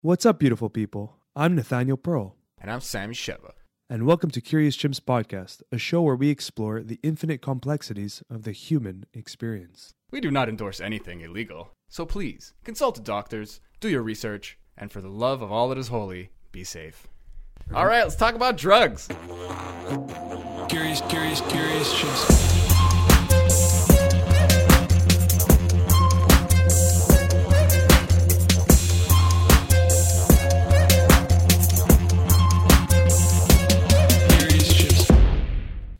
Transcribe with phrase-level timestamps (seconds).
[0.00, 1.16] What's up, beautiful people?
[1.34, 3.52] I'm Nathaniel Pearl, And I'm Sam Sheva.
[3.90, 8.42] and welcome to Curious Chimps Podcast, a show where we explore the infinite complexities of
[8.44, 9.94] the human experience.
[10.12, 14.92] We do not endorse anything illegal, so please consult the doctors, do your research, and
[14.92, 17.08] for the love of all that is holy, be safe.
[17.74, 19.08] All right, let's talk about drugs.
[20.68, 22.77] Curious, curious, curious chimps.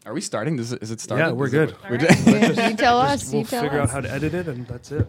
[0.09, 0.59] Are we starting?
[0.59, 1.27] Is it, is it starting?
[1.27, 1.69] Yeah, we're Is good.
[1.71, 3.31] it- we're you tell us.
[3.31, 3.91] We'll you tell figure us.
[3.91, 5.07] out how to edit it, and that's it.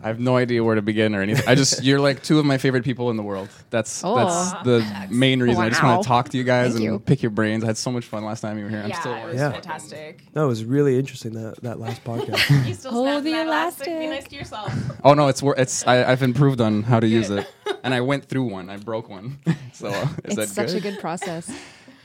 [0.00, 1.48] I have no idea where to begin or anything.
[1.48, 3.48] I just you're like two of my favorite people in the world.
[3.70, 4.14] That's Oh.
[4.14, 5.60] that's the main reason.
[5.60, 6.98] I just want to talk to you guys Thank and you.
[7.00, 7.64] pick your brains.
[7.64, 8.82] I had so much fun last time you were here.
[8.82, 9.50] I'm yeah, still it was Yeah.
[9.52, 10.22] fantastic.
[10.34, 12.66] No, it was really interesting that, that last podcast.
[12.68, 13.86] You still Hold the that elastic.
[13.86, 14.72] Be nice to yourself.
[15.02, 17.50] Oh no, it's wor- it's I, I've improved on how to use it,
[17.82, 18.70] and I went through one.
[18.70, 19.38] I broke one.
[19.72, 20.76] so uh, is It's that such good?
[20.76, 21.50] a good process.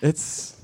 [0.02, 0.55] It's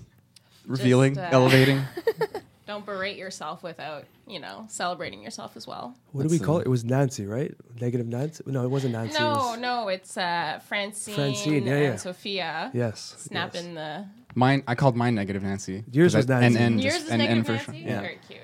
[0.68, 1.82] revealing, uh, elevating.
[2.68, 5.96] Don't berate yourself without, you know, celebrating yourself as well.
[6.14, 6.66] What do we That's, call uh, it?
[6.66, 7.54] It was Nancy, right?
[7.80, 8.44] Negative Nancy?
[8.48, 9.16] No, it wasn't Nancy.
[9.16, 11.96] it No, was- no, it's uh, Francine, Francine, yeah, and yeah.
[11.98, 13.16] Sophia Yes.
[13.20, 14.06] snapping the.
[14.34, 15.84] Mine, I called mine negative Nancy.
[15.92, 16.58] Yours 'Cause was I- Nancy.
[16.58, 17.66] And, and Yours just, is and, negative and Nancy.
[17.84, 17.90] sure.
[17.90, 18.02] Yeah.
[18.02, 18.40] Very cute.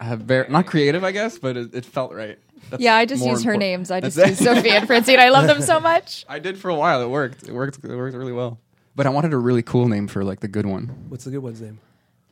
[0.00, 2.38] I have very, not creative, I guess, but it, it felt right.
[2.70, 3.90] That's Yeah, I just more use her names.
[3.92, 4.38] I just use.
[4.38, 5.18] Sophia and Francine.
[5.20, 6.26] I love them so much.
[6.28, 7.00] I did for a while.
[7.02, 7.48] It worked.
[7.48, 7.78] It worked.
[7.84, 8.58] It worked really well.
[8.96, 10.88] But I wanted a really cool name for like the good one.
[11.08, 11.78] What's the good one's name?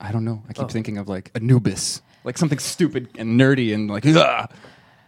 [0.01, 0.43] I don't know.
[0.49, 0.69] I keep Oh.
[0.69, 4.51] thinking of like Anubis, like something stupid and nerdy and like, "Ugh,"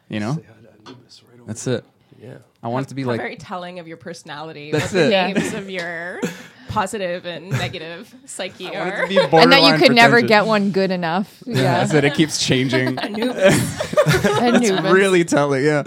[0.08, 0.34] you know.
[0.34, 1.84] Say hi to Anubis right That's it.
[2.20, 2.38] Yeah.
[2.62, 4.70] I want it to be How like very telling of your personality.
[4.72, 5.10] That's what the it.
[5.10, 5.32] Yeah.
[5.32, 6.20] names of your
[6.68, 9.02] positive and negative psyche I want it are.
[9.02, 10.28] to be And that you borderline could never pretentious.
[10.28, 11.42] get one good enough.
[11.46, 11.62] Yeah, Yeah.
[11.78, 12.04] that's it.
[12.04, 12.98] It keeps changing.
[12.98, 14.24] Anubis.
[14.40, 14.92] Anubis.
[14.92, 15.64] really telling.
[15.64, 15.84] Yeah.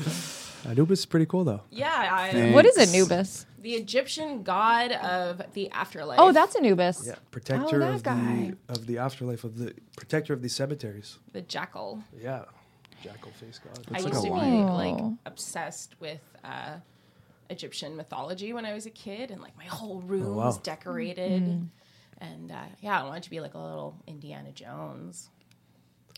[0.67, 1.61] Anubis is pretty cool, though.
[1.71, 2.09] yeah.
[2.11, 2.53] I, Thanks.
[2.55, 3.45] What is Anubis?
[3.63, 6.19] The Egyptian god of the afterlife.
[6.19, 7.03] Oh, that's Anubis.
[7.07, 7.15] Yeah.
[7.31, 8.53] Protector that of guy.
[8.67, 11.17] the of the afterlife of the protector of the cemeteries.
[11.31, 12.03] the jackal.
[12.21, 12.43] Yeah.
[13.03, 13.79] Jackal face god.
[13.89, 15.17] I like used a to be like Oh.
[15.25, 16.75] obsessed with uh,
[17.49, 20.45] Egyptian mythology when I was a kid, and like my whole room Oh, wow.
[20.45, 21.43] was decorated.
[21.43, 21.67] Mm.
[22.19, 25.29] And uh, yeah, I wanted to be like a little Indiana Jones.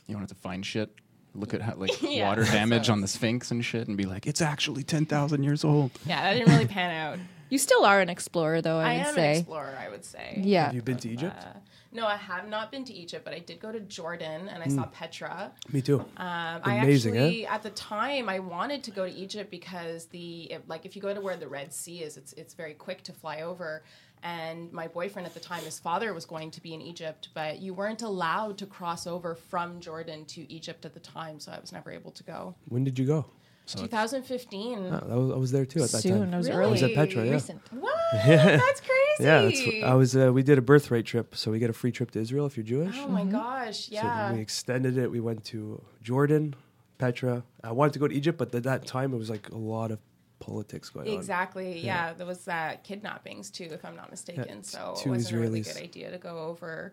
[0.08, 0.92] You wanted to find shit.
[1.34, 4.06] Look at how like Yeah, water damage what- on the Sphinx and shit, and be
[4.06, 5.92] like, it's actually ten thousand years old.
[6.06, 7.20] Yeah, that didn't really pan out.
[7.50, 9.32] You still are an explorer, though, I, I, would am say.
[9.32, 10.42] an explorer, I would say.
[10.44, 10.66] Yeah.
[10.66, 11.36] Have you been to Egypt?
[11.40, 11.60] Uh,
[11.92, 14.68] no, I have not been to Egypt, but I did go to Jordan and I
[14.68, 15.52] saw Petra.
[15.72, 16.02] Me too.
[16.02, 16.84] Um, I Hmm.
[16.84, 17.46] Amazing, eh?
[17.48, 21.02] at the time, I wanted to go to Egypt because the it, like if you
[21.02, 23.84] go to where the Red Sea is, it's it's very quick to fly over.
[24.24, 27.60] And my boyfriend at the time, his father was going to be in Egypt, but
[27.60, 31.60] you weren't allowed to cross over from Jordan to Egypt at the time, so I
[31.60, 32.56] was never able to go.
[32.68, 33.26] When did you go?
[33.74, 34.78] 2015.
[34.78, 36.20] Oh, that was, I was there too at that Soon.
[36.20, 36.34] time.
[36.34, 36.64] I was Really?
[36.64, 37.32] I was at Petra, yeah.
[37.32, 37.62] Recent.
[37.72, 37.94] What?
[38.26, 38.92] That's crazy.
[39.20, 40.16] Yeah, that's, I was.
[40.16, 42.56] Uh, we did a birthright trip, so we get a free trip to Israel if
[42.56, 42.96] you're Jewish.
[43.00, 43.90] Oh my gosh!
[43.90, 44.30] Yeah.
[44.30, 45.10] So we extended it.
[45.10, 46.56] We went to Jordan,
[46.98, 47.44] Petra.
[47.64, 49.92] I wanted to go to Egypt, but at that time it was like a lot
[49.92, 50.00] of
[50.40, 51.14] politics going on.
[51.14, 51.80] Exactly.
[51.80, 52.14] Yeah.
[52.14, 54.64] there was uh, kidnappings too, if I'm not mistaken.
[54.64, 56.92] so it wasn't a really good idea to go over.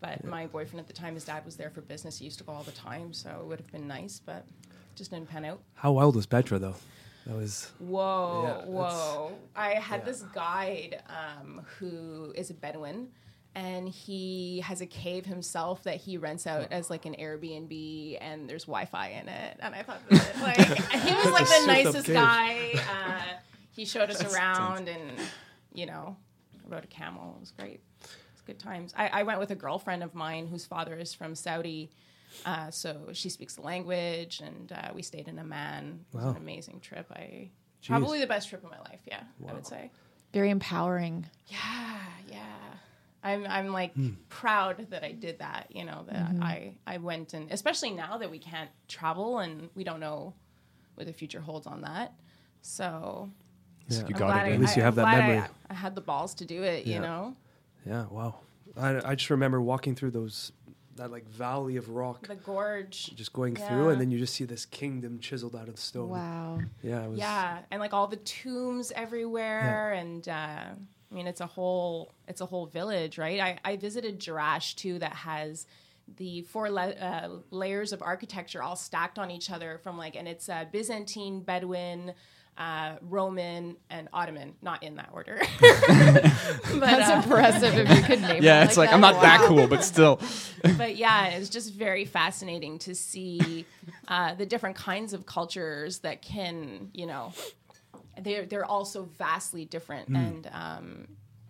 [0.00, 2.18] But my boyfriend at the time, his dad was there for business.
[2.18, 4.46] He used to go all the time, so it would have been nice, but
[4.98, 5.60] just didn't pan out.
[5.74, 6.74] How wild was Petra though?
[7.26, 9.32] That was Whoa, Yeah, whoa!
[9.54, 10.04] I had yeah.
[10.04, 13.08] this guide um, who is a Bedouin,
[13.54, 18.48] and he has a cave himself that he rents out as like an Airbnb, and
[18.48, 19.56] there's Wi-Fi in it.
[19.60, 22.74] And I thought, that, like, he was like the nicest guy.
[22.88, 23.20] Uh,
[23.70, 25.20] he showed us around, and
[25.74, 26.16] you know,
[26.66, 27.34] rode a camel.
[27.36, 27.80] It was great.
[28.00, 28.94] It was good times.
[28.96, 31.90] I, I went with a girlfriend of mine whose father is from Saudi.
[32.46, 36.04] Uh, so she speaks the language, and uh, we stayed in Amman.
[36.12, 36.30] It was Wow.
[36.32, 37.06] an amazing trip.
[37.12, 37.50] I
[37.86, 39.00] probably the best trip of my life.
[39.06, 39.90] Yeah, I would say.
[40.32, 41.26] Very empowering.
[41.46, 42.44] Yeah, yeah.
[43.24, 44.10] I'm I'm like Hmm.
[44.28, 45.66] proud that I did that.
[45.70, 49.82] You know that I I went and especially now that we can't travel and we
[49.84, 50.34] don't know
[50.94, 52.12] what the future holds on that.
[52.62, 53.30] So
[53.88, 53.98] yeah.
[54.00, 54.50] You I'm got it.
[54.50, 55.48] I, At least you have I'm that glad I- memory.
[55.70, 56.86] I, had the balls to do it.
[56.86, 56.94] Yeah.
[56.96, 57.36] You know,
[57.86, 58.06] yeah.
[58.10, 58.36] Wow.
[58.76, 60.52] I I just remember walking through those
[60.98, 63.12] that like valley of rock, the gorge.
[63.16, 66.10] just going through, and then you just see this kingdom chiseled out of the stone.
[66.10, 66.60] Wow.
[66.82, 67.04] Yeah.
[67.04, 70.32] It was, yeah and like all the tombs everywhere and uh
[71.10, 74.98] i mean it's a whole it's a whole village right i, I visited jerash too
[74.98, 75.66] that has
[76.16, 80.26] the four le- uh, layers of architecture all stacked on each other from like and
[80.26, 82.14] it's uh, byzantine bedouin
[82.58, 85.40] uh, Roman and Ottoman, not in that order.
[85.60, 89.12] but, That's uh, impressive if you could name Yeah, it it's like like I'm that.
[89.12, 90.20] not that cool, but still.
[90.76, 93.64] but yeah, it's just very fascinating to see
[94.08, 97.32] uh, the different kinds of cultures that can, you know,
[98.20, 100.50] they're they're also vastly different and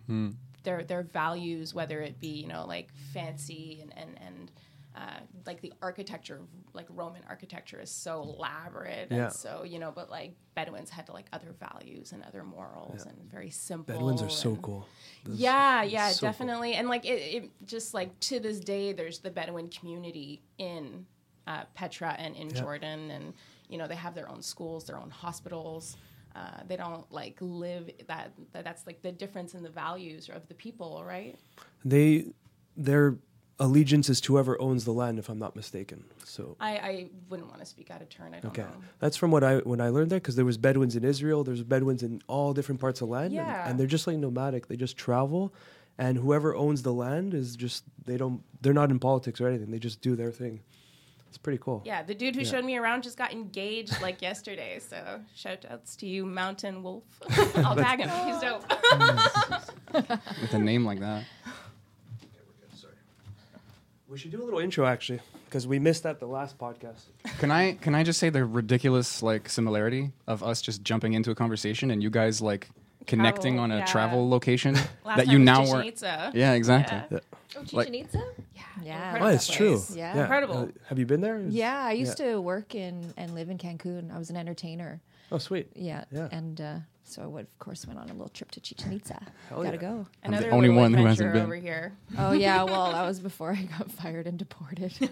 [0.07, 4.51] um, their their values, whether it be you know like fancy and and and
[4.95, 6.41] uh, like the architecture,
[6.73, 9.25] like Roman architecture, is so elaborate Yeah.
[9.25, 13.15] and so you know, but like Bedouins had like other values and other morals and
[13.31, 13.93] very simple.
[13.93, 14.87] Bedouins are so cool.
[15.25, 16.29] Yeah, yeah, so cool.
[16.29, 16.73] definitely.
[16.73, 21.05] And like it, it, just like to this day, there's the Bedouin community in
[21.47, 23.33] uh, Petra and in Jordan, and
[23.69, 25.97] you know they have their own schools, their own hospitals.
[26.35, 28.63] Uh, they don't like live that, that.
[28.63, 31.37] That's like the difference in the values of the people, right?
[31.85, 32.25] They
[32.77, 33.17] their
[33.59, 36.03] allegiance is to whoever owns the land, if I'm not mistaken.
[36.23, 38.33] So I, I wouldn't want to speak out of turn.
[38.33, 38.77] I don't okay, know.
[38.99, 41.63] that's from what I when I learned that because there was Bedouins in Israel, there's
[41.63, 43.69] Bedouins in all different parts of land, and- Yeah.
[43.69, 44.67] and, they're just like nomadic.
[44.67, 45.53] They just travel,
[45.97, 49.71] and whoever owns the land is just they don't they're not in politics or anything.
[49.71, 50.61] They just do their thing.
[51.27, 51.83] It's pretty cool.
[51.85, 54.79] Yeah, the dude who showed me around just got engaged like yesterday.
[54.79, 57.03] So shout outs to you, Mountain Wolf.
[57.57, 58.09] I'll tag him.
[58.27, 58.63] He's dope.
[60.41, 61.25] With a name like that.
[64.09, 67.03] We should do a little intro actually because we missed that the last podcast.
[67.37, 71.29] Can I can I just say the ridiculous like similarity of us just jumping into
[71.29, 72.69] a conversation and you guys like
[73.05, 73.85] connecting Travel, on a yeah.
[73.85, 74.73] travel location
[75.05, 76.31] Last that time you now Chichen were.
[76.33, 76.97] Yeah, exactly.
[77.11, 77.19] Yeah.
[77.55, 78.23] Oh, Like- Chichen Itza?
[78.55, 79.17] Yeah, Yeah.
[79.21, 79.75] Oh, it's true.
[79.77, 79.95] place.
[79.95, 80.21] Yeah.
[80.21, 80.57] Incredible.
[80.57, 81.37] Uh, have you been there?
[81.37, 84.13] Is- Yeah, I used to work in and live in Cancun.
[84.13, 85.01] I was an entertainer.
[85.31, 85.67] Oh, sweet.
[85.75, 86.05] Yeah.
[86.11, 86.29] Yeah.
[86.31, 86.75] And uh,
[87.09, 89.19] so I would, of course, went on a little trip to Chichen Itza.
[89.49, 89.81] Hell Gotta yeah.
[89.81, 90.07] go.
[90.23, 91.43] I'm the only little one who hasn't been.
[91.43, 91.93] over here.
[92.17, 92.63] Oh, yeah.
[92.69, 94.93] Well, that was before I got fired and deported.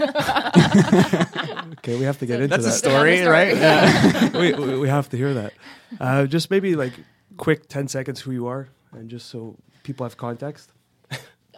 [1.79, 2.75] Okay, we have to get into That's a that.
[2.77, 3.49] story, Another right?
[3.55, 4.47] story.
[4.49, 4.57] Yeah.
[4.57, 5.53] we, we, we have to hear that.
[5.99, 6.93] Uh, just maybe like
[7.37, 10.71] quick 10 seconds who you are and just so people have context.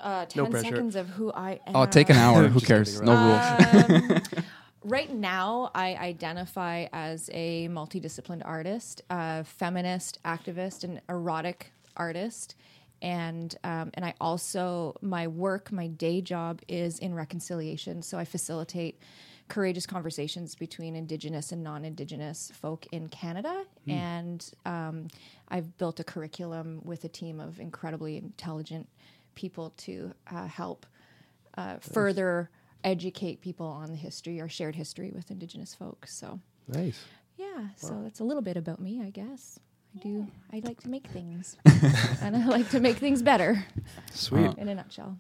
[0.02, 0.68] Uh, No 10 pressure.
[0.70, 1.76] seconds of who I am.
[1.76, 2.48] Oh, take an hour.
[2.48, 2.92] Who Just cares?
[3.00, 3.90] kidding, No rules.
[3.90, 4.44] Um,
[4.84, 12.56] right now, I identify as a multidisciplined artist, a feminist activist, an erotic artist,
[13.02, 18.02] and um, and I also my work, my day job is in reconciliation.
[18.02, 19.00] So I facilitate
[19.48, 25.08] courageous conversations between Indigenous and non-Indigenous folk in Canada, and um,
[25.48, 28.88] I've built a curriculum with a team of incredibly intelligent
[29.36, 30.86] people to uh, help
[31.58, 32.50] uh, further
[32.84, 36.14] educate people on the history or shared history with Indigenous folks.
[36.16, 37.04] So, Nice.
[37.38, 39.60] yeah, so that's a little bit about me, I guess.
[39.96, 40.28] I do.
[40.54, 41.58] I like to make things,
[42.22, 43.66] and I like to make things better.
[44.14, 44.56] Sweet.
[44.58, 45.18] In a nutshell,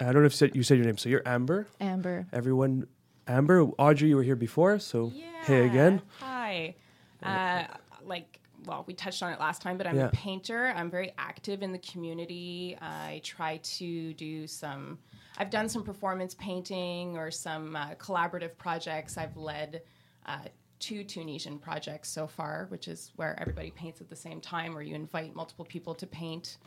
[0.00, 0.96] I don't know if you said, you said your name.
[0.98, 1.68] So you're Amber.
[1.80, 2.26] Amber.
[2.32, 2.86] Everyone,
[3.28, 4.78] Amber, Audrey, you were here before.
[4.78, 5.26] So yeah.
[5.44, 6.00] hey again.
[6.20, 6.74] Hi.
[7.22, 7.64] Uh,
[8.04, 10.06] like, well, we touched on it last time, but I'm Yeah.
[10.06, 10.72] a painter.
[10.74, 12.76] I'm very active in the community.
[12.80, 14.98] I try to do some.
[15.42, 19.18] I've done some performance painting or some uh, collaborative projects.
[19.18, 19.82] I've led
[20.24, 20.38] uh,
[20.78, 24.84] two Tunisian projects so far, which is where everybody paints at the same time, where
[24.84, 26.58] you invite multiple people to paint.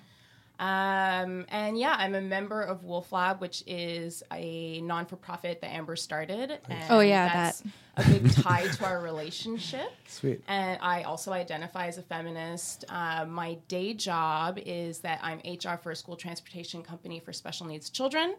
[0.59, 5.61] Um, and yeah, I'm a member of Wolf Lab, which is a non for profit
[5.61, 6.59] that Amber started.
[6.69, 7.63] And Oh, yeah, that's
[7.97, 9.91] a big tie to our relationship.
[10.07, 10.41] Sweet.
[10.47, 12.85] And I also identify as a feminist.
[12.89, 17.65] Uh, my day job is that I'm HR for a school transportation company for special
[17.67, 18.35] needs children,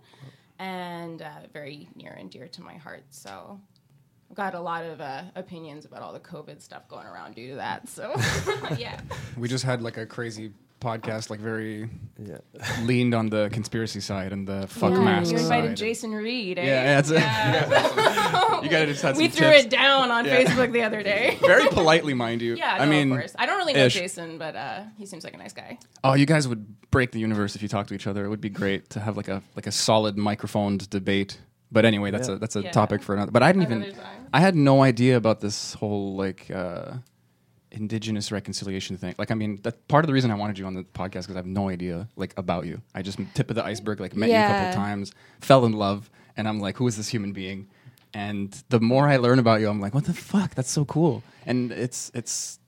[0.59, 3.05] and uh, very near and dear to my heart.
[3.11, 3.61] So
[4.31, 7.51] I've got a lot of uh, opinions about all the COVID stuff going around due
[7.51, 7.89] to that.
[7.89, 8.15] So
[8.79, 9.01] yeah.
[9.37, 11.89] We just had like a crazy podcast, like very
[12.19, 12.39] Yeah.
[12.83, 15.77] leaned on the conspiracy side and the fuck Yeah, mask You invited side.
[15.77, 16.59] Jason Reed.
[16.59, 16.65] Eh?
[16.67, 17.21] Yeah, that's it.
[18.65, 19.65] you gotta just had some we threw tips.
[19.65, 20.43] it down on Yeah.
[20.43, 21.39] Facebook the other day.
[21.41, 22.55] very politely, mind you.
[22.57, 23.35] Yeah, I no, mean, of course.
[23.39, 23.95] I don't really know ish.
[23.95, 25.79] Jason, but uh, he seems like a nice guy.
[26.05, 28.25] oh, you guys would break the universe if you talked to each other.
[28.25, 31.39] It would be great to have like a like a solid microphoned debate.
[31.73, 32.35] But anyway, that's Yeah.
[32.37, 32.71] a that's a Yeah.
[32.71, 33.33] topic for another.
[33.33, 33.93] But I didn't even.
[33.95, 34.27] Time.
[34.33, 36.93] I had no idea about this whole like uh,
[37.77, 39.15] indigenous reconciliation thing.
[39.19, 41.37] Like, I mean, that part of the reason I wanted you on the podcast because
[41.37, 42.81] I have no idea like about you.
[42.95, 44.01] I just tip of the iceberg.
[44.01, 44.49] Like, met you a Yeah.
[44.49, 47.69] couple times, fell in love, and I'm like, who is this human being?
[48.15, 50.55] And the more I learn about you, I'm like, what the fuck?
[50.55, 51.23] That's so cool.
[51.45, 52.59] And it's it's.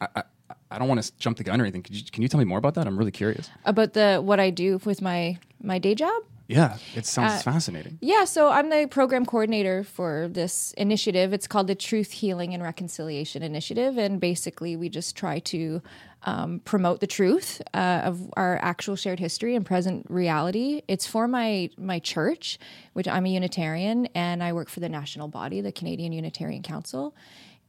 [0.00, 0.22] I, I,
[0.70, 1.82] I don't want to jump the gun or anything.
[1.82, 2.86] Can you, can you tell me more about that?
[2.86, 3.48] I'm really curious.
[3.64, 6.22] About the what I do with my my day job.
[6.48, 7.98] Yeah, it sounds Uh, fascinating.
[8.00, 11.32] Yeah, so I'm the program coordinator for this initiative.
[11.32, 15.82] It's called the Truth Healing and Reconciliation Initiative, and basically we just try to
[16.22, 20.82] um, promote the truth uh, of our actual shared history and present reality.
[20.88, 22.58] It's for my my church,
[22.92, 27.14] which I'm a Unitarian, and I work for the national body, the Canadian Unitarian Council.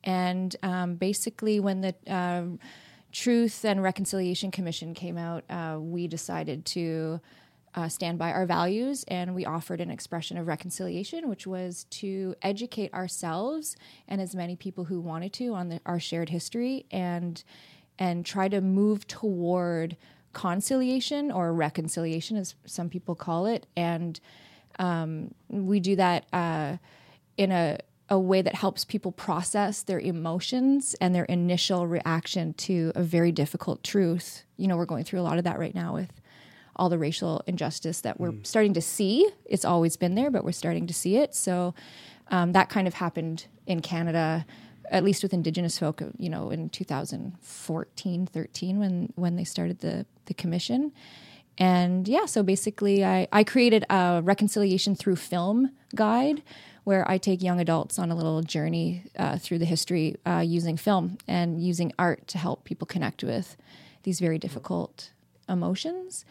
[0.03, 2.59] And um, basically, when the um,
[3.11, 7.19] Truth and Reconciliation Commission came out, uh, we decided to
[7.75, 12.35] uh, stand by our values and we offered an expression of reconciliation, which was to
[12.41, 13.75] educate ourselves
[14.07, 17.43] and as many people who wanted to on the, our shared history and
[17.99, 19.97] and try to move toward
[20.33, 23.65] conciliation or reconciliation, as some people call it.
[23.75, 24.19] And
[24.77, 26.77] um, we do that uh,
[27.37, 32.91] in a, a way that helps people process their emotions and their initial reaction to
[32.95, 34.43] a very difficult truth.
[34.57, 36.11] You know, we're going through a lot of that right now with
[36.77, 39.29] all the racial injustice that we're starting to see.
[39.45, 41.35] It's always been there, but we're starting to see it.
[41.35, 41.73] So
[42.29, 44.45] um, that kind of happened in Canada,
[44.89, 50.05] at least with Indigenous folk, you know, in 2014, 13, when, when they started the,
[50.25, 50.91] the commission.
[51.57, 56.43] And yeah, so basically, I, I created a reconciliation through film guide
[56.83, 60.77] where I take young adults on a little journey uh, through the history uh, using
[60.77, 63.57] film and using art to help people connect with
[64.03, 65.11] these very difficult
[65.49, 66.23] emotions.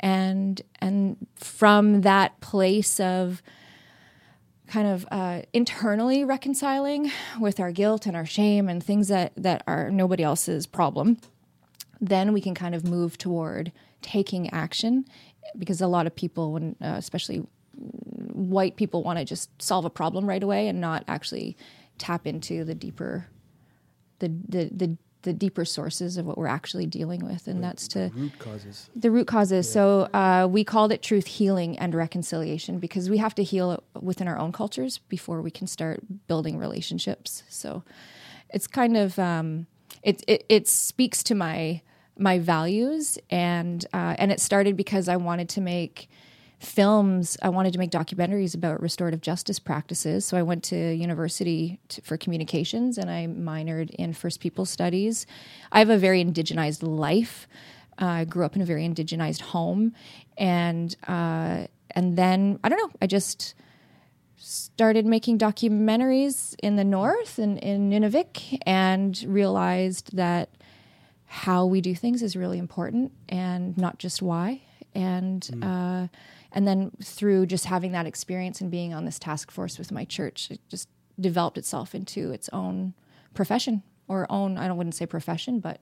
[0.00, 3.42] And and from that place of
[4.66, 9.62] kind of uh, internally reconciling with our guilt and our shame and things that that
[9.66, 11.18] are nobody else's problem,
[12.00, 15.04] then we can kind of move toward taking action.
[15.56, 19.90] Because a lot of people when uh, especially white people want to just solve a
[19.90, 21.56] problem right away and not actually
[21.96, 23.26] tap into the deeper
[24.18, 28.10] the the the, the deeper sources of what we're actually dealing with and that's to
[28.14, 28.88] Root causes.
[28.94, 29.70] the root causes.
[29.70, 34.28] So uh, we called it truth healing and reconciliation because we have to heal within
[34.28, 37.42] our own cultures before we can start building relationships.
[37.48, 37.82] So
[38.50, 39.66] it's kind of um,
[40.02, 41.82] it, it it speaks to my
[42.16, 46.08] my values and uh, and it started because I wanted to make
[46.58, 50.24] films i wanted to make documentaries about restorative justice practices.
[50.24, 55.26] So i went to university to, for communications and i minored in first people studies.
[55.70, 57.46] I have a very indigenized life.
[58.00, 59.92] Uh, i grew up in a very indigenized home.
[60.36, 63.54] And uh, and then i don't know i just
[64.38, 70.48] started making documentaries in the north and in Nunavik and realized that
[71.26, 74.62] how we do things is really important and not just why.
[74.94, 76.06] And uh,
[76.52, 80.04] and then through just having that experience and being on this task force with my
[80.04, 80.88] church it just
[81.20, 82.94] developed itself into its own
[83.34, 85.80] profession or own I don't wouldn't say profession but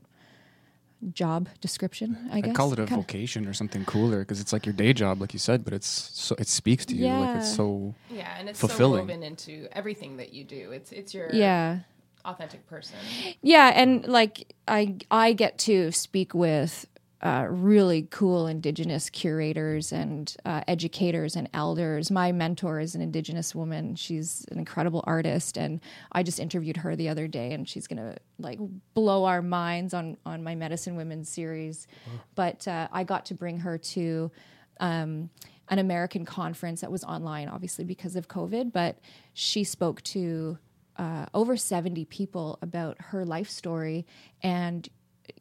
[1.12, 4.52] job description I guess I call it a Kinda- vocation or something cooler because it's
[4.52, 7.06] like your day job, like you said, but it's so it speaks to you.
[7.08, 9.00] Like it's so Yeah, and it's Fulfilling.
[9.02, 10.70] so woven into everything that you do.
[10.72, 11.80] It's it's your yeah
[12.24, 12.96] authentic person.
[13.42, 16.86] Yeah, and like I I get to speak with
[17.22, 22.10] uh, really cool Indigenous curators and uh, educators and elders.
[22.10, 23.94] My mentor is an Indigenous woman.
[23.94, 25.80] She's an incredible artist, and
[26.12, 28.58] I just interviewed her the other day, and she's gonna like
[28.92, 31.86] blow our minds on on my Medicine Women series.
[32.34, 34.30] But uh, I got to bring her to.
[34.78, 35.30] Um,
[35.68, 39.00] an American conference that was online, obviously because of COVID, but
[39.34, 40.58] she spoke to
[40.98, 44.06] uh, over 70 people about her life story
[44.42, 44.88] and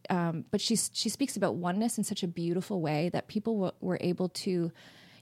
[0.09, 3.71] um, but she's she speaks about oneness in such a beautiful way that people w-
[3.81, 4.71] were able to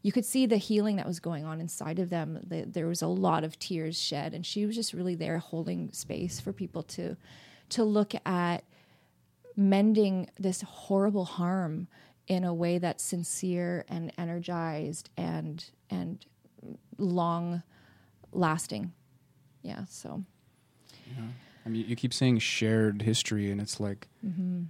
[0.02, 2.40] you could see the healing that was going on inside of them.
[2.46, 5.92] The, there was a lot of tears shed and she was just really there holding
[5.94, 7.16] space for people to
[7.70, 8.64] to look at
[9.56, 11.88] mending this horrible harm
[12.28, 16.26] in a way that's sincere and energized and and
[16.98, 17.64] long
[18.32, 18.92] lasting
[19.62, 20.24] yeah so
[21.66, 24.64] I mean, you keep saying shared history, and it's like Mm-hmm.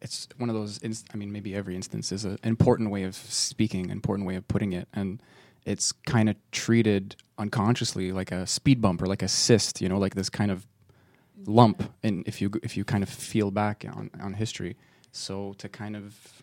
[0.00, 0.78] it's one of those.
[0.78, 4.36] Inst- I mean, maybe every instance is an important way of speaking, an important way
[4.36, 5.20] of putting it, and
[5.66, 9.80] it's kind of treated unconsciously like a speed bump or like a cyst.
[9.80, 10.66] You know, like this kind of
[11.46, 11.92] lump.
[12.02, 14.76] And if you if you kind of feel back on on history,
[15.12, 16.42] so to kind of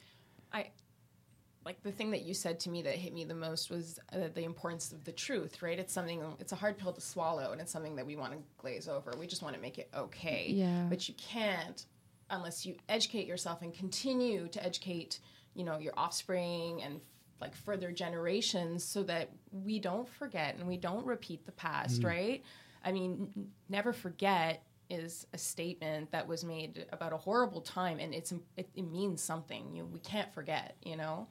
[1.67, 4.29] like the thing that you said to me that hit me the most was uh,
[4.33, 5.77] the importance of the truth, right?
[5.77, 8.37] It's something it's a hard pill to swallow and it's something that we want to
[8.57, 9.13] glaze over.
[9.19, 10.45] We just want to make it okay.
[10.47, 10.85] Yeah.
[10.87, 11.85] But you can't
[12.29, 15.19] unless you educate yourself and continue to educate,
[15.55, 17.01] you know, your offspring and
[17.41, 22.45] like further generations so that we don't forget and we don't repeat the past, right?
[22.85, 27.99] I mean, n- never forget is a statement that was made about a horrible time
[27.99, 29.75] and it's it, it means something.
[29.75, 31.27] You we can't forget, you know.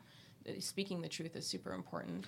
[0.61, 2.25] Speaking the truth is super important.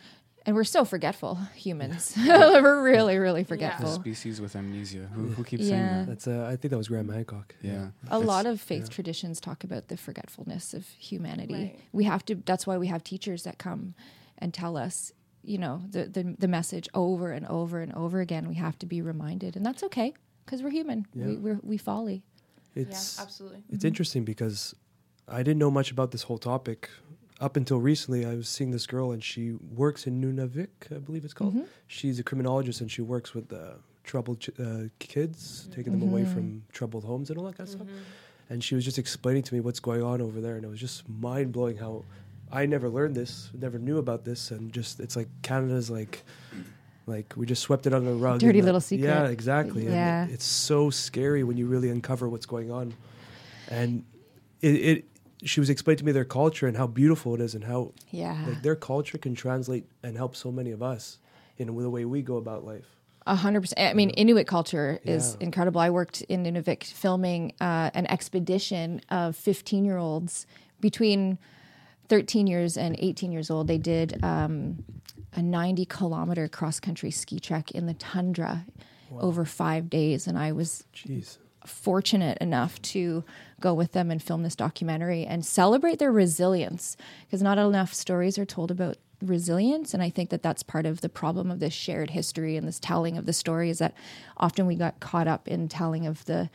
[0.46, 5.08] and we're so forgetful humans we're really really the forgetful species with amnesia.
[5.14, 6.06] Who, who keeps saying that?
[6.06, 7.54] That's uh, I think that was Graham Hancock.
[7.62, 11.78] Yeah, a It's- lot of faith traditions talk about the forgetfulness of humanity Right.
[11.92, 13.94] we have to that's why we have teachers that come
[14.38, 18.48] and tell us you know the, the the message over and over and over again
[18.48, 20.12] we have to be reminded and that's okay
[20.44, 21.38] because we're human we Yeah.
[21.44, 22.22] we're, we folly
[22.74, 23.62] It's yeah, absolutely.
[23.70, 24.74] it's interesting because
[25.28, 26.88] I didn't know much about this whole topic
[27.40, 28.24] up until recently.
[28.26, 31.56] I was seeing this girl and she works in Nunavik, I believe it's called.
[31.86, 36.24] She's a criminologist and she works with uh, troubled ch- uh, kids, taking them away
[36.24, 37.86] from troubled homes and all that kind of stuff.
[38.50, 40.80] and she was just explaining to me what's going on over there, and it was
[40.80, 42.04] just mind blowing how
[42.50, 46.24] I never learned this, never knew about this, and just it's like Canada's like.
[47.06, 48.38] Like we just swept it under the rug.
[48.40, 49.06] Dirty little secret.
[49.06, 49.84] Yeah, exactly.
[49.86, 50.26] and Yeah.
[50.26, 52.92] it- it's so scary when you really uncover what's going on,
[53.70, 54.04] and
[54.60, 55.04] it, it.
[55.44, 58.44] She was explaining to me their culture and how beautiful it is, and how Yeah.
[58.48, 61.18] like their culture can translate and help so many of us
[61.56, 62.86] in the way we go about life.
[63.26, 63.80] A hundred percent.
[63.80, 65.44] I mean, Inuit culture is Yeah.
[65.46, 65.80] incredible.
[65.80, 70.46] I worked in Nunavik filming uh, an expedition of fifteen-year-olds
[70.80, 71.38] between
[72.08, 73.66] thirteen years and eighteen years old.
[73.68, 74.82] They did um,
[75.34, 78.64] a ninety-kilometer cross-country ski trek in the tundra
[79.12, 81.36] over five days, and I was Jeez.
[81.66, 83.24] fortunate enough to
[83.60, 86.96] go with them and film this documentary and celebrate their resilience
[87.26, 89.94] because not enough stories are told about resilience.
[89.94, 92.78] And i think that that's part of the problem of this shared history and this
[92.78, 93.94] telling of the story is that
[94.36, 96.50] often we got caught up in telling of the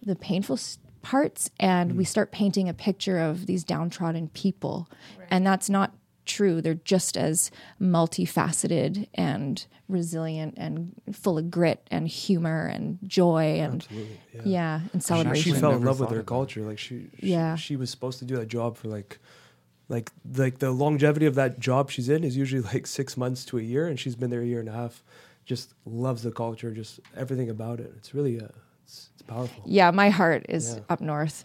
[0.00, 0.58] the painful
[1.04, 2.08] parts and we mm.
[2.08, 4.88] start painting a picture of these downtrodden people.
[5.30, 5.92] And that's not
[6.26, 7.50] true they're just as
[7.80, 14.18] multifaceted and resilient and full of grit and humor and joy and Absolutely.
[14.34, 14.40] Yeah.
[14.44, 15.42] yeah, and celebration.
[15.42, 16.62] she Actually fell in love with her culture.
[16.62, 17.56] Like she, she, Yeah.
[17.56, 19.18] she was supposed to do that job for like,
[19.90, 23.58] like, like the longevity of that job she's in is usually like six months to
[23.58, 25.02] a year, and she's been there a year and a half.
[25.44, 27.92] Just loves the culture, just everything about it.
[27.98, 28.46] It's really, uh,
[28.84, 29.62] it's, it's powerful.
[29.66, 30.80] yeah, my heart is Yeah.
[30.88, 31.44] up north,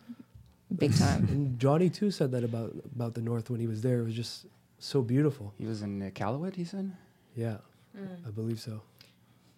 [0.73, 1.27] big time.
[1.29, 3.99] And Johnny too said that about about the north when he was there.
[3.99, 4.45] It was just
[4.79, 5.53] so beautiful.
[5.57, 6.91] He was in uh, Callowit, he said?
[7.35, 7.57] Yeah,
[8.25, 8.81] I believe so.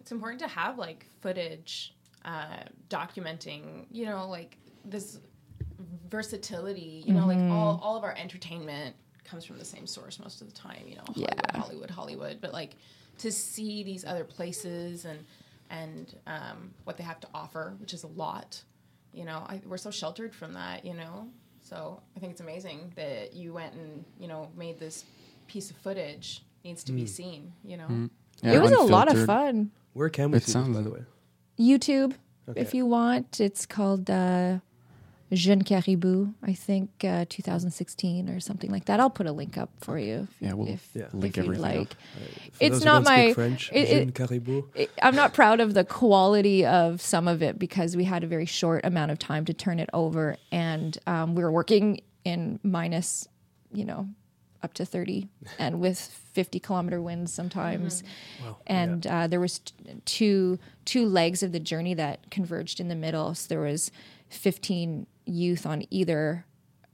[0.00, 5.18] it's important to have like footage uh, documenting you know like this
[6.08, 10.40] versatility you know like all, all of our entertainment comes from the same source most
[10.40, 11.58] of the time you know hollywood Yeah.
[11.60, 12.76] hollywood hollywood but like
[13.18, 15.24] to see these other places and
[15.70, 18.62] and um, what they have to offer which is a lot
[19.12, 21.28] you know I, we're so sheltered from that you know
[21.72, 25.04] so i think it's amazing that you went and you know made this
[25.46, 27.88] piece of footage needs to be seen you know
[28.42, 29.70] Yeah, it was a lot of fun.
[29.94, 31.04] Where can we It see this, by the way?
[31.58, 32.12] YouTube,
[32.48, 32.60] Okay.
[32.60, 33.40] if you want.
[33.40, 34.58] It's called uh,
[35.32, 39.00] Jeune Caribou, I think uh, 2016 or something like that.
[39.00, 40.28] I'll put a link up for you.
[40.30, 41.06] If, Yeah, we'll if, Yeah.
[41.12, 41.90] link if you'd everything like.
[41.92, 41.94] up.
[41.94, 43.70] For It's those not don't speak my- French.
[43.72, 44.62] it- Jeune it- Caribou.
[44.74, 48.26] it- I'm not proud of the quality of some of it because we had a
[48.26, 52.60] very short amount of time to turn it over, and um, we were working in
[52.62, 53.26] minus,
[53.72, 54.08] you know,
[54.62, 58.02] up to 30, and with 50 kilometer winds sometimes.
[58.44, 58.58] Wow.
[58.66, 62.94] And uh, there was t- two two legs of the journey that converged in the
[62.94, 63.34] middle.
[63.34, 63.90] So there was
[64.28, 66.44] 15 youth on either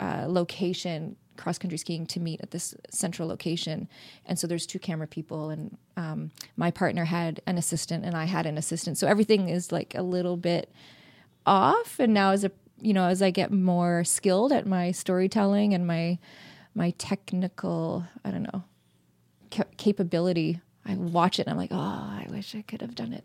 [0.00, 3.88] uh, location cross country skiing to meet at this central location.
[4.26, 8.24] And so there's two camera people, and um, my partner had an assistant, and I
[8.24, 8.98] had an assistant.
[8.98, 10.70] So everything is like a little bit
[11.46, 11.98] off.
[11.98, 15.86] And now, as a you know, as I get more skilled at my storytelling and
[15.86, 16.18] my
[16.74, 18.64] my technical, I don't know,
[19.50, 20.60] ca- capability.
[20.88, 23.24] I watch it and I'm like, oh, I wish I could have done it.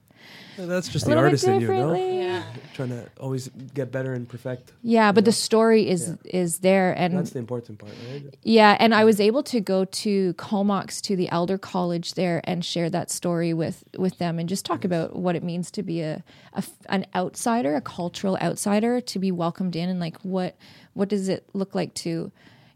[0.57, 1.73] Yeah, That's just A the artist in you, no?
[1.73, 2.17] differently.
[2.19, 4.71] yeah Trying to always get better and perfect.
[4.81, 5.25] Yeah, but Yeah.
[5.25, 8.33] the story is is there, and That's the important part, right?
[8.43, 12.63] yeah, and I was able to go to Comox to the Elder College there and
[12.63, 16.01] share that story with with them and just talk about what it means to be
[16.01, 16.23] a,
[16.53, 20.55] a f- an outsider, a cultural outsider, to be welcomed in, and like what
[20.93, 22.31] what does it look like to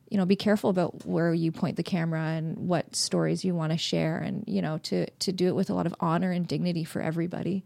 [0.09, 3.71] you know be careful about where you point the camera and what stories you want
[3.71, 6.47] to share and you know to to do it with a lot of honor and
[6.47, 7.63] dignity for everybody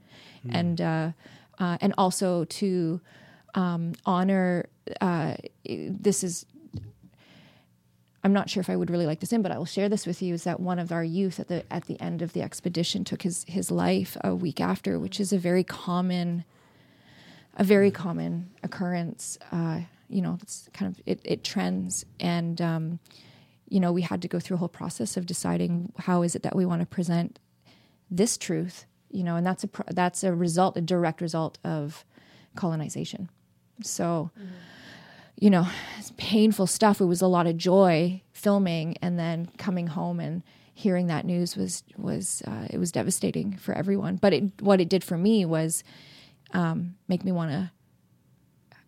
[0.50, 1.12] and uh,
[1.60, 3.00] uh and also to
[3.56, 4.66] um honor
[5.02, 6.46] uh this is
[8.24, 10.06] I'm not sure if I would really like this in, but I will share this
[10.06, 10.34] with you.
[10.34, 13.24] Is that one of our youth at the at the end of the expedition took
[13.24, 16.44] his his life a week after, which is a very common,
[17.56, 19.40] a very common occurrence.
[20.12, 23.00] You know, it's kind of it it trends, and um,
[23.70, 26.44] you know, we had to go through a whole process of deciding how is it
[26.44, 27.40] that we want to present
[28.10, 28.86] this truth.
[29.10, 32.06] You know, and that's a that's a result, a direct result of
[32.56, 33.30] colonization.
[33.82, 34.32] So
[35.42, 37.02] you know, it's painful stuff.
[37.02, 40.44] It was a lot of joy filming, and then coming home and
[40.74, 44.18] hearing that news was was uh, it was devastating for everyone.
[44.18, 45.84] But it, what it did for me was
[46.54, 47.72] um, make me want to,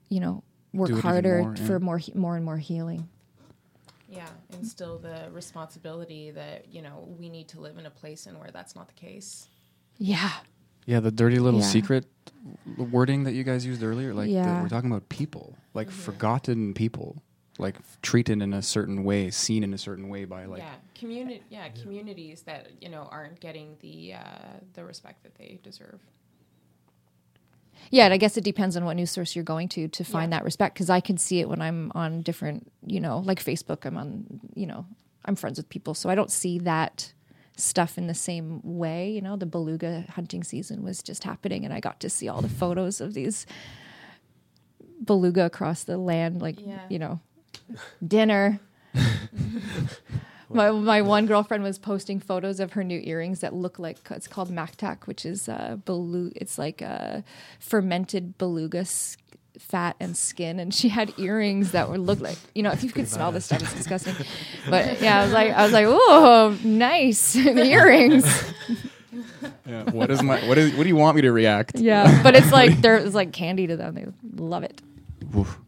[0.10, 1.66] you know, work Do it even harder more, yeah.
[1.66, 3.08] for more more and more healing.
[4.10, 8.38] Yeah, instill the responsibility that you know we need to live in a place in
[8.40, 9.48] where that's not the case.
[9.98, 10.32] Yeah,
[10.86, 11.66] Yeah, the dirty little Yeah.
[11.68, 12.06] secret
[12.78, 17.22] wording that you guys used earlier, like the- we're talking about people, like forgotten people,
[17.58, 21.42] like treated in a certain way, seen in a certain way by like yeah, community.
[21.50, 26.02] Yeah, communities that you know aren't getting the uh, the respect that they deserve.
[27.92, 30.32] Yeah, and I guess it depends on what news source you're going to to find
[30.32, 30.40] Yeah.
[30.40, 33.86] that respect because I can see it when I'm on different, you know, like Facebook.
[33.86, 34.86] I'm on, you know,
[35.26, 37.14] I'm friends with people, so I don't see that
[37.56, 39.12] stuff in the same way.
[39.12, 42.42] You know, the beluga hunting season was just happening, and I got to see all
[42.42, 43.46] the photos of these
[45.04, 46.80] beluga across the land, like Yeah.
[46.90, 47.20] you know,
[48.06, 48.60] dinner.
[50.50, 54.28] My, my one girlfriend was posting photos of her new earrings that look like it's
[54.28, 56.34] called mactac, which is uh, beluga.
[56.36, 57.24] It's like a
[57.60, 58.86] fermented beluga
[59.60, 62.92] fat and skin, and she had earrings that would look like you know if you
[62.92, 64.16] could smell this stuff, it's disgusting.
[64.70, 68.26] But yeah, I was like, I was like, oh, nice earrings.
[69.66, 69.90] Yeah.
[69.92, 71.78] What is my what is what do you want me to react?
[71.80, 73.96] Yeah, but it's like they're it's like candy to them.
[73.96, 74.82] They love it.
[75.38, 75.60] Oof.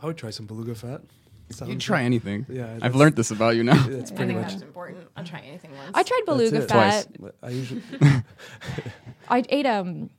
[0.00, 1.02] I would try some beluga fat.
[1.50, 2.44] Sounds You'd try anything.
[2.48, 3.74] Yeah, I've learned this about you now.
[3.88, 4.52] That's I pretty think much.
[4.52, 5.06] that's important.
[5.16, 5.92] I'll try anything once.
[5.94, 7.06] I tried beluga fat.
[7.16, 7.32] Twice.
[7.42, 7.82] I usually
[9.28, 10.10] I ate um,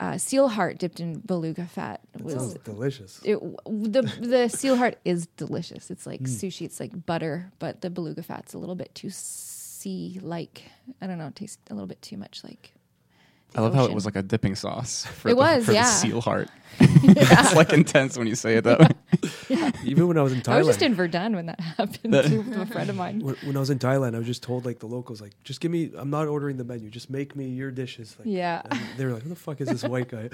[0.00, 2.00] uh, seal heart dipped in beluga fat.
[2.14, 3.20] It was sounds delicious.
[3.24, 5.90] it the the seal heart is delicious.
[5.90, 6.62] It's like sushi.
[6.66, 10.62] It's like butter, but the beluga fat's a little bit too sea like.
[11.02, 11.26] I don't know.
[11.26, 12.72] It tastes a little bit too much like.
[13.52, 15.72] The I love how it was like a dipping sauce for, It the, was, for
[15.72, 15.82] yeah.
[15.84, 16.48] the seal heart.
[16.80, 18.88] it's like intense when you say it that way.
[19.84, 22.60] Even when I was in Thailand, I was just in Verdun when that happened to
[22.62, 23.18] a friend of mine.
[23.20, 25.60] when, when I was in Thailand, I was just told like the locals like, just
[25.60, 25.90] give me.
[25.96, 26.88] I'm not ordering the menu.
[26.90, 28.14] Just make me your dishes.
[28.18, 28.62] Like, Yeah.
[28.96, 30.28] they were like, who the fuck is this white guy?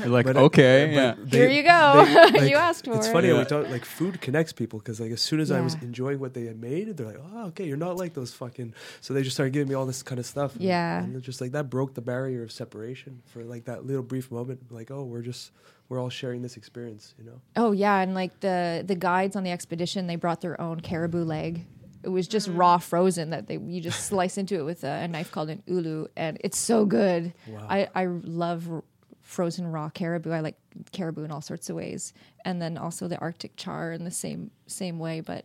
[0.00, 1.14] You're like, But, okay, but yeah.
[1.24, 2.04] they- Here you go.
[2.04, 3.12] they- like, you asked for It's it.
[3.12, 3.44] funny how we Yeah.
[3.46, 6.44] talk like food connects people because like as soon as I was enjoying what they
[6.44, 8.74] had made, they're like, oh, okay, you're not like those fucking.
[9.00, 10.54] So they just started giving me all this kind of stuff.
[10.54, 11.02] and- Yeah.
[11.02, 14.30] and, it just like that broke the barrier of separation for like that little brief
[14.30, 14.70] moment.
[14.70, 15.52] Like, oh, we're just
[15.88, 17.40] we're all sharing this experience, you know.
[17.56, 21.24] Oh yeah, and like the the guides on the expedition, they brought their own caribou
[21.24, 21.66] leg.
[22.02, 22.58] It was just mm.
[22.58, 25.62] raw frozen that they you just slice into it with a, a knife called an
[25.66, 27.34] ulu, and it's so good.
[27.46, 27.66] Wow.
[27.68, 28.84] I I love r-
[29.20, 30.30] frozen raw caribou.
[30.30, 30.56] I like
[30.92, 32.12] caribou in all sorts of ways,
[32.44, 35.20] and then also the Arctic char in the same same way.
[35.20, 35.44] But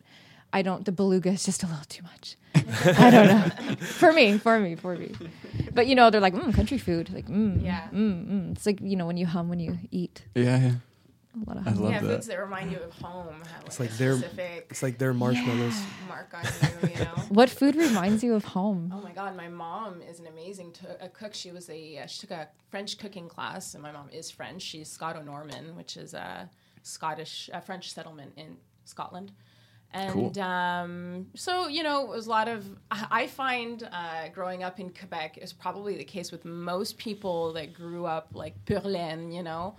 [0.58, 0.84] I don't.
[0.86, 2.36] The beluga is just a little too much.
[3.06, 3.76] I don't know.
[4.02, 5.12] for me, for me, for me.
[5.74, 7.14] But you know, they're like mm, country food.
[7.14, 7.88] Like mm, Yeah.
[7.94, 8.52] mm, mm.
[8.54, 10.24] It's like you know when you hum when you eat.
[10.36, 10.72] Yeah, yeah.
[11.36, 11.68] A lot of hum.
[11.68, 11.84] I hum.
[11.84, 12.08] love yeah, that.
[12.16, 15.14] foods that remind you of home have like, It's like their- specific It's like their
[15.14, 15.80] marshmallows.
[16.08, 17.12] mark on you, you know.
[17.30, 18.92] What food reminds you of home?
[18.96, 21.34] Oh my God, my mom is an amazing to- a cook.
[21.36, 24.62] She was a uh, she took a French cooking class, and my mom is French.
[24.64, 26.50] She's Scoto-Norman, which is a
[26.82, 29.32] Scottish a French settlement in Scotland.
[29.94, 30.44] And Cool.
[30.44, 32.66] um, so you know, it was a lot of.
[32.92, 37.74] I find uh, growing up in Quebec is probably the case with most people that
[37.74, 39.76] grew up like pure laine, you know.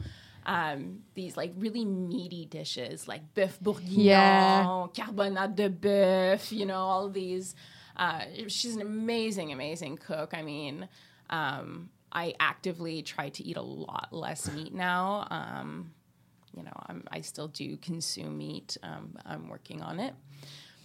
[0.46, 4.86] Um, these like really meaty dishes like bœuf bourguignon, Yeah.
[4.94, 7.54] carbonade de bœuf, you know, all these.
[7.96, 10.32] Uh, she's an amazing, amazing cook.
[10.32, 10.88] I mean,
[11.30, 15.26] um, I actively try to eat a lot less meat now.
[15.30, 15.90] Um,
[16.58, 18.76] you know, I'm, I still do consume meat.
[18.82, 20.14] Um, I'm working on it.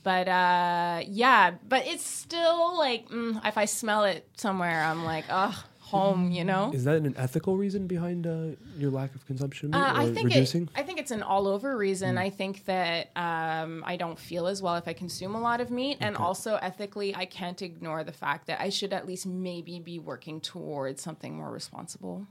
[0.04, 5.26] But uh, yeah, but it's still like mm, if I smell it somewhere, I'm like,
[5.30, 6.32] oh, home.
[6.32, 6.72] You know.
[6.74, 10.64] Is that an ethical reason behind uh, your lack of consumption Uh, I think reducing?
[10.64, 12.18] it, I think it's an all over reason.
[12.18, 15.72] I think that um, I don't feel as well if I consume a lot of
[15.72, 19.80] meat, and also ethically, I can't ignore the fact that I should at least maybe
[19.80, 22.28] be working towards something more responsible.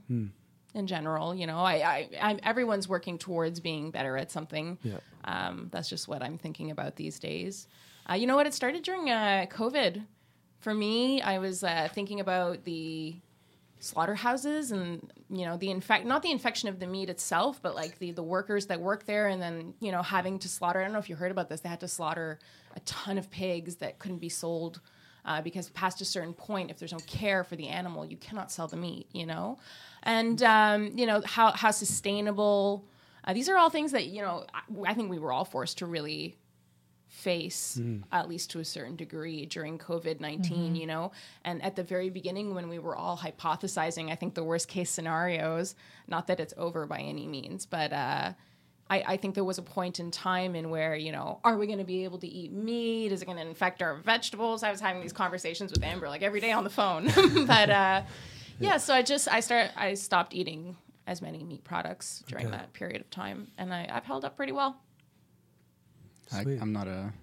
[0.73, 4.79] In general, you know, I, I, I'm, everyone's working towards being better at something.
[4.81, 4.97] Yeah.
[5.23, 7.67] Um, that's just what I'm thinking about these days.
[8.09, 8.47] Uh, you know what?
[8.47, 10.03] It started during uh, COVID.
[10.61, 13.15] For me, I was uh, thinking about the
[13.83, 17.99] slaughterhouses and you know the infect not the infection of the meat itself but like
[17.99, 20.93] the the workers that work there and then you know having to slaughter i don't
[20.93, 22.39] know if you heard about this they had to slaughter
[22.77, 24.79] a ton of pigs that couldn't be sold
[25.25, 28.49] uh, because past a certain point if there's no care for the animal you cannot
[28.49, 29.59] sell the meat you know
[30.03, 32.85] and um, you know how how sustainable
[33.25, 35.79] uh, these are all things that you know I, I think we were all forced
[35.79, 36.37] to really
[37.07, 37.79] face
[38.11, 41.11] at least to a certain degree during covid-19 you know?
[41.45, 44.89] And at the very beginning when we were all hypothesizing i think the worst case
[44.89, 45.75] scenarios
[46.07, 48.33] not that it's over by any means but uh
[48.89, 51.67] I, I think there was a point in time in where you know are we
[51.67, 53.11] going to be able to eat meat?
[53.13, 54.61] Is it going to infect our vegetables?
[54.61, 57.09] I was having these conversations with amber like every day on the phone.
[57.47, 58.01] But uh
[58.59, 62.57] yeah so i just i start i stopped eating as many meat products during Okay.
[62.57, 64.77] that period of time and I, i've held up pretty well
[66.31, 67.13] I, i'm not a.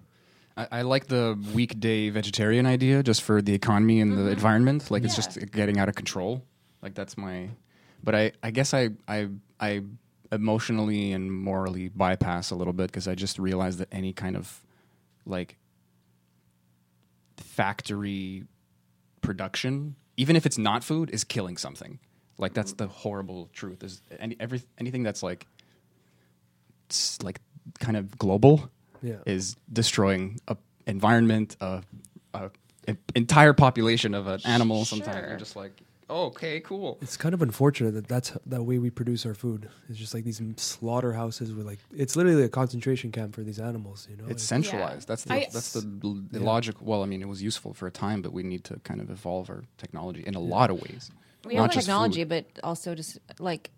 [0.57, 4.31] I, I like the weekday vegetarian idea just for the economy and the mm-hmm.
[4.31, 4.91] environment.
[4.91, 6.43] Like it's just getting out of control.
[6.81, 7.49] Like that's my.
[8.03, 9.83] But I, I guess I, I, I
[10.31, 14.61] emotionally and morally bypass a little bit because I just realize that any kind of
[15.25, 15.57] like
[17.37, 18.45] factory
[19.21, 21.99] production, even if it's not food, is killing something.
[22.37, 23.83] Like that's the horrible truth.
[23.83, 25.45] Is any every anything that's like
[26.89, 27.39] s- like
[27.79, 28.69] kind of global
[29.01, 29.17] Yeah.
[29.25, 31.83] is destroying a environment, a,
[32.33, 32.49] a,
[32.87, 34.85] a entire population of an animal.
[34.85, 35.29] Sometimes Sure.
[35.29, 35.79] you're just like,
[36.11, 36.97] okay, cool.
[37.01, 39.69] It's kind of unfortunate that that's the way we produce our food.
[39.89, 44.07] It's just like these slaughterhouses with like it's literally a concentration camp for these animals.
[44.09, 45.07] You know, It's Like, centralized.
[45.07, 46.45] That's the I- that's the, l- the Yeah.
[46.45, 46.75] logic.
[46.81, 49.09] Well, I mean, it was useful for a time, but we need to kind of
[49.09, 51.11] evolve our technology in a lot of ways.
[51.45, 52.45] We Not have just technology, food.
[52.53, 53.71] but also just like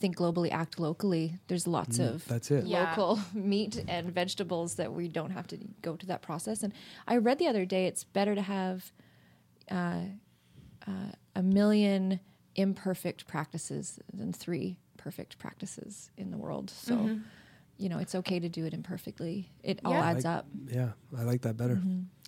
[0.00, 1.38] think globally, act locally.
[1.48, 2.64] There's lots of that's it.
[2.66, 2.90] Yeah.
[2.90, 6.62] local meat and vegetables that we don't have to go to that process.
[6.62, 6.72] And
[7.08, 8.92] I read the other day it's better to have
[9.70, 10.00] uh,
[10.86, 10.90] uh,
[11.34, 12.20] a million
[12.54, 16.70] imperfect practices than three perfect practices in the world.
[16.70, 17.18] So,
[17.78, 19.50] you know, it's okay to do it imperfectly.
[19.62, 20.46] It all adds Like- up.
[20.68, 21.80] Yeah, I like that better.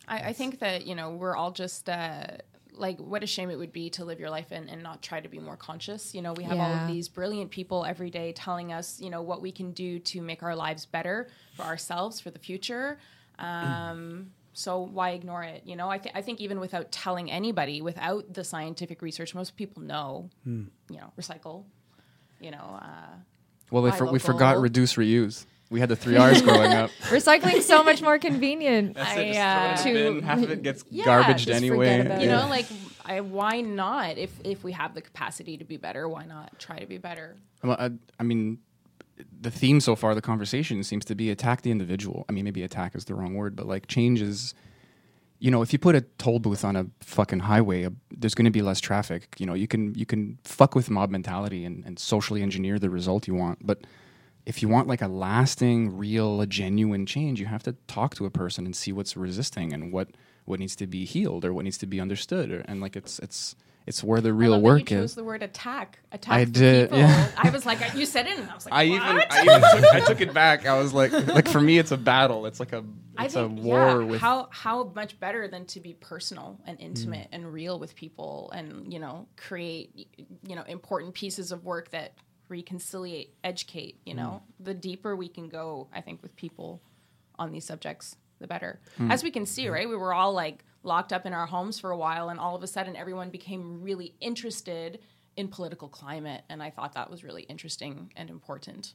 [0.08, 2.26] I, I think that you know we're all just uh,
[2.72, 5.20] like what a shame it would be to live your life and, and not try
[5.20, 6.14] to be more conscious.
[6.14, 9.22] You know, we have all of these brilliant people every day telling us you know
[9.22, 12.98] what we can do to make our lives better for ourselves for the future.
[13.38, 15.62] Um, so why ignore it?
[15.66, 19.56] You know, I, th- I think even without telling anybody, without the scientific research, most
[19.56, 20.30] people know.
[20.46, 21.64] You know, recycle.
[22.40, 23.16] You know, uh,
[23.70, 25.44] Well, they buy for, we forgot reduce, reuse.
[25.70, 26.90] We had the three R's growing up.
[27.08, 28.96] Recycling's so much more convenient.
[28.98, 31.96] I, uh, To- half of it gets Yeah, garbaged anyway.
[31.96, 32.26] you it.
[32.28, 32.66] know like
[33.04, 36.78] I, why not if if we have the capacity to be better why not try
[36.78, 37.90] to be better Well, I,
[38.20, 38.58] I mean,
[39.40, 42.24] the theme so far, the conversation seems to be attack the individual.
[42.28, 44.54] I mean, maybe attack is the wrong word, but like change is,
[45.38, 48.46] you know, if you put a toll booth on a fucking highway, uh, there's going
[48.46, 49.28] to be less traffic.
[49.38, 52.90] You know, you can you can fuck with mob mentality and, and socially engineer the
[52.90, 53.86] result you want, but
[54.46, 58.26] if you want like a lasting, real, a genuine change, you have to talk to
[58.26, 60.08] a person and see what's resisting and what
[60.44, 63.18] what needs to be healed or what needs to be understood, or, and like it's
[63.20, 65.14] it's it's where the I real love that work you chose is.
[65.14, 66.98] the word attack attack I did, people.
[67.00, 67.30] yeah.
[67.36, 68.94] I was like you said it and I was like I what?
[68.96, 70.66] even I even took, I took it back.
[70.66, 72.46] I was like like for me it's a battle.
[72.46, 72.82] It's like a
[73.16, 76.58] I it's a think, war yeah, with how how much better than to be personal
[76.66, 76.82] and Mm.
[76.82, 80.08] intimate and real with people and you know create
[80.48, 82.14] you know important pieces of work that
[82.48, 84.64] reconciliate educate you know Mm.
[84.66, 86.80] the deeper we can go i think with people
[87.38, 89.10] on these subjects the better Mm.
[89.12, 91.90] as we can see right we were all like locked up in our homes for
[91.90, 95.00] a while and all of a sudden everyone became really interested
[95.36, 98.94] in political climate and i thought that was really interesting and important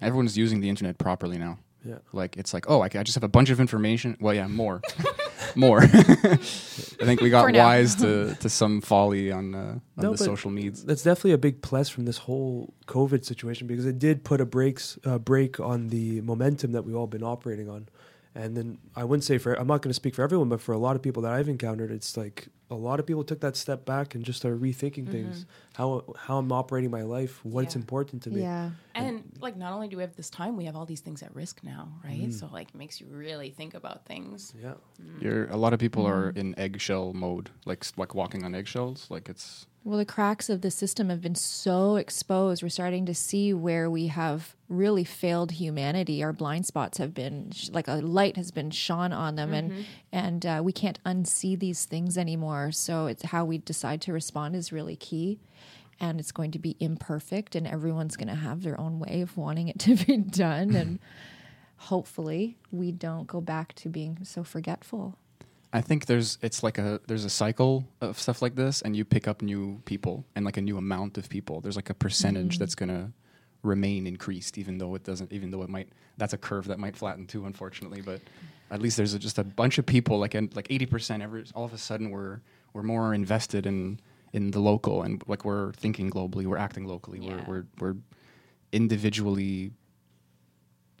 [0.00, 1.58] everyone's using the internet properly now.
[1.84, 1.98] Yeah.
[2.12, 4.16] Like it's like, oh, I, I just have a bunch of information.
[4.18, 4.80] Well, yeah, more,
[5.54, 5.82] more.
[5.82, 10.50] I think we got wise to, to some folly on, uh, on No, the social
[10.50, 10.84] medias.
[10.84, 14.46] That's definitely a big plus from this whole COVID situation because it did put a
[14.46, 17.88] breaks uh, break on the momentum that we've all been operating on.
[18.34, 20.72] And then I wouldn't say for I'm not going to speak for everyone, but for
[20.72, 23.56] a lot of people that I've encountered, it's like a lot of people took that
[23.56, 27.80] step back and just started rethinking things, how how I'm operating my life, what's Yeah.
[27.80, 28.40] important to me.
[28.42, 28.70] yeah.
[28.96, 31.34] And like, not only do we have this time, we have all these things at
[31.34, 32.28] risk now, right?
[32.28, 32.32] Mm.
[32.32, 34.54] So like, it makes you really think about things.
[34.62, 34.74] Yeah.
[35.20, 36.38] You're a lot of people are Mm-hmm.
[36.38, 39.06] in eggshell mode, like like walking on eggshells.
[39.10, 42.62] Like it's Well, the cracks of the system have been so exposed.
[42.62, 46.22] We're starting to see where we have really failed humanity.
[46.24, 49.84] Our blind spots have been sh- like a light has been shone on them, and
[50.12, 52.63] and uh, we can't unsee these things anymore.
[52.72, 55.40] So it's how we decide to respond is really key,
[56.00, 59.36] and it's going to be imperfect, and everyone's going to have their own way of
[59.36, 60.98] wanting it to be done, and
[61.76, 65.18] hopefully we don't go back to being so forgetful.
[65.72, 69.04] I think there's it's like a there's a cycle of stuff like this, and you
[69.04, 71.60] pick up new people and like a new amount of people.
[71.60, 72.60] There's like a percentage mm-hmm.
[72.60, 73.12] that's gonna
[73.64, 75.32] remain increased, even though it doesn't.
[75.32, 78.02] Even though it might that's a curve that might flatten too, unfortunately.
[78.02, 78.20] But
[78.74, 81.22] at least there's a, just a bunch of people like and like eighty percent.
[81.22, 82.40] Every all of a sudden we're
[82.72, 84.00] we're more invested in
[84.32, 87.44] in the local and like we're thinking globally, we're acting locally, Yeah.
[87.46, 87.96] we're we're we're
[88.72, 89.70] individually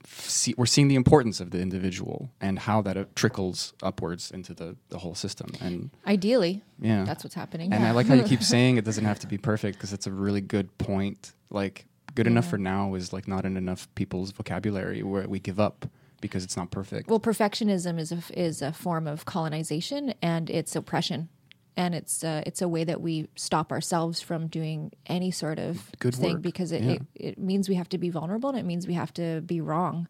[0.06, 4.54] see, we're seeing the importance of the individual and how that uh, trickles upwards into
[4.54, 5.48] the, the whole system.
[5.60, 7.72] And Ideally, yeah, that's what's happening.
[7.72, 10.06] And I like how you keep saying it doesn't have to be perfect because it's
[10.06, 11.32] a really good point.
[11.50, 15.58] Like good enough for now is like not in enough people's vocabulary where we give
[15.58, 15.86] up
[16.24, 17.10] because it's not perfect.
[17.10, 21.28] Well, perfectionism is a is a form of colonization and it's oppression,
[21.76, 25.90] and it's uh, it's a way that we stop ourselves from doing any sort of
[25.98, 26.42] Good thing work.
[26.42, 26.92] because it, Yeah.
[26.92, 29.60] it it means we have to be vulnerable and it means we have to be
[29.60, 30.08] wrong,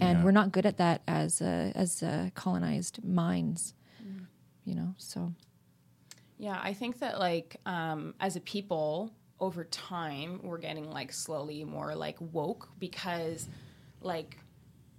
[0.00, 0.24] and Yeah.
[0.24, 3.74] we're not good at that as uh, as uh, colonized minds,
[4.64, 4.94] you know.
[4.98, 5.32] So
[6.36, 11.62] Yeah, I think that like um, as a people, over time, we're getting like slowly
[11.64, 13.48] more like woke because
[14.00, 14.36] like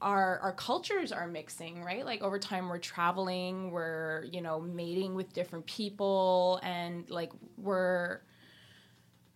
[0.01, 2.05] our our cultures are mixing, right?
[2.05, 8.21] Like over time, we're traveling, we're you know mating with different people, and like we're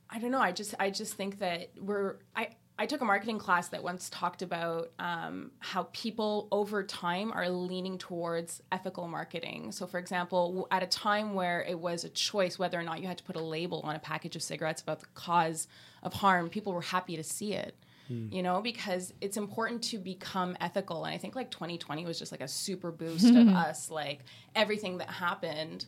[0.10, 0.42] I don't know.
[0.42, 2.50] I just I just think that we're I.
[2.82, 7.50] I took a marketing class that once talked about um, how people over time are
[7.50, 9.74] leaning towards ethical marketing.
[9.74, 13.08] So, for example, at a time where it was a choice whether or not you
[13.08, 15.68] had to put a label on a package of cigarettes about the cause
[16.04, 17.76] of harm, people were happy to see it.
[18.10, 21.06] You know, because it's important to become ethical.
[21.06, 24.20] And I think like 2020 was just like a super boost of us, like
[24.56, 25.86] everything that happened.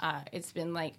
[0.00, 0.94] Uh, it's been like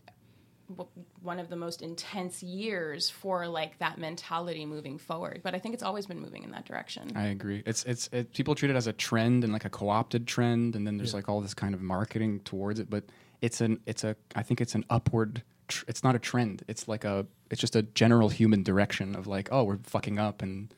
[0.70, 0.90] w-
[1.22, 5.42] one of the most intense years for like that mentality moving forward.
[5.44, 7.12] But I think it's always been moving in that direction.
[7.16, 7.64] I agree.
[7.66, 10.86] It's it's it, people treat it as a trend and like a co-opted trend, and
[10.86, 12.90] then there's like all this kind of marketing towards it.
[12.90, 13.06] But
[13.42, 15.44] it's an it's a I think it's an upward.
[15.68, 16.64] Tr- it's not a trend.
[16.68, 20.42] It's like a it's just a general human direction of like oh we're fucking up
[20.42, 20.74] and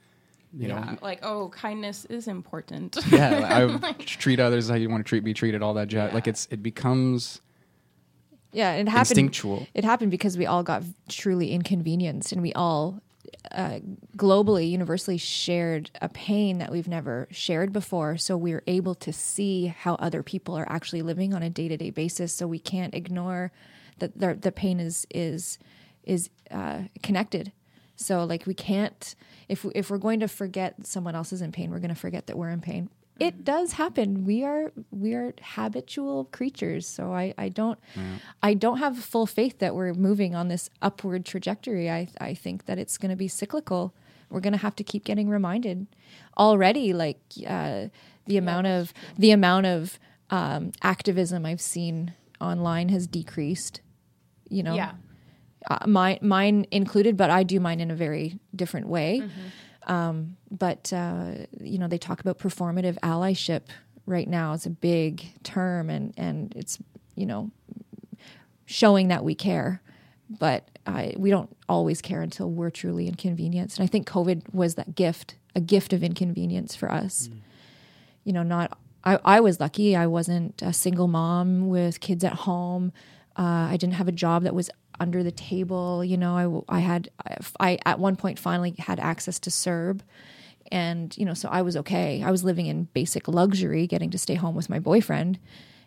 [0.59, 2.97] you Yeah, know like oh, kindness is important.
[3.11, 6.13] yeah I treat others how you want to treat be treated all that jazz.
[6.13, 7.41] Like it's it becomes
[8.51, 9.11] Yeah, it happened.
[9.11, 9.67] Instinctual.
[9.73, 13.01] It happened because we all got truly inconvenienced, and we all
[13.51, 13.79] uh,
[14.15, 18.17] globally, universally shared a pain that we've never shared before.
[18.17, 21.77] So we're able to see how other people are actually living on a day to
[21.77, 22.33] day basis.
[22.33, 23.51] So we can't ignore
[23.99, 25.59] that the, the pain is is
[26.07, 27.51] is uh, connected.
[27.95, 29.15] So like we can't
[29.49, 31.95] if we, if we're going to forget someone else is in pain, we're going to
[31.95, 32.89] forget that we're in pain.
[33.19, 34.25] It does happen.
[34.25, 36.87] We are we are habitual creatures.
[36.87, 37.79] So I I don't
[38.43, 41.89] I don't have full faith that we're moving on this upward trajectory.
[41.89, 43.95] I I think that it's going to be cyclical.
[44.29, 45.87] We're going to have to keep getting reminded.
[46.37, 47.87] Already, like uh,
[48.27, 49.97] the amount of the amount of
[50.29, 53.81] um, activism I've seen online has decreased.
[54.49, 54.91] You know, yeah.
[55.69, 59.23] Uh, mine mine included, but I do mine in a very different way.
[59.87, 63.63] Um, but uh, you know, they talk about performative allyship
[64.05, 64.53] right now.
[64.53, 66.77] It's a big term, and and it's
[67.15, 67.51] you know
[68.65, 69.81] showing that we care,
[70.29, 73.79] but I, we don't always care until we're truly inconvenienced.
[73.79, 77.29] And I think COVID was that gift, a gift of inconvenience for us.
[78.25, 79.95] You know, not I, I was lucky.
[79.95, 82.91] I wasn't a single mom with kids at home.
[83.37, 86.03] Uh, I didn't have a job that was under the table.
[86.03, 90.01] You know, I, I had, I, I at one point finally had access to CERB.
[90.71, 92.21] And, you know, so I was okay.
[92.23, 95.39] I was living in basic luxury, getting to stay home with my boyfriend.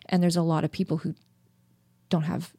[0.09, 1.13] And there's a lot of people who
[2.09, 2.51] don't have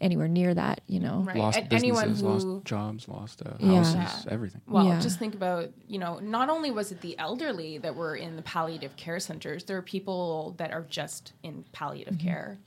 [0.00, 1.22] anywhere near that, you know.
[1.26, 1.36] Right.
[1.36, 4.20] lost And anyone businesses, who- lost jobs, lost uh, houses, Yeah.
[4.28, 4.60] everything.
[4.68, 5.00] Well, Yeah.
[5.00, 8.42] just think about, you know, not only was it the elderly that were in the
[8.42, 12.26] palliative care centers, there are people that are just in palliative Mm-hmm.
[12.28, 12.58] care.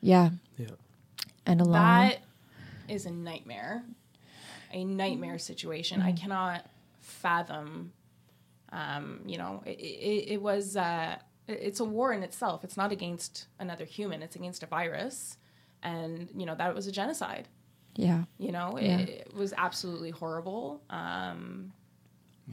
[0.00, 0.30] Yeah.
[0.58, 0.66] Yeah.
[1.46, 1.74] And alone.
[1.74, 2.18] That
[2.88, 3.84] is a nightmare.
[4.72, 6.00] A nightmare situation.
[6.00, 6.08] Mm-hmm.
[6.08, 6.66] I cannot
[7.00, 7.92] fathom.
[8.72, 10.76] Um, you know, it, it, it was.
[10.76, 11.16] Uh,
[11.48, 12.64] it's a war in itself.
[12.64, 14.22] It's not against another human.
[14.22, 15.36] It's against a virus,
[15.82, 17.46] and you know that was a genocide.
[17.94, 18.24] yeah.
[18.38, 18.98] You know, Yeah.
[18.98, 20.82] it, it was absolutely horrible.
[20.90, 21.72] Um,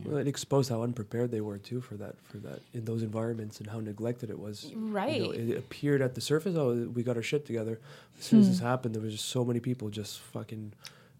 [0.04, 3.60] Well, it exposed how unprepared they were too for that, for that in those environments
[3.60, 4.66] and how neglected it was.
[4.66, 5.22] You know, Right.
[5.22, 6.56] it appeared at the surface.
[6.56, 7.80] Oh, we got our shit together.
[8.18, 8.52] As soon as Hmm.
[8.54, 10.74] this happened, there was just so many people just fucking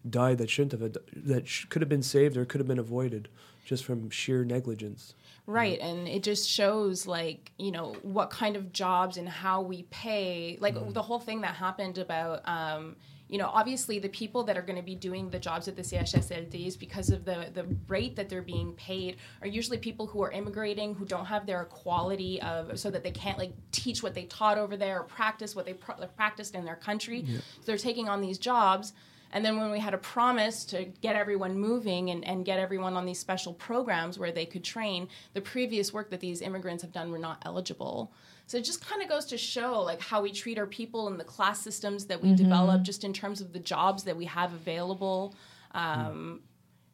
[0.08, 3.28] died that shouldn't have that sh- could have been saved or could have been avoided
[3.64, 5.14] just from sheer negligence.
[5.46, 5.78] Right.
[5.78, 10.58] And it just shows, like, you know, what kind of jobs and how we pay.
[10.60, 12.96] Like, the whole thing that happened about, um,
[13.34, 15.82] you know, obviously the people that are going to be doing the jobs at the
[15.82, 20.30] CHSLDs because of the, the rate that they're being paid are usually people who are
[20.30, 24.26] immigrating, who don't have their quality of, so that they can't, like, teach what they
[24.26, 27.24] taught over there or practice what they pr- practiced in their country.
[27.34, 28.92] So they're taking on these jobs.
[29.32, 32.94] And then when we had a promise to get everyone moving and, and get everyone
[32.94, 36.92] on these special programs where they could train, the previous work that these immigrants have
[36.92, 38.12] done were not eligible.
[38.46, 41.18] So it just kind of goes to show like how we treat our people and
[41.18, 44.52] the class systems that we develop just in terms of the jobs that we have
[44.52, 45.34] available.
[45.72, 46.42] Um,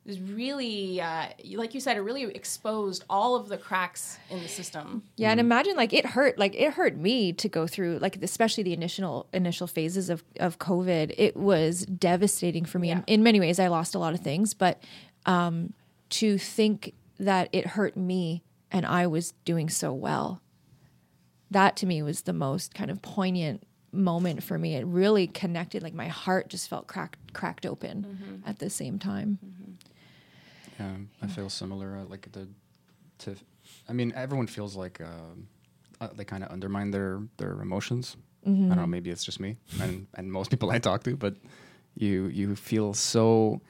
[0.07, 4.49] is really, uh, like you said, it really exposed all of the cracks in the
[4.49, 5.03] system.
[5.17, 8.65] Yeah, and imagine like it hurt, like it hurt me to go through, like especially
[8.65, 11.15] the initial initial phases of of COVID.
[11.19, 12.89] It was devastating for me.
[12.89, 12.99] Yeah.
[12.99, 14.83] In, in many ways, I lost a lot of things, but
[15.27, 15.75] um,
[16.11, 18.43] to think that it hurt me
[18.73, 20.41] and I was doing so well,
[21.51, 24.77] that to me was the most kind of poignant moment for me.
[24.77, 25.83] It really connected.
[25.83, 29.39] Like my heart just felt cracked cracked open at the same time.
[30.79, 31.99] Yeah, I feel similar.
[31.99, 32.49] Uh, like the,
[33.19, 33.37] to,
[33.89, 35.49] I mean, everyone feels like um
[36.01, 38.17] uh, they kind of undermine their their emotions.
[38.47, 38.87] I don't know.
[38.87, 41.35] Maybe it's just me and and most people I talk to, but
[41.95, 43.61] you you feel so.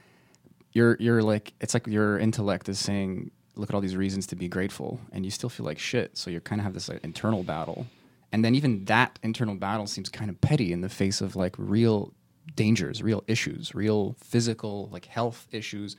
[0.72, 4.36] You're you're like it's like your intellect is saying, look at all these reasons to
[4.36, 6.16] be grateful, and you still feel like shit.
[6.16, 7.86] So you kind of have this like, internal battle,
[8.32, 11.54] and then even that internal battle seems kind of petty in the face of like
[11.58, 12.12] real
[12.56, 15.96] dangers, real issues, real physical like health issues,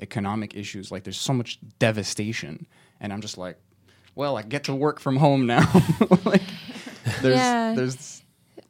[0.00, 0.90] economic issues.
[0.90, 2.66] Like there's so much devastation,
[3.00, 3.56] and I'm just like,
[4.14, 5.70] well, I get to work from home now.
[6.24, 6.42] like
[7.22, 7.74] there's Yeah.
[7.74, 8.19] there's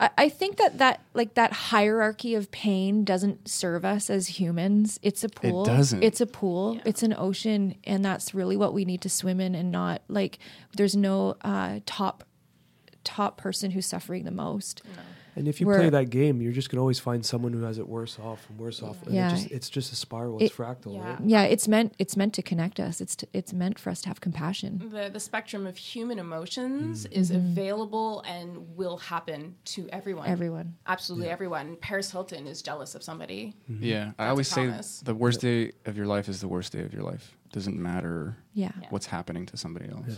[0.01, 4.99] I, I think that that like that hierarchy of pain doesn't serve us as humans.
[5.03, 5.63] It's a pool.
[5.63, 6.03] It doesn't.
[6.03, 6.81] It's a pool.
[6.85, 10.39] It's an ocean, and that's really what we need to swim in, and not like
[10.77, 12.25] there's no uh, top
[13.05, 14.83] top person who's suffering the most.
[15.37, 17.89] And if you play that game, you're just gonna always find someone who has it
[17.89, 19.03] worse off and worse off.
[19.07, 19.29] And Yeah.
[19.29, 20.39] it just, it's just a spiral.
[20.41, 20.95] It's It- fractal.
[20.95, 21.11] Yeah.
[21.11, 21.21] Right?
[21.25, 23.01] Yeah, it's meant it's meant to connect us.
[23.01, 24.91] It's to, it's meant for us to have compassion.
[24.91, 27.13] the the spectrum of human emotions Mm.
[27.13, 30.27] is available and will happen to everyone.
[30.29, 30.77] Everyone.
[30.87, 31.77] Absolutely everyone.
[31.81, 33.55] Paris Hilton is jealous of somebody.
[33.69, 34.01] yeah.
[34.01, 35.01] I That's a always say promise.
[35.01, 37.37] the worst day of your life is the worst day of your life.
[37.53, 38.73] Doesn't matter Yeah.
[38.91, 40.05] what's happening to somebody else.
[40.09, 40.17] Yeah.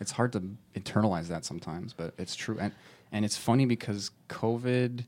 [0.00, 0.42] It's hard to
[0.74, 2.58] internalize that sometimes, but it's true.
[2.58, 2.72] And
[3.12, 5.04] and it's funny because COVID,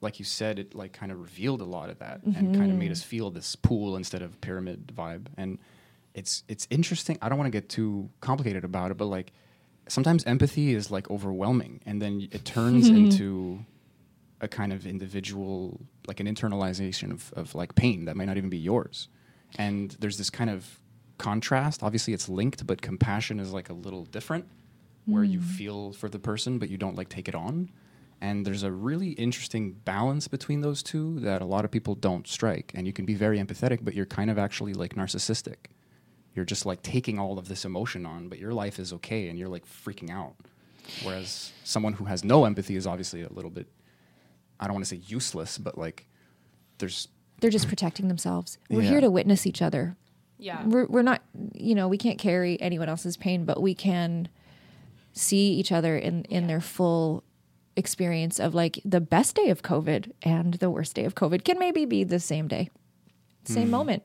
[0.00, 2.60] like you said, it like kind of revealed a lot of that and kind of
[2.70, 2.78] Mm-hmm.
[2.78, 5.26] made us feel this pool instead of pyramid vibe.
[5.36, 5.58] And
[6.14, 7.18] it's it's interesting.
[7.22, 9.32] I don't want to get too complicated about it, but like
[9.88, 13.64] sometimes empathy is like overwhelming, and then it turns into
[14.40, 18.48] a kind of individual, like an internalization of, of like pain that might not even
[18.50, 19.08] be yours.
[19.58, 20.80] And there's this kind of
[21.18, 21.82] contrast.
[21.82, 24.46] Obviously, it's linked, but compassion is like a little different,
[25.10, 25.46] where you hmm.
[25.46, 27.70] feel for the person, but you don't like take it on.
[28.20, 32.28] And there's a really interesting balance between those two that a lot of people don't
[32.28, 32.70] strike.
[32.74, 35.56] And you can be very empathetic, but you're kind of actually like narcissistic.
[36.34, 39.38] You're just like taking all of this emotion on, but your life is okay and
[39.38, 40.34] you're like freaking out.
[41.02, 43.68] Whereas someone who has no empathy is obviously a little bit,
[44.58, 46.06] I don't want to say useless, but like
[46.78, 47.08] there's
[47.40, 48.58] They're just protecting themselves.
[48.68, 48.90] We're Yeah.
[48.90, 49.96] here to witness each other.
[50.38, 50.64] Yeah.
[50.66, 51.22] We're we're not
[51.54, 54.28] you know, we can't carry anyone else's pain, but we can
[55.12, 57.24] see each other in in their full
[57.76, 61.58] experience of like the best day of COVID and the worst day of COVID can
[61.58, 62.68] maybe be the same day.
[63.44, 63.70] Same Hmm.
[63.70, 64.02] moment.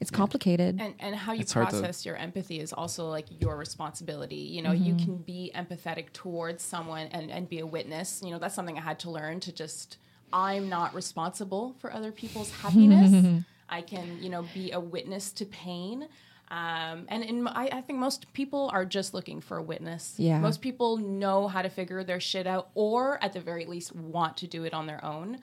[0.00, 0.80] It's complicated.
[0.80, 4.36] and and how you It's hard to- process your empathy is also like your responsibility
[4.36, 8.38] you know you can be empathetic towards someone and and be a witness you know
[8.38, 9.96] that's something i had to learn to just
[10.32, 15.44] i'm not responsible for other people's happiness i can you know be a witness to
[15.46, 16.06] pain
[16.50, 20.14] um, and in, I, I think most people are just looking for a witness.
[20.16, 20.38] Yeah.
[20.38, 24.36] Most people know how to figure their shit out, or at the very least, want
[24.38, 25.38] to do it on their own.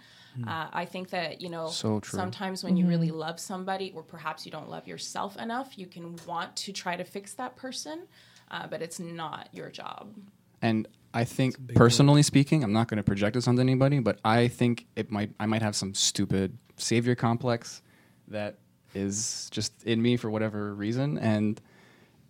[0.46, 2.18] Uh, I think that you know So true.
[2.20, 6.18] sometimes when you really love somebody or perhaps you don't love yourself enough you can
[6.28, 8.06] want to try to fix that person
[8.52, 10.14] uh, but it's not your job
[10.62, 14.50] And I think, personally speaking, I'm not going to project this onto anybody, but I
[14.50, 15.32] think it might.
[15.40, 17.82] I might have some stupid savior complex
[18.28, 18.58] that
[18.96, 21.62] is just in me for whatever reason, and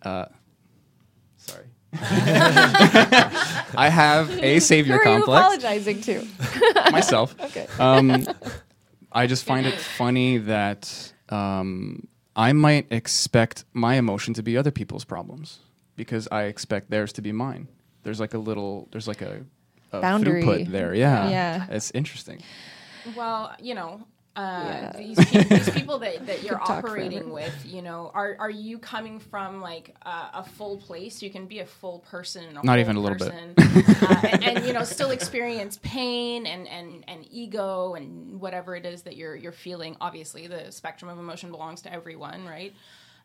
[0.02, 0.26] uh,
[1.36, 1.66] sorry,
[3.76, 6.26] I have a savior complex I'm apologizing to?
[6.92, 7.34] myself.
[7.40, 7.66] okay.
[7.78, 8.26] Um,
[9.12, 14.70] I just find it funny that um, I might expect my emotion to be other
[14.70, 15.60] people's problems
[15.96, 17.68] because I expect theirs to be mine.
[18.02, 19.44] There's like a little, there's like a,
[19.92, 20.42] a Boundary.
[20.42, 20.94] throughput there.
[20.94, 21.30] Yeah.
[21.30, 21.66] Yeah.
[21.70, 22.42] It's interesting.
[23.16, 24.00] well you know
[24.36, 24.92] uh, Yeah.
[24.98, 29.18] these, pe- these people that, that you're operating with, you know, are, are you coming
[29.18, 31.22] from like uh, a full place?
[31.22, 33.32] You can be a full person, and a Not even a little bit.
[33.32, 38.84] uh, and, and you know, still experience pain and, and, and ego and whatever it
[38.86, 39.96] is that you're you're feeling.
[40.00, 42.74] Obviously, the spectrum of emotion belongs to everyone, right?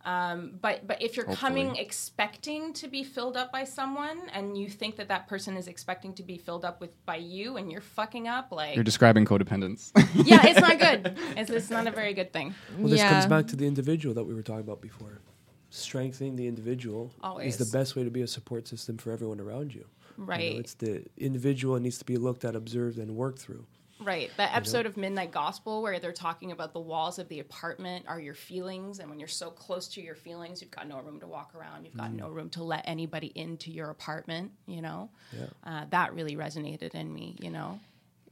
[0.06, 4.68] Um, but but if you're coming expecting to be filled up by someone, and you
[4.70, 7.82] think that that person is expecting to be filled up with by you, and you're
[7.82, 9.92] fucking up, like You're describing codependence.
[10.26, 11.18] yeah, it's not good.
[11.38, 12.54] It's, it's not a very good thing.
[12.78, 13.10] Well, this Yeah.
[13.12, 15.22] comes back to the individual that we were talking about before.
[15.70, 17.60] Strengthening the individual Always.
[17.60, 19.86] is the best way to be a support system for everyone around you.
[20.18, 20.56] You know, Right.
[20.58, 23.66] it's the individual that needs to be looked at, observed, and worked through.
[24.02, 24.32] Right.
[24.38, 28.20] That episode of Midnight Gospel where they're talking about the walls of the apartment are
[28.20, 29.00] your feelings.
[29.00, 31.86] And when you're so close to your feelings, you've got no room to walk around.
[31.86, 35.10] You've got no room to let anybody into your apartment, you know?
[35.32, 35.46] Yeah.
[35.64, 37.80] Uh, that really resonated in me, you know?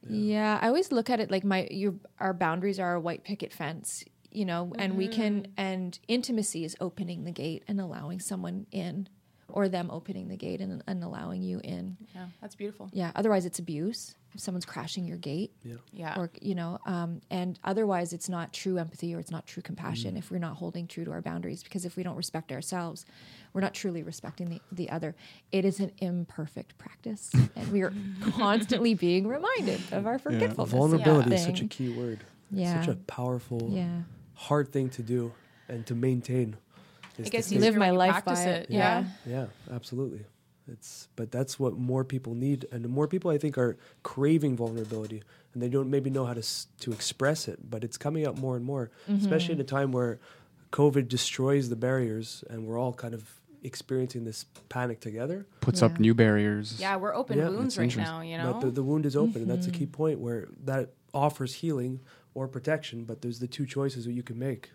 [0.08, 3.52] Yeah, I always look at it like my your our boundaries are a white picket
[3.54, 8.66] fence, you know, and we can and intimacy is opening the gate and allowing someone
[8.72, 9.10] in
[9.50, 11.98] or them opening the gate and, and allowing you in.
[12.16, 12.90] Yeah, that's beautiful.
[12.94, 14.16] Yeah, otherwise it's abuse.
[14.34, 15.76] If someone's crashing your gate Yeah.
[15.92, 19.64] yeah or you know, um, and otherwise it's not true empathy or it's not true
[19.64, 23.06] compassion if we're not holding true to our boundaries because if we don't respect ourselves,
[23.54, 25.16] we're not truly respecting the, the other.
[25.52, 27.94] It is an imperfect practice and we are
[28.32, 30.72] constantly being reminded of our forgetfulness.
[30.72, 32.20] Vulnerability is such a key word.
[32.52, 32.80] Yeah.
[32.82, 34.02] Such a powerful, Yeah.
[34.36, 35.32] hard thing to do
[35.68, 36.56] and to maintain.
[37.18, 38.70] I is guess to you live my life practice by it.
[38.70, 38.74] it.
[38.74, 39.04] Yeah.
[39.26, 40.26] Yeah, absolutely.
[40.72, 45.24] It's but that's what more people need, and more people I think are craving vulnerability,
[45.54, 46.44] and they don't maybe know how to
[46.82, 47.70] to express it.
[47.70, 49.22] But it's coming up more and more, mm-hmm.
[49.22, 50.20] especially in a time where
[50.72, 55.46] COVID destroys the barriers, and we're all kind of experiencing this panic together.
[55.62, 56.80] Puts up new barriers.
[56.80, 57.50] Yeah, we're open Yeah.
[57.50, 58.22] wounds right now.
[58.22, 59.92] You know, But the, the wound is open, and that's a key mm-hmm.
[59.92, 62.00] point where that offers healing
[62.34, 63.04] or protection.
[63.04, 64.72] But there's the two choices that you can make.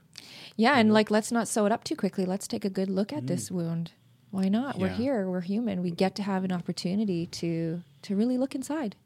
[0.56, 2.24] Yeah, and like let's not sew it up too quickly.
[2.24, 3.56] Let's take a good look at this mm.
[3.56, 3.92] wound.
[4.34, 4.80] Why not?
[4.80, 5.30] We're here.
[5.30, 5.80] We're human.
[5.80, 8.96] We get to have an opportunity to to really look inside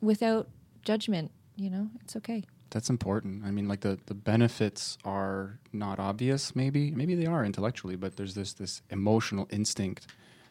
[0.00, 0.48] without
[0.82, 1.30] judgment.
[1.54, 2.42] You know, it's okay.
[2.70, 3.44] That's important.
[3.44, 6.56] I mean, like the, the benefits are not obvious.
[6.56, 10.08] Maybe maybe they are intellectually, but there's this this emotional instinct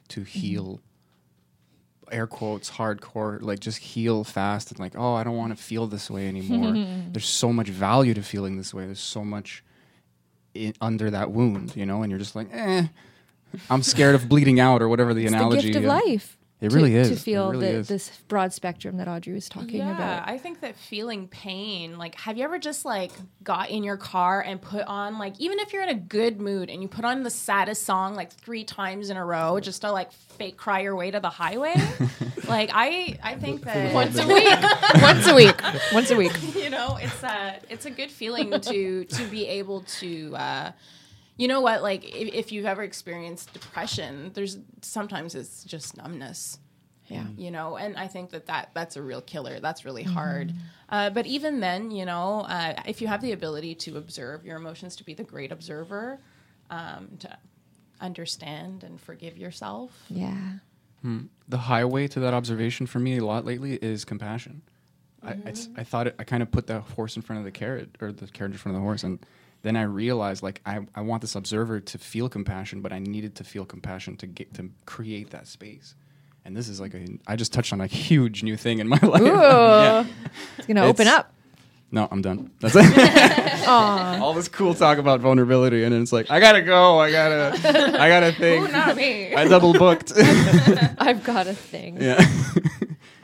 [0.08, 0.80] to heal.
[2.10, 5.86] Air quotes, hardcore, like just heal fast and like, oh, I don't want to feel
[5.88, 6.86] this way anymore.
[7.12, 8.86] There's so much value to feeling this way.
[8.86, 9.66] There's so much
[10.56, 12.86] i under that wound, you know, and you're just like, eh,
[13.70, 15.68] I'm scared of bleeding out or whatever the It's analogy.
[15.68, 16.38] the gift of life.
[16.62, 17.10] It to- really is.
[17.10, 17.88] to feel really the, is.
[17.90, 20.28] this broad spectrum that Audrey was talking yeah, about.
[20.28, 23.12] I think that feeling pain, like, have you ever just like
[23.44, 26.70] got in your car and put on like, even if you're in a good mood
[26.70, 29.92] and you put on the saddest song like three times in a row just to
[29.92, 31.76] like fake cry your way to the highway?
[32.48, 35.02] like, I I think that Once a week.
[35.02, 35.62] Once a week.
[35.94, 36.32] Once a week.
[36.56, 40.72] you know it's a it's a good feeling to to be able to uh
[41.38, 46.60] you know what like if, if you've ever experienced depression there's sometimes it's just numbness.
[47.08, 47.26] Yeah.
[47.38, 49.60] you know and i think that, that that's a real killer.
[49.60, 50.54] That's really hard.
[50.90, 54.58] Uh, but even then you know uh, if you have the ability to observe your
[54.58, 56.20] emotions to be the great observer
[56.70, 57.38] um, to
[58.02, 59.92] understand and forgive yourself.
[60.10, 60.54] Yeah.
[61.48, 64.64] the highway to that observation for me a lot lately is compassion.
[65.24, 67.52] I, I, I thought it, I kind of put the horse in front of the
[67.52, 69.20] carrot or the carriage in front of the horse, and
[69.66, 73.34] then I realized like I, I want this observer to feel compassion, but I needed
[73.38, 75.96] to feel compassion to get to create that space.
[76.46, 79.00] And this is like a I just touched on a huge new thing in my
[79.02, 79.22] life.
[79.22, 79.26] Ooh.
[79.26, 80.06] Yeah.
[80.60, 81.34] It's going to open up.
[81.92, 82.52] No, I'm done.
[82.60, 83.68] That's it.
[83.68, 87.00] All this cool talk about vulnerability, and then it's like I gotta go.
[87.00, 88.00] I gotta.
[88.02, 88.72] I gotta think.
[88.72, 90.12] not me I double booked.
[90.18, 92.02] I've got a thing.
[92.02, 92.24] yeah.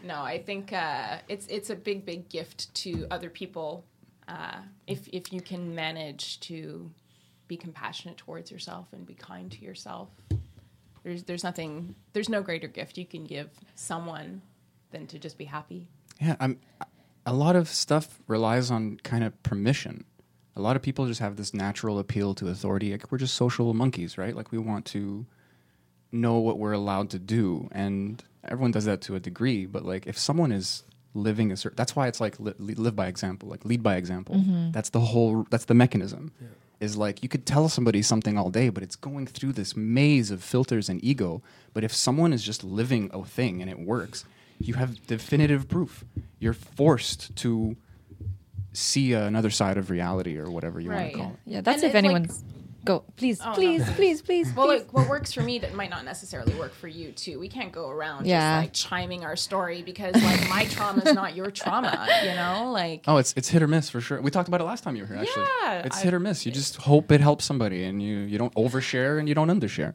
[0.04, 3.84] No, I think uh, it's it's a big, big gift to other people
[4.28, 4.58] uh,
[4.88, 6.92] if if you can manage to
[7.52, 10.08] be compassionate towards yourself and be kind to yourself.
[11.04, 14.42] There's there's nothing there's no greater gift you can give someone
[14.92, 15.90] than to just be happy.
[16.22, 16.60] Yeah, I'm.
[17.26, 20.06] A lot of stuff relies on kind of permission.
[20.56, 22.94] A lot of people just have this natural appeal to authority.
[22.94, 24.34] Like we're just social monkeys, right?
[24.34, 25.26] Like we want to
[26.12, 29.66] know what we're allowed to do, and everyone does that to a degree.
[29.66, 30.84] But like if someone is
[31.14, 33.96] living a certain, that's why it's like li- li- live by example, like lead by
[33.96, 34.36] example.
[34.36, 34.72] Mm-hmm.
[34.72, 35.46] That's the whole.
[35.50, 36.32] That's the mechanism.
[36.80, 40.32] Is like you could tell somebody something all day, but it's going through this maze
[40.32, 41.44] of filters and ego.
[41.74, 44.26] But if someone is just living a thing and it works,
[44.60, 46.04] you have definitive proof.
[46.40, 47.76] You're forced to
[48.74, 51.02] see another side of reality or whatever you Right.
[51.02, 51.40] want to call it.
[51.46, 52.44] Yeah, that's And if it's like- anyone's.
[52.84, 53.54] Go, please, Oh, no.
[53.54, 54.80] please, please, please, Well, please.
[54.80, 57.40] like, what works for me that might not necessarily work for you too.
[57.40, 58.40] We can't go around Yeah.
[58.62, 62.08] just like chiming our story because like my trauma is not your trauma.
[62.24, 64.20] You know, like Oh, it's it's hit or miss for sure.
[64.20, 65.18] We talked about it last time you were here.
[65.18, 66.44] Actually, Yeah, it's I- hit or miss.
[66.46, 69.94] You just hope it helps somebody, and you you don't overshare and you don't undershare.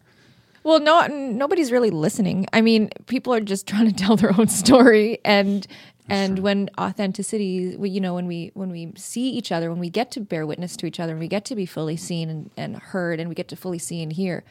[0.63, 2.47] Well, no, nobody's really listening.
[2.53, 5.67] I mean, people are just trying to tell their own story, and
[6.09, 9.91] and when authenticity, we, you know, when we when we see each other, when we
[9.91, 12.51] get to bear witness to each other, and we get to be fully seen and,
[12.57, 14.45] and heard, and we get to fully see and hear,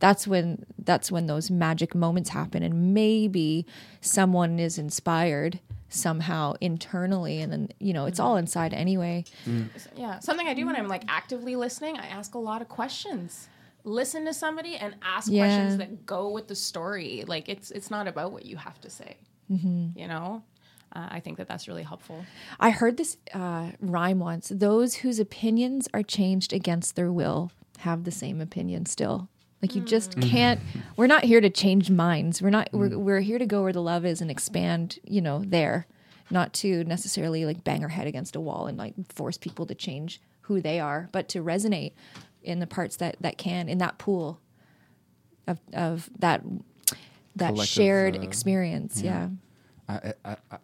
[0.00, 3.66] that's when that's when those magic moments happen, and maybe
[4.00, 9.24] someone is inspired somehow internally, and then you know it's all inside anyway.
[9.96, 13.48] Yeah, something I do when I'm like actively listening, I ask a lot of questions.
[13.84, 15.46] Listen to somebody and ask Yeah.
[15.46, 17.24] questions that go with the story.
[17.26, 19.16] Like it's it's not about what you have to say.
[19.50, 19.98] Mm-hmm.
[19.98, 20.42] You know,
[20.92, 22.24] uh, I think that that's really helpful.
[22.58, 24.50] I heard this uh, rhyme once.
[24.54, 29.28] Those whose opinions are changed against their will have the same opinion still.
[29.62, 30.60] Like you just can't.
[30.96, 32.40] We're not here to change minds.
[32.40, 32.68] We're not.
[32.72, 35.00] We're we're here to go where the love is and expand.
[35.04, 35.86] You know, there,
[36.30, 39.74] not to necessarily like bang our head against a wall and like force people to
[39.74, 41.92] change who they are, but to resonate
[42.42, 44.40] in the parts that that can in that pool
[45.48, 46.42] of of that
[47.34, 49.02] that Collective, shared uh, experience.
[49.02, 49.28] Yeah.
[49.88, 50.58] I, I, I,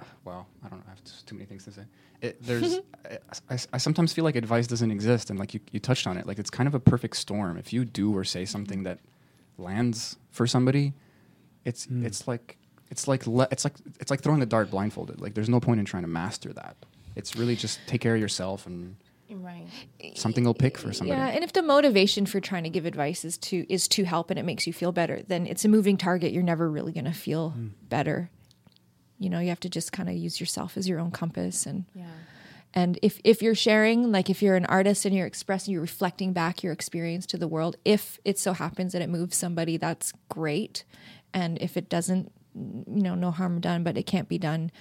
[0.00, 0.84] I, well, I don't know.
[0.86, 1.82] I have too many things to say.
[2.20, 3.18] It, there's, I,
[3.54, 6.26] I, I sometimes feel like advice doesn't exist, and like you, you touched on it.
[6.26, 7.56] Like it's kind of a perfect storm.
[7.56, 8.98] If you do or say something that
[9.58, 10.94] lands for somebody,
[11.64, 12.04] it's hmm.
[12.04, 12.56] it's like
[12.90, 15.20] it's like le- it's like it's like throwing a dart blindfolded.
[15.20, 16.76] Like there's no point in trying to master that.
[17.16, 18.96] It's really just take care of yourself and
[19.32, 19.66] Right.
[20.14, 21.18] Something will pick for somebody.
[21.18, 24.30] Yeah, and if the motivation for trying to give advice is to is to help
[24.30, 26.32] and it makes you feel better, then it's a moving target.
[26.32, 27.68] You're never really going to feel hmm.
[27.88, 28.30] better.
[29.20, 31.84] You know, you have to just kind of use yourself as your own compass and
[31.94, 32.06] Yeah.
[32.74, 36.32] and if if you're sharing, like if you're an artist and you're expressing, you're reflecting
[36.32, 37.76] back your experience to the world.
[37.84, 40.84] If it so happens that it moves somebody, that's great.
[41.34, 43.84] And if it doesn't, you know, no harm done.
[43.84, 44.72] But it can't be done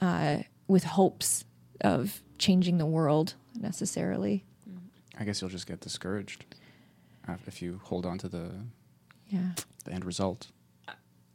[0.00, 0.38] uh,
[0.68, 1.44] with hopes
[1.82, 4.44] of changing the world necessarily.
[5.18, 6.44] I guess you'll just get discouraged
[7.28, 8.52] uh, if you hold on to the,
[9.28, 9.52] Yeah.
[9.84, 10.48] the end result.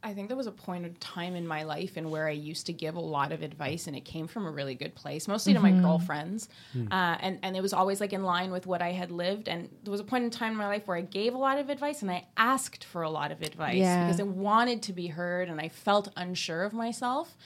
[0.06, 2.66] I think there was a point of time in my life and where I used
[2.66, 5.52] to give a lot of advice, and it came from a really good place, mostly
[5.52, 6.48] to my girlfriends,
[6.92, 9.48] uh, and and it was always like in line with what I had lived.
[9.48, 11.58] And there was a point in time in my life where I gave a lot
[11.58, 14.04] of advice, and I asked for a lot of advice Yeah.
[14.06, 17.36] because I wanted to be heard, and I felt unsure of myself.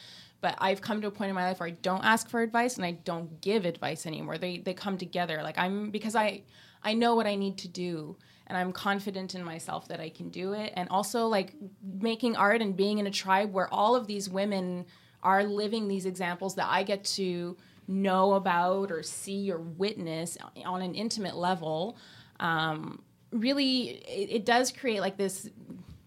[0.42, 2.76] But I've come to a point in my life where I don't ask for advice
[2.76, 4.36] and I don't give advice anymore.
[4.38, 5.42] They they come together.
[5.42, 6.42] Like I'm because I
[6.82, 8.16] I know what I need to do
[8.50, 10.72] and I'm confident in myself that I can do it.
[10.74, 14.86] And also like making art and being in a tribe where all of these women
[15.22, 20.82] are living these examples that I get to know about or see or witness on
[20.82, 21.96] an intimate level.
[22.40, 25.48] Um, really, it, it does create like this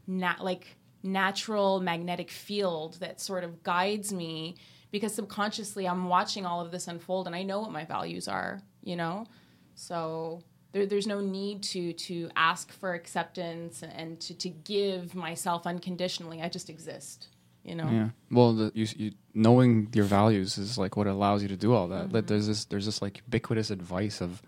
[0.06, 4.56] like natural magnetic field that sort of guides me
[4.91, 8.62] because subconsciously I'm watching all of this unfold and I know what my values are,
[8.84, 9.28] you know?
[9.76, 15.65] So there, there's no need to to ask for acceptance and to, to give myself
[15.65, 16.41] unconditionally.
[16.41, 17.30] I just exist,
[17.63, 17.89] you know?
[17.89, 18.09] Yeah.
[18.30, 21.88] Well, the, you, you knowing your values is like what allows you to do all
[21.89, 22.11] that.
[22.11, 22.26] Like, mm-hmm.
[22.26, 24.41] there's this there's this like ubiquitous advice of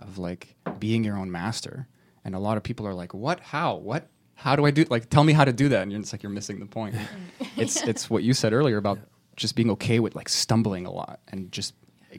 [0.00, 1.86] of like being your own master,
[2.24, 3.40] and a lot of people are like, "What?
[3.40, 3.76] How?
[3.76, 4.08] What?
[4.34, 4.84] How do I do?
[4.88, 6.94] Like, tell me how to do that." And you're, it's like you're missing the point.
[6.94, 7.48] Mm.
[7.56, 8.98] it's it's what you said earlier about
[9.36, 11.74] just being okay with like stumbling a lot and just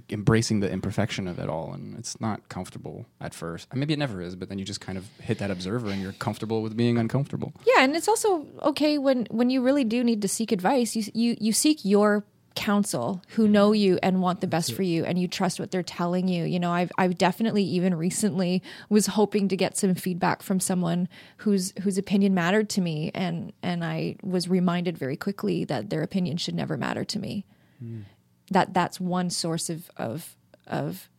[0.09, 3.73] embracing the imperfection of it all and it's not comfortable at first.
[3.73, 6.13] Maybe it never is but then you just kind of hit that observer and you're
[6.13, 7.53] comfortable with being uncomfortable.
[7.65, 10.95] Yeah, and it's also okay when when you really do need to seek advice.
[10.95, 12.23] You you you seek your
[12.57, 13.51] counsel who mm-hmm.
[13.51, 16.43] know you and want the best for you and you trust what they're telling you.
[16.43, 21.07] You know i've i've definitely even recently was hoping to get some feedback from someone
[21.37, 26.01] whose whose opinion mattered to me and and i was reminded very quickly that their
[26.01, 27.45] opinion should never matter to me
[27.79, 28.01] hmm.
[28.51, 30.35] That that's one source of of
[30.65, 31.09] of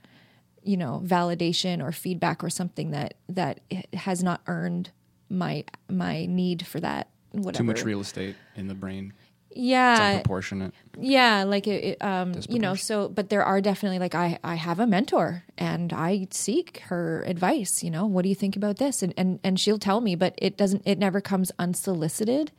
[0.62, 3.60] you know validation or feedback or something that that
[3.94, 4.90] has not earned
[5.30, 9.12] my my need for that whatever too much real estate in the brain.
[9.50, 10.72] It's yeah unproportionate.
[10.98, 14.54] Yeah like it, it, um you know so but there are definitely like i i
[14.56, 18.76] have a mentor and i seek her advice you know what do you think about
[18.76, 19.02] this?
[19.02, 22.52] And and and she'll tell me but it doesn't it never comes unsolicited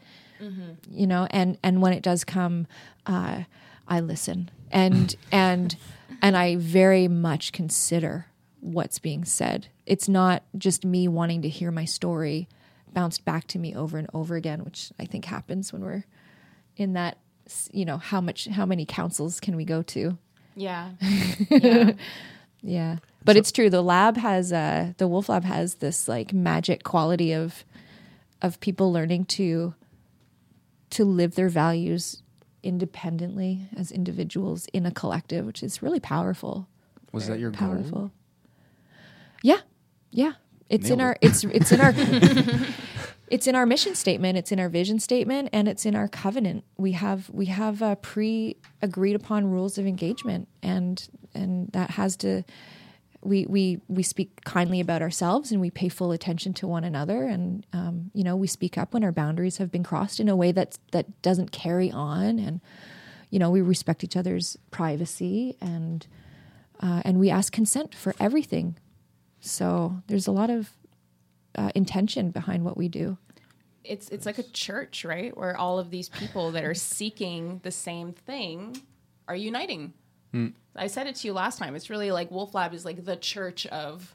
[0.90, 2.66] you know and and when it does come
[3.06, 3.44] uh
[3.90, 4.50] i listen.
[4.72, 5.76] And and
[6.22, 8.28] and i very much consider
[8.62, 9.68] what's being said.
[9.86, 12.48] It's not just me wanting to hear my story
[12.94, 16.04] bounced back to me over and over again which i think happens when we're
[16.76, 17.20] in that
[17.72, 20.18] you know how much how many councils can we go to?
[20.56, 20.92] Yeah.
[21.50, 21.92] yeah.
[22.62, 22.98] yeah.
[23.24, 23.70] But it's true.
[23.70, 27.64] The lab has uh the wolf lab has this like magic quality of
[28.42, 29.74] of people learning to
[30.92, 32.24] to live their values
[32.64, 36.68] independently as individuals in a collective which is really powerful.
[37.12, 38.00] Was that your powerful.
[38.00, 38.12] Goal
[39.44, 39.60] yeah
[40.12, 40.34] yeah.
[40.70, 41.18] It's in our it.
[41.22, 41.94] it's it's in our
[43.28, 44.38] it's in our mission statement.
[44.38, 46.64] It's in our vision statement and it's in our covenant.
[46.78, 52.16] We have we have uh, pre agreed upon rules of engagement and and that has
[52.18, 52.44] to
[53.22, 57.24] we we we speak kindly about ourselves and we pay full attention to one another.
[57.24, 60.36] And um, you know we speak up when our boundaries have been crossed in a
[60.36, 62.40] way that that doesn't carry on.
[62.40, 62.62] And
[63.30, 66.08] you know we respect each other's privacy and
[66.80, 68.78] uh, and we ask consent for everything.
[69.42, 70.72] So there's a lot of
[71.56, 73.18] uh, intention behind what we do.
[73.84, 75.36] It's it's like a church, right?
[75.36, 78.82] Where all of these people that are seeking the same thing
[79.28, 79.94] are uniting.
[80.80, 81.76] I said it to you last time.
[81.76, 84.14] It's really like Wolf Lab is like the church of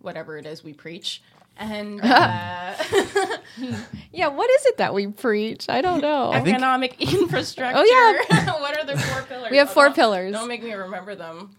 [0.00, 1.22] whatever it is we preach.
[1.58, 2.74] And uh,
[4.12, 7.78] yeah what is it that we preach i don't know think- economic infrastructure.
[7.78, 8.52] Oh, yeah.
[8.60, 9.50] what are the four pillars?
[9.50, 10.32] We have Oh, four don't- pillars.
[10.32, 11.52] Don't make me remember them.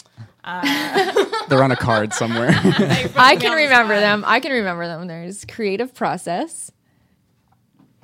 [1.50, 4.02] they're on a card somewhere I can on the remember spot.
[4.02, 4.24] them.
[4.26, 5.08] I can remember them.
[5.08, 6.72] There's creative process,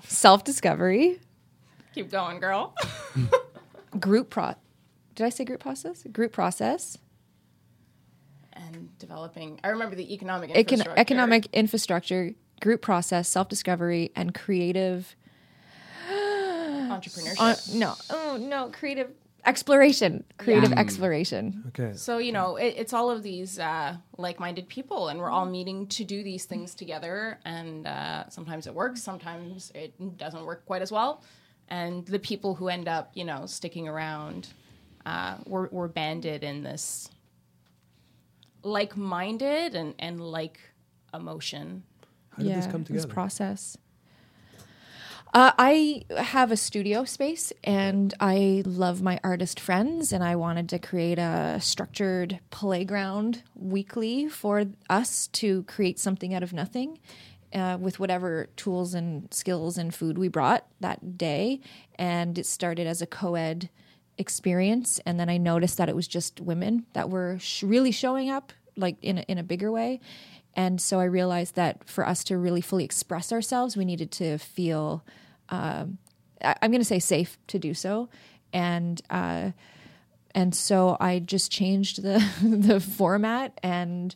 [0.07, 1.19] self discovery,
[1.95, 2.73] Keep going, girl.
[3.99, 4.55] group pro.
[5.15, 6.03] Did I say group process?
[6.11, 6.97] Group process,
[8.53, 9.59] and developing.
[9.63, 10.99] I remember the economic econ- infrastructure.
[10.99, 15.15] economic infrastructure, group process, self discovery, and creative.
[16.09, 17.35] entrepreneurship.
[17.39, 19.11] Uh, no, oh no, creative
[19.45, 20.79] exploration, creative Yeah.
[20.79, 21.63] exploration.
[21.69, 21.95] Okay.
[21.95, 25.87] So you know, it, it's all of these uh, like-minded people, and we're all meeting
[25.87, 27.39] to do these things together.
[27.45, 31.23] And uh, sometimes it works, sometimes it doesn't work quite as well.
[31.69, 34.49] And the people who end up, you know, sticking around,
[35.05, 37.09] uh, we're, we're banded in this
[38.63, 40.59] like-minded and and like
[41.13, 41.83] emotion.
[42.29, 43.05] How did this come together?
[43.05, 43.77] This process.
[45.33, 50.69] Uh, I have a studio space and I love my artist friends, and I wanted
[50.69, 56.99] to create a structured playground weekly for us to create something out of nothing
[57.51, 61.61] uh, with whatever tools and skills and food we brought that day.
[61.95, 63.69] And it started as a co ed
[64.17, 64.99] experience.
[65.05, 68.53] And then I noticed that it was just women that were sh- really showing up,
[68.75, 69.99] like in a, in a bigger way.
[70.55, 74.37] And so I realized that for us to really fully express ourselves, we needed to
[74.37, 75.03] feel,
[75.49, 75.97] um,
[76.43, 78.09] I- I'm going to say safe to do so.
[78.53, 79.51] And, uh,
[80.35, 84.15] and so I just changed the the format, and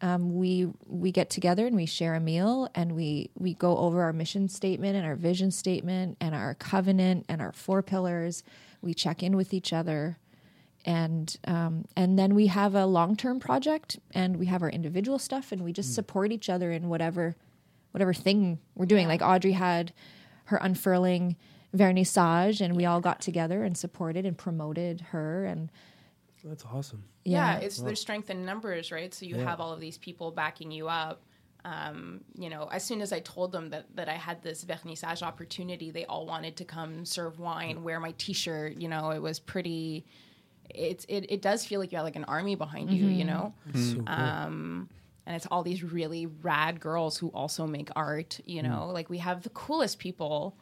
[0.00, 4.02] um, we we get together and we share a meal, and we we go over
[4.02, 8.42] our mission statement and our vision statement and our covenant and our four pillars.
[8.82, 10.18] We check in with each other,
[10.84, 15.18] and um, and then we have a long term project, and we have our individual
[15.18, 17.36] stuff, and we just support each other in whatever
[17.92, 19.06] whatever thing we're doing.
[19.08, 19.92] Like Audrey had
[20.46, 21.36] her unfurling
[21.76, 25.70] vernissage, and we all got together and supported and promoted her, and
[26.44, 27.04] That's awesome.
[27.24, 29.12] yeah, yeah, it's there's strength in numbers, right?
[29.12, 29.44] So you Yeah.
[29.44, 31.22] have all of these people backing you up.
[31.64, 35.22] Um, you know, as soon as I told them that that I had this vernissage
[35.22, 38.76] opportunity, they all wanted to come serve wine, wear my T-shirt.
[38.76, 40.04] You know, it was pretty.
[40.74, 43.06] It's it, it does feel like you have like an army behind you.
[43.06, 44.06] You know, It's so cool.
[45.26, 48.40] and it's all these really rad girls who also make art.
[48.46, 50.56] You know, like we have the coolest people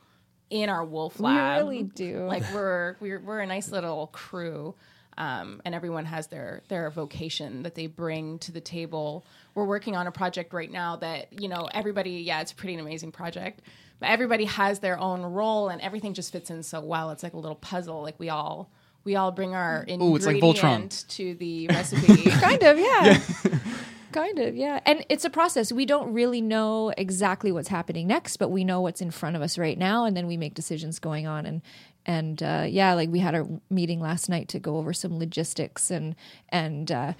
[0.50, 1.66] in our wolf lab.
[1.66, 2.24] we really do.
[2.24, 4.74] Like we're we're we're a nice little crew.
[5.16, 9.26] Um, and everyone has their their vocation that they bring to the table.
[9.58, 12.10] We're working on a project right now that you know everybody.
[12.22, 13.60] Yeah, it's a pretty amazing project,
[13.98, 17.10] but everybody has their own role, and everything just fits in so well.
[17.10, 18.02] It's like a little puzzle.
[18.02, 18.70] Like we all
[19.02, 21.08] we all bring our Ooh, it's like Voltron.
[21.08, 22.22] to the recipe.
[22.30, 23.20] kind of yeah,
[24.12, 28.38] kind of yeah and it's a process we don't really know exactly what's happening next
[28.38, 30.98] but we know what's in front of us right now and then we make decisions
[30.98, 31.60] going on and
[32.08, 35.90] and uh, yeah like we had a meeting last night to go over some logistics
[35.90, 36.16] and
[36.48, 37.12] and uh,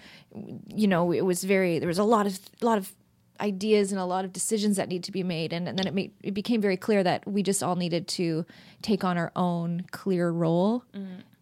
[0.74, 2.92] you know it was very there was a lot of a lot of
[3.40, 5.52] ideas and a lot of decisions that need to be made.
[5.52, 8.44] And, and then it made it became very clear that we just all needed to
[8.82, 10.82] take on our own clear role.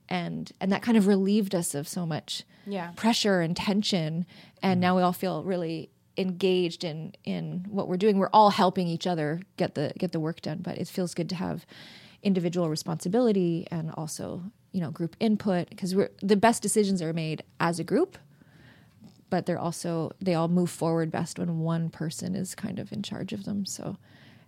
[0.08, 2.90] And and that kind of relieved us of so much Yeah.
[2.96, 4.26] pressure and tension.
[4.62, 5.88] And now we all feel really
[6.18, 8.18] engaged in in what we're doing.
[8.18, 11.28] We're all helping each other get the get the work done but it feels good
[11.30, 11.64] to have
[12.26, 17.42] individual responsibility and also you know group input because we're the best decisions are made
[17.60, 18.18] as a group
[19.30, 23.00] but they're also they all move forward best when one person is kind of in
[23.00, 23.96] charge of them so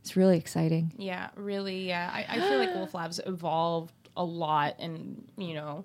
[0.00, 1.88] it's really exciting Yeah, really.
[1.88, 5.84] Yeah, I, I feel like Wolf Labs evolved a lot, and you know,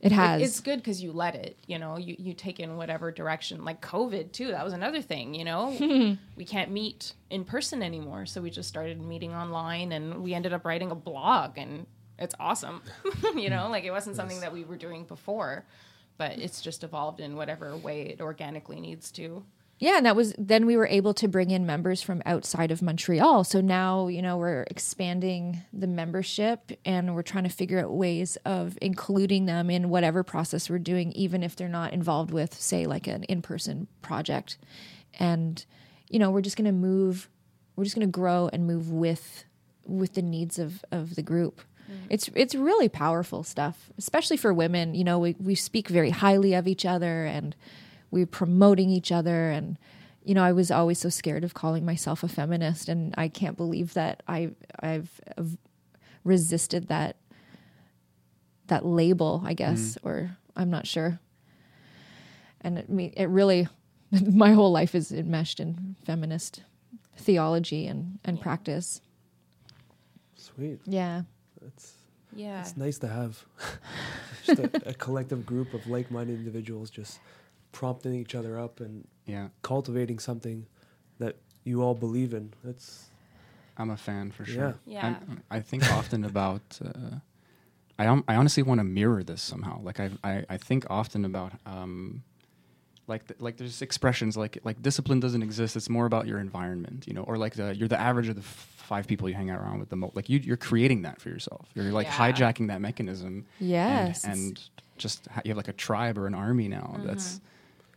[0.00, 1.58] it it- has it's good because you let it.
[1.66, 3.64] You know, you you take in whatever direction.
[3.64, 4.48] Like COVID too.
[4.48, 5.34] That was another thing.
[5.34, 10.22] You know, we can't meet in person anymore, so we just started meeting online, and
[10.22, 11.86] we ended up writing a blog, and
[12.18, 12.82] it's awesome.
[13.34, 15.64] you know, like it wasn't something that we were doing before,
[16.18, 19.44] but it's just evolved in whatever way it organically needs to.
[19.78, 22.80] Yeah, and that was then we were able to bring in members from outside of
[22.80, 23.44] Montreal.
[23.44, 28.36] So now, you know, we're expanding the membership and we're trying to figure out ways
[28.46, 32.86] of including them in whatever process we're doing, even if they're not involved with, say,
[32.86, 34.56] like an in person project.
[35.18, 35.62] And,
[36.08, 37.28] you know, we're just gonna move
[37.76, 39.44] we're just gonna grow and move with
[39.84, 41.60] with the needs of, of the group.
[41.90, 42.06] Mm.
[42.08, 44.94] It's it's really powerful stuff, especially for women.
[44.94, 47.54] You know, we, we speak very highly of each other and
[48.10, 49.78] we're promoting each other and
[50.24, 53.56] you know, I was always so scared of calling myself a feminist and I can't
[53.56, 54.50] believe that I
[54.80, 55.56] I've, I've
[56.24, 57.16] resisted that
[58.66, 59.98] that label, I guess, mm.
[60.02, 61.20] or I'm not sure.
[62.60, 62.86] And it,
[63.16, 63.68] it really
[64.10, 66.62] my whole life is enmeshed in feminist
[67.16, 69.00] theology and, and practice.
[70.34, 70.80] Sweet.
[70.84, 71.22] Yeah.
[71.60, 71.94] That's
[72.34, 72.60] Yeah.
[72.60, 73.44] it's nice to have
[74.44, 77.20] just a, a collective group of like-minded individuals just
[77.80, 80.66] prompting each other up and Yeah, cultivating something
[81.18, 82.52] that you all believe in.
[82.64, 83.10] That's
[83.76, 84.74] I'm a fan for sure.
[84.86, 85.04] Yeah.
[85.06, 86.78] I'm- I think often about.
[86.82, 87.18] Uh,
[87.98, 89.80] I hon- I honestly want to mirror this somehow.
[89.82, 92.22] Like I I, I think often about um,
[93.06, 95.76] like th- like there's expressions like like discipline doesn't exist.
[95.76, 98.46] It's more about your environment, you know, or like the, you're the average of the
[98.52, 100.14] f- five people you hang out around with the most.
[100.16, 101.68] Like you, you're creating that for yourself.
[101.74, 102.20] You're like Yeah.
[102.32, 103.32] hijacking that mechanism.
[103.60, 104.24] and- Yes.
[104.24, 104.60] and,
[104.98, 106.88] just ha- you have like a tribe or an army now.
[107.04, 107.40] That's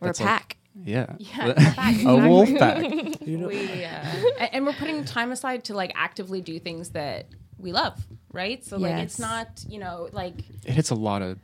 [0.02, 0.58] Or a that's like- pack.
[0.84, 1.74] yeah, Yeah,
[2.06, 2.82] a a wolf pack.
[3.28, 3.90] You know, we uh,
[4.54, 7.28] and we're putting time aside to like actively do things that
[7.58, 8.64] we love, right?
[8.64, 10.36] So like it's not you know like
[10.66, 11.38] It hits a lot of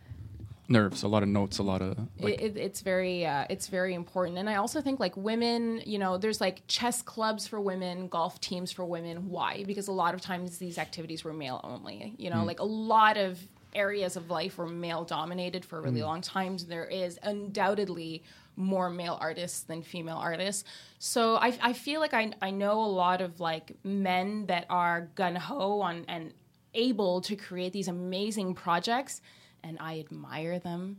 [0.68, 3.68] nerves, a lot of notes, a lot of like it, it, it's very uh, it's
[3.68, 4.38] very important.
[4.38, 8.40] And i also think like women you know there's like chess clubs for women golf
[8.40, 9.30] teams for women.
[9.30, 9.64] Why?
[9.66, 12.44] Because a lot of times these activities were male only you know?
[12.46, 13.40] Like a lot of
[13.76, 18.24] areas of life were male dominated for a really long times there is undoubtedly
[18.56, 20.64] more male artists than female artists
[21.00, 25.10] so i, I feel like I, I know a lot of like men that are
[25.16, 26.34] gun-ho on and
[26.76, 29.22] able to create these amazing projects
[29.66, 30.98] and I admire them.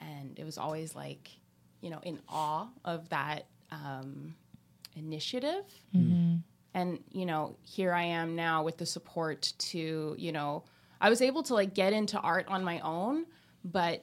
[0.00, 1.30] And it was always like,
[1.80, 4.34] you know, in awe of that um,
[4.96, 5.64] initiative.
[6.74, 10.64] And, you know, here I am now with the support to, you know,
[11.00, 13.26] I was able to like get into art on my own,
[13.64, 14.02] but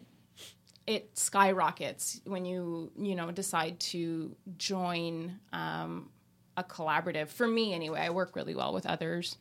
[0.88, 6.10] it skyrockets when you, you know, decide to join um,
[6.58, 7.30] a collaborative.
[7.30, 9.38] For me, anyway, I work really well with others.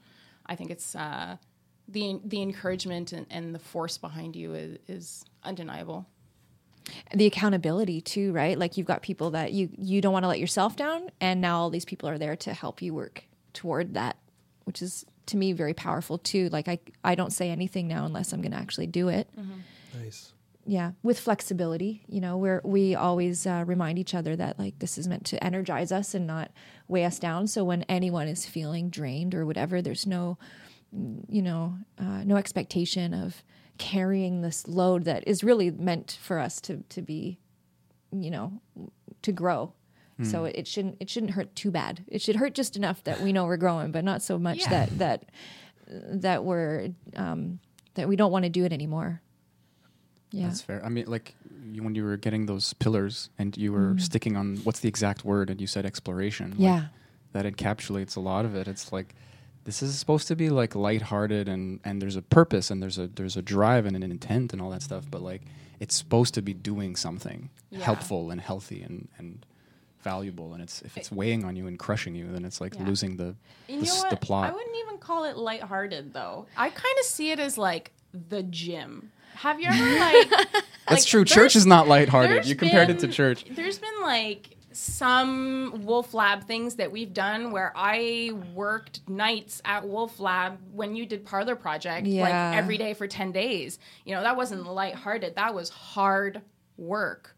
[0.47, 1.37] I think it's uh,
[1.89, 6.07] the the encouragement and, and the force behind you is, is undeniable.
[7.15, 10.39] the accountability too right like you've got people that you you don't want to let
[10.39, 13.25] yourself down and now all these people are there to help you work
[13.55, 14.19] toward that
[14.65, 18.35] which is to me very powerful too like i i don't say anything now unless
[18.35, 19.29] i'm going to actually do it
[19.99, 20.33] nice.
[20.67, 24.97] Yeah with flexibility you know where we always uh, remind each other that like this
[24.99, 26.51] is meant to energize us and not
[26.89, 27.47] weigh us down.
[27.47, 30.39] So when anyone is feeling drained or whatever there's no
[31.29, 33.43] you know uh, no expectation of
[33.79, 37.39] carrying this load that is really meant for us to to be
[38.13, 38.61] you know
[39.23, 39.73] to grow.
[40.23, 42.05] So it, it shouldn't it shouldn't hurt too bad.
[42.07, 44.71] It should hurt just enough that we know we're growing but not so much Yeah.
[44.71, 45.25] that that
[45.89, 47.59] that we're um
[47.95, 49.21] that we don't want to do it anymore
[50.35, 50.81] yeah That's fair.
[50.85, 51.35] I mean, like
[51.73, 53.99] you, when you were getting those pillars and you were mm-hmm.
[54.09, 56.51] sticking on what's the exact word, and you said exploration.
[56.51, 56.83] like, Yeah.
[57.33, 58.67] that encapsulates a lot of it.
[58.69, 59.15] It's like
[59.65, 63.07] this is supposed to be like lighthearted and and there's a purpose and there's a
[63.19, 65.05] there's a drive and an intent and all that stuff.
[65.11, 65.43] But like
[65.81, 67.85] it's supposed to be doing something Yeah.
[67.91, 69.47] helpful and healthy and and
[70.03, 70.53] valuable.
[70.55, 72.87] And it's if it's weighing on you and crushing you, then it's like Yeah.
[72.87, 73.35] losing the
[73.69, 74.51] the, s- the plot.
[74.51, 76.47] I wouldn't even call it lighthearted though.
[76.57, 79.11] I kind of see it as like the gym.
[79.35, 80.31] Have you ever like?
[80.89, 81.25] That's like, true.
[81.25, 82.47] Church is not lighthearted.
[82.47, 83.45] You compared it to church.
[83.51, 89.87] There's been like some Wolf Lab things that we've done where I worked nights at
[89.87, 92.23] Wolf Lab when you did Parlor Project, Yeah.
[92.23, 93.79] like every day for 10 days.
[94.05, 95.37] You know, that wasn't lighthearted.
[95.37, 96.43] That was hard
[96.77, 97.34] work.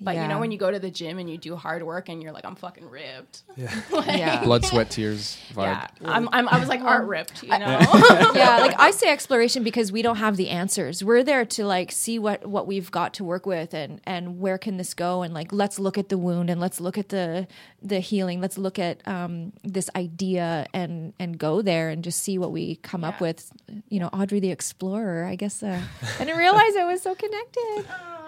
[0.00, 2.22] But you know, when you go to the gym and you do hard work and
[2.22, 3.42] you're like, I'm fucking ripped.
[3.56, 3.74] Yeah.
[4.06, 5.64] yeah Blood, sweat, tears vibe.
[5.64, 5.88] Yeah.
[6.04, 7.56] I'm, I'm, I was like art ripped, you know?
[8.34, 11.90] yeah like i say exploration because we don't have the answers we're there to like
[11.92, 15.34] see what what we've got to work with and and where can this go and
[15.34, 17.46] like let's look at the wound and let's look at the
[17.82, 22.38] the healing let's look at um this idea and and go there and just see
[22.38, 23.52] what we come up with
[23.88, 25.80] you know audrey the explorer i guess uh,
[26.18, 27.84] i didn't realize it was so connected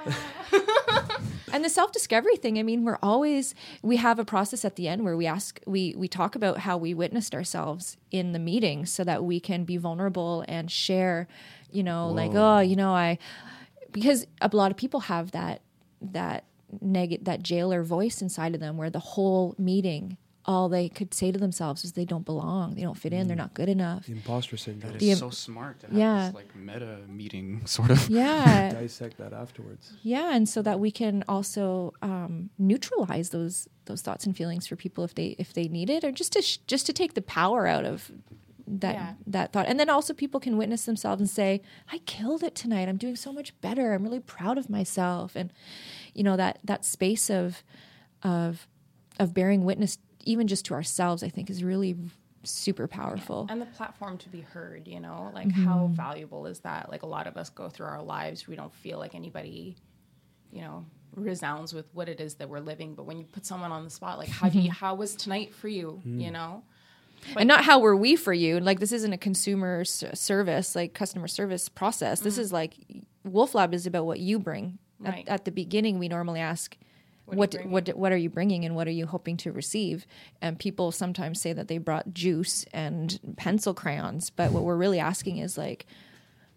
[1.53, 5.05] and the self-discovery thing i mean we're always we have a process at the end
[5.05, 9.05] where we ask we we talk about how we witnessed ourselves in the meeting so
[9.05, 11.27] that we can be vulnerable and share
[11.71, 13.19] you know like oh you know i
[13.93, 15.63] because a lot of people have that
[16.01, 16.45] that
[16.81, 20.17] negative that jailer voice inside of them where the whole meeting
[20.49, 23.37] all they could say to themselves is they don't belong they don't fit in they're
[23.47, 24.93] not good enough The imposter syndrome.
[24.95, 26.27] That The- so smart to have Yeah.
[26.27, 28.09] this like meta meeting sort of.
[28.09, 29.93] yeah Dissect that afterwards.
[30.03, 34.75] Yeah, and so that we can also um, neutralize those those thoughts and feelings for
[34.77, 37.23] people if they if they need it, or just to sh- just to take the
[37.23, 38.11] power out of
[38.67, 39.15] that Yeah.
[39.27, 39.67] that thought.
[39.69, 41.61] And then also people can witness themselves and say,
[41.93, 42.89] "I killed it tonight.
[42.89, 43.93] I'm doing so much better.
[43.93, 45.53] I'm really proud of myself." And
[46.15, 47.63] you know that that space of
[48.23, 48.67] of
[49.19, 49.99] of bearing witness,
[50.29, 51.97] even just to ourselves, I think is really
[52.45, 53.47] super powerful.
[53.51, 55.93] and the platform to be heard you know like how mm-hmm.
[55.93, 56.91] valuable is that?
[56.91, 59.77] Like a lot of us go through our lives we don't feel like anybody
[60.53, 62.95] you know resounds with what it is that we're living.
[62.95, 65.55] But when you put someone on the spot like how do you how was tonight
[65.55, 66.23] for you mm.
[66.23, 66.63] you know?
[67.37, 68.61] And not how were we for you.
[68.61, 72.21] Like this isn't a consumer s- service like customer service process.
[72.21, 72.41] This mm.
[72.41, 72.75] is like
[73.25, 74.79] wolf lab is about what you bring.
[75.01, 75.25] Right.
[75.29, 76.77] at, at the beginning we normally ask
[77.37, 79.53] What are what you what what, are you bringing and what are you hoping to
[79.53, 80.07] receive
[80.41, 84.99] and people sometimes say that they brought juice and pencil crayons but what we're really
[84.99, 85.87] asking is like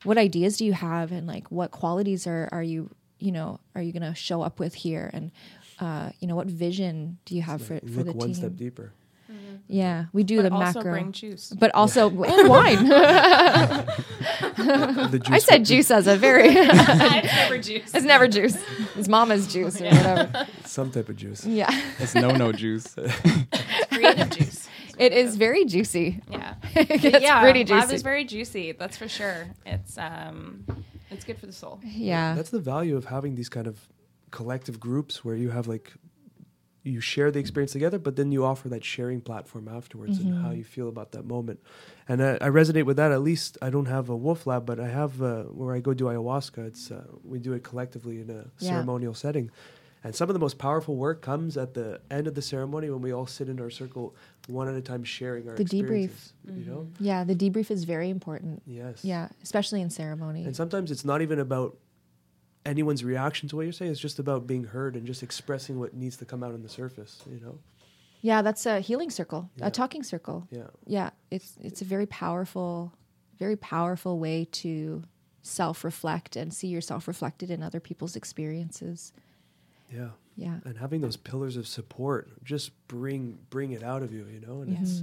[0.03, 3.81] what ideas do you have and like what qualities are are you you know are
[3.81, 5.31] you going to show up with here and
[5.81, 8.35] uh, you know, what vision do you have for, for Look the one team?
[8.35, 8.93] step deeper.
[9.67, 11.53] Yeah, we do But the also macro, bring juice.
[11.57, 12.87] but also and wine.
[12.87, 13.85] The
[15.23, 16.47] juice I said juice as a very.
[16.49, 17.93] it's never juice.
[17.93, 18.57] it's never juice.
[18.95, 20.47] It's mama's juice or whatever.
[20.65, 21.45] some type of juice.
[21.45, 22.95] Yeah, It's no no juice.
[23.91, 24.67] creative juice.
[24.97, 26.21] it is very juicy.
[26.29, 27.41] Yeah, it gets yeah.
[27.41, 27.95] pretty Lab juicy.
[27.95, 28.71] is very juicy.
[28.73, 29.47] That's for sure.
[29.65, 30.65] It's um,
[31.09, 31.79] it's good for the soul.
[31.83, 33.79] yeah, That's the value of having these kind of
[34.31, 35.91] collective groups where you have like
[36.83, 40.43] you share the experience together, but then you offer that sharing platform afterwards and Mm-hmm.
[40.43, 41.59] how you feel about that moment.
[42.07, 43.11] And I, I resonate with that.
[43.11, 45.93] At least I don't have a wolf lab, but I have uh, where I go
[45.93, 46.65] do ayahuasca.
[46.67, 48.69] It's uh, we do it collectively in a Yeah.
[48.69, 49.51] ceremonial setting.
[50.03, 53.03] And some of the most powerful work comes at the end of the ceremony when
[53.03, 54.15] we all sit in our circle,
[54.47, 56.09] one at a time, sharing our The debrief.
[56.09, 56.33] experiences.
[56.57, 57.23] You know, yeah.
[57.23, 58.63] The debrief is very important.
[58.65, 60.43] yes, Yeah, especially in ceremony.
[60.45, 61.77] And sometimes it's not even about
[62.65, 63.91] anyone's reaction to what you're saying.
[63.91, 66.69] It's just about being heard and just expressing what needs to come out on the
[66.69, 67.21] surface.
[67.29, 67.59] You know?
[68.21, 69.67] Yeah, that's a healing circle, Yeah.
[69.67, 70.47] a talking circle.
[70.51, 70.67] Yeah.
[70.85, 72.93] Yeah, it's it's a very powerful,
[73.37, 75.03] very powerful way to
[75.43, 79.11] self-reflect and see yourself reflected in other people's experiences.
[79.91, 80.09] Yeah.
[80.35, 80.59] Yeah.
[80.63, 84.25] And having those pillars of support just bring bring it out of you.
[84.31, 85.01] You know, and it's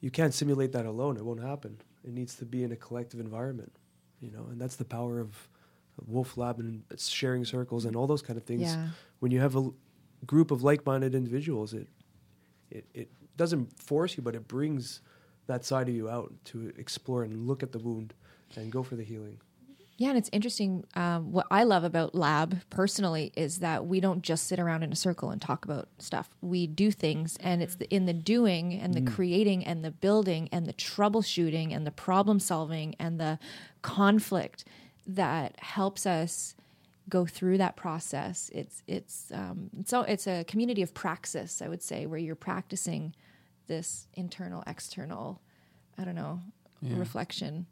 [0.00, 1.16] you can't simulate that alone.
[1.16, 1.78] It won't happen.
[2.04, 3.72] It needs to be in a collective environment.
[4.20, 5.48] You know, and that's the power of
[6.06, 8.62] Wolf Lab and sharing circles and all those kind of things.
[8.62, 8.88] Yeah.
[9.20, 9.74] When you have a l-
[10.26, 11.88] group of like-minded individuals, it
[12.70, 15.00] it it doesn't force you, but it brings
[15.46, 18.14] that side of you out to explore and look at the wound
[18.56, 19.40] and go for the healing.
[19.96, 20.84] Yeah, and it's interesting.
[20.94, 24.92] Um, what I love about Lab personally is that we don't just sit around in
[24.92, 26.30] a circle and talk about stuff.
[26.40, 30.48] We do things, and it's the, in the doing and the creating and the building
[30.52, 33.40] and the troubleshooting and the problem solving and the
[33.82, 34.64] conflict
[35.08, 36.54] that helps us
[37.08, 38.50] go through that process.
[38.54, 43.14] It's it's um, so it's a community of praxis, I would say, where you're practicing
[43.66, 45.40] this internal, external,
[45.96, 46.40] I don't know,
[46.98, 47.66] reflection.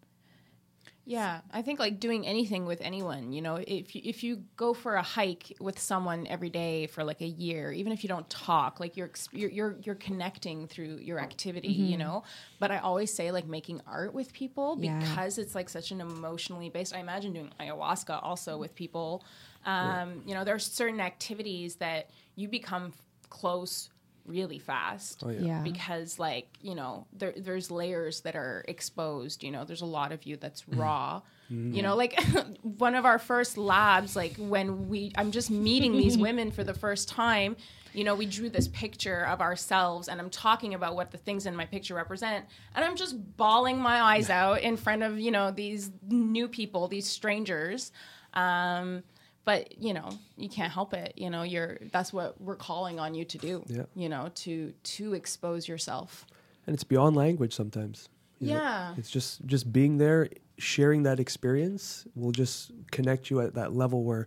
[1.09, 4.75] Yeah, I think like doing anything with anyone, you know, if you, if you go
[4.75, 8.29] for a hike with someone every day for like a year, even if you don't
[8.29, 12.25] talk, like you're you're you're, you're connecting through your activity, you know.
[12.59, 14.99] But I always say like making art with people Yeah.
[14.99, 16.93] because it's like such an emotionally based.
[16.93, 19.23] I imagine doing ayahuasca also with people.
[19.65, 22.93] Um, You know, there are certain activities that you become
[23.31, 23.91] close
[24.27, 25.41] really fast Oh yeah.
[25.41, 25.61] Yeah.
[25.63, 30.13] because like you know there, there's layers that are exposed you know there's a lot
[30.13, 31.23] of you that's raw.
[31.49, 32.21] You know like
[32.63, 36.75] one of our first labs like when we i'm just meeting these women for the
[36.75, 37.55] first time
[37.95, 41.47] you know we drew this picture of ourselves and i'm talking about what the things
[41.47, 45.31] in my picture represent and i'm just bawling my eyes out in front of you
[45.31, 47.93] know these new people these strangers.
[48.35, 49.05] Um
[49.47, 53.15] but you know you can't help it you know you're that's what we're calling on
[53.15, 53.85] you to do Yeah.
[53.95, 56.27] you know to to expose yourself
[56.67, 58.09] And it's beyond language sometimes.
[58.41, 58.61] you know?
[58.61, 58.95] Yeah.
[58.99, 60.29] It's just just being there,
[60.59, 61.85] sharing that experience
[62.15, 64.27] will just connect you at that level where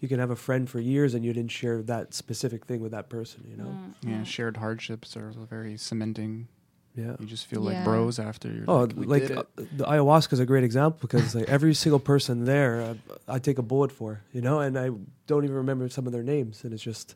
[0.00, 2.92] you can have a friend for years and you didn't share that specific thing with
[2.92, 3.70] that person, you know?
[3.76, 6.48] Mm, yeah, shared hardships are very cementing.
[6.96, 7.14] Yeah.
[7.20, 7.70] You just feel Yeah.
[7.76, 10.64] like bros after you're Oh, like, we like did uh, the ayahuasca is a great
[10.64, 12.94] example because like every single person there, uh,
[13.28, 14.90] I take a bullet for, you know, and I
[15.26, 17.14] don't even remember some of their names, and it's just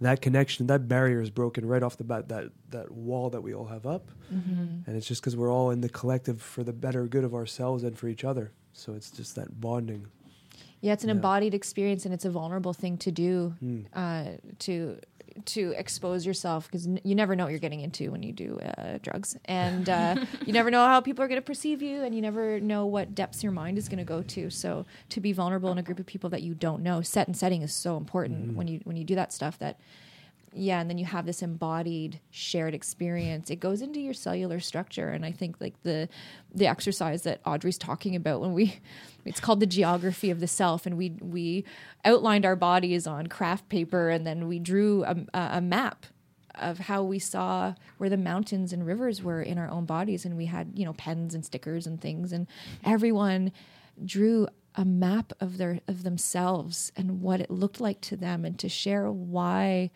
[0.00, 2.28] that connection, that barrier is broken right off the bat.
[2.28, 4.86] That that wall that we all have up, Mm-hmm.
[4.86, 7.84] and it's just because we're all in the collective for the better good of ourselves
[7.84, 8.50] and for each other.
[8.72, 10.06] So it's just that bonding.
[10.80, 11.16] Yeah, it's an Yeah.
[11.16, 13.84] embodied experience, and it's a vulnerable thing to do Mm.
[13.92, 14.96] uh, to
[15.46, 18.58] to expose yourself because n- you never know what you're getting into when you do
[18.60, 20.16] uh, drugs, and uh,
[20.46, 23.14] you never know how people are going to perceive you, and you never know what
[23.14, 24.50] depths your mind is going to go to.
[24.50, 27.36] So to be vulnerable in a group of people that you don't know, set and
[27.36, 29.58] setting is so important when you when you do that stuff.
[29.58, 29.78] That
[30.54, 33.50] yeah, and then you have this embodied shared experience.
[33.50, 36.08] It goes into your cellular structure, and I think like the
[36.54, 38.78] the exercise that Audrey's talking about when we
[39.24, 41.64] it's called the geography of the self, and we we
[42.04, 46.06] outlined our bodies on craft paper, and then we drew a, a map
[46.56, 50.36] of how we saw where the mountains and rivers were in our own bodies, and
[50.36, 52.46] we had you know pens and stickers and things, and
[52.84, 53.52] everyone
[54.04, 58.58] drew a map of their of themselves and what it looked like to them, and
[58.58, 59.90] to share why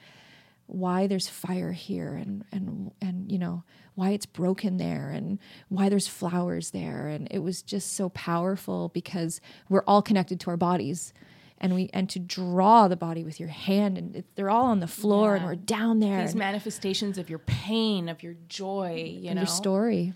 [0.66, 3.62] why there's fire here and and and you know
[3.96, 5.38] why it's broken there and
[5.68, 7.08] why there's flowers there.
[7.08, 11.12] And it was just so powerful because we're all connected to our bodies.
[11.58, 14.80] And we and to draw the body with your hand and it, they're all on
[14.80, 19.28] the floor and we're down there these manifestations of your pain of your joy you
[19.28, 19.40] and know?
[19.40, 20.12] your story.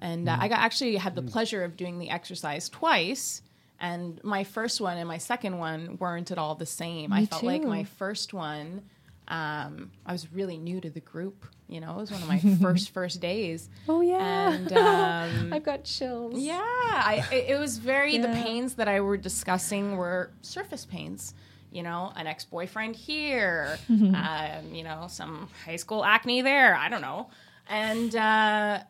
[0.00, 3.42] And uh, I got, actually had the pleasure of doing the exercise twice.
[3.78, 7.12] And my first one and my second one weren't at all the same.
[7.12, 8.82] I Me felt like my first one,
[9.30, 11.46] Um, I was really new to the group.
[11.68, 13.70] You know, it was one of my first first days.
[13.88, 14.52] Oh yeah.
[14.52, 16.34] And um, I've got chills.
[16.36, 21.32] yeah, I, it, it was very the pains that I were discussing were surface pains.
[21.70, 26.74] You know, an ex boyfriend here, um, you know, some high school acne there.
[26.74, 27.30] I don't know.
[27.68, 28.80] And uh,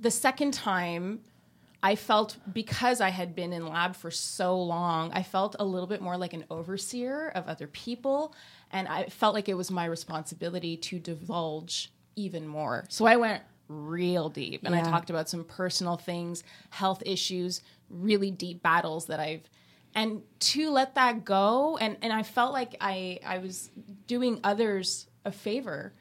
[0.00, 1.20] the second time,
[1.82, 5.86] I felt because I had been in lab for so long, I felt a little
[5.88, 8.34] bit more like an overseer of other people.
[8.72, 12.84] And I felt like it was my responsibility to divulge even more.
[12.88, 18.30] So I went real deep and I talked about some personal things, health issues, really
[18.30, 19.48] deep battles that I've
[19.94, 23.70] and to let that go and and I felt like I I was
[24.06, 25.92] doing others a favor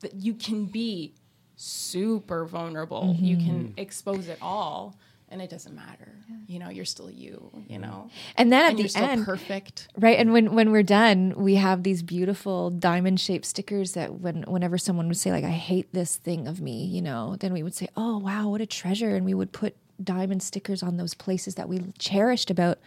[0.00, 1.14] that you can be
[1.56, 3.16] super vulnerable.
[3.18, 3.80] You can mm-hmm.
[3.80, 4.96] expose it all
[5.32, 6.12] and it doesn't matter.
[6.46, 7.82] You know, you're still you, you mm-hmm.
[7.82, 8.10] know.
[8.36, 9.88] And then at and the you're still end, perfect.
[9.96, 14.42] Right, and when when we're done, we have these beautiful diamond shaped stickers that when
[14.42, 17.62] whenever someone would say like I hate this thing of me, you know, then we
[17.62, 21.14] would say, "Oh, wow, what a treasure." And we would put diamond stickers on those
[21.14, 22.78] places that we cherished about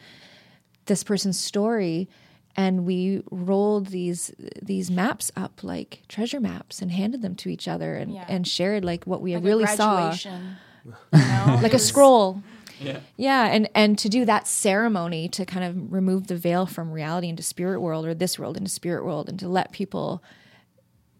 [0.85, 2.07] this person's story
[2.55, 7.67] and we rolled these these maps up like treasure maps and handed them to each
[7.67, 8.25] other and Yeah.
[8.27, 11.59] and shared like what we Like a really saw graduation, you know?
[11.61, 12.41] like a scroll.
[12.79, 12.99] Yeah.
[13.15, 17.29] Yeah, and and to do that ceremony to kind of remove the veil from reality
[17.29, 20.21] into spirit world or this world into spirit world and to let people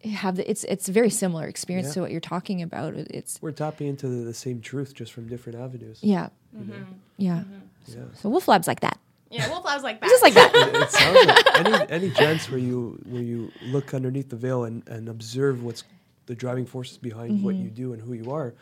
[0.03, 1.93] have the it's it's a very similar experience Yeah.
[1.93, 2.93] to what you're talking about.
[2.95, 5.99] It's We're tapping into the, the same truth just from different avenues.
[6.01, 6.30] yeah.
[6.55, 6.72] Mm-hmm.
[6.72, 6.93] mm-hmm.
[7.18, 7.38] Yeah.
[7.38, 7.99] Mm-hmm.
[7.99, 8.03] Yeah.
[8.16, 8.99] So Wolf Lab's like that.
[9.30, 10.09] Yeah, Wolf Lab's like that.
[10.09, 10.51] Just like that.
[10.53, 14.88] it sounds like any any chance where you where you look underneath the veil and,
[14.88, 15.84] and observe what's
[16.26, 17.66] the driving forces behind what mm-hmm.
[17.66, 18.53] you do and who you are,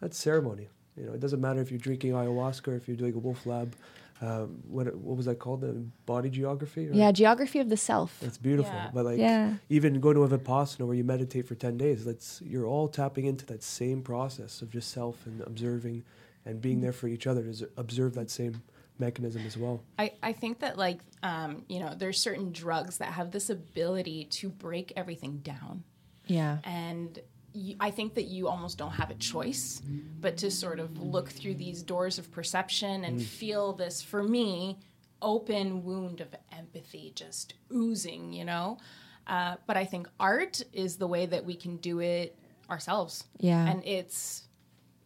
[0.00, 0.68] that's ceremony.
[0.96, 3.46] You know, it doesn't matter if you're drinking ayahuasca or if you're doing a wolf
[3.46, 3.74] lab.
[4.20, 5.60] Um, what what was that called?
[5.60, 5.74] The
[6.06, 6.86] body geography.
[6.88, 6.96] Right?
[6.96, 8.18] Yeah, geography of the self.
[8.20, 8.72] That's beautiful.
[8.74, 8.90] Yeah.
[8.92, 9.54] But like Yeah.
[9.68, 13.26] even go to a Vipassana where you meditate for 10 days, that's you're all tapping
[13.26, 16.02] into that same process of just self and observing
[16.44, 18.60] and being there for each other to observe that same
[18.98, 19.84] mechanism as well.
[20.00, 24.24] I, I think that like um, you know there's certain drugs that have this ability
[24.24, 25.84] to break everything down
[26.26, 26.58] Yeah.
[26.64, 27.20] and
[27.52, 29.82] you, I think that you almost don't have a choice
[30.20, 34.78] but to sort of look through these doors of perception and feel this for me
[35.20, 38.78] open wound of empathy just oozing you know?
[39.26, 42.36] Uh, but I think art is the way that we can do it
[42.70, 43.24] ourselves.
[43.38, 43.66] Yeah.
[43.66, 44.44] and it's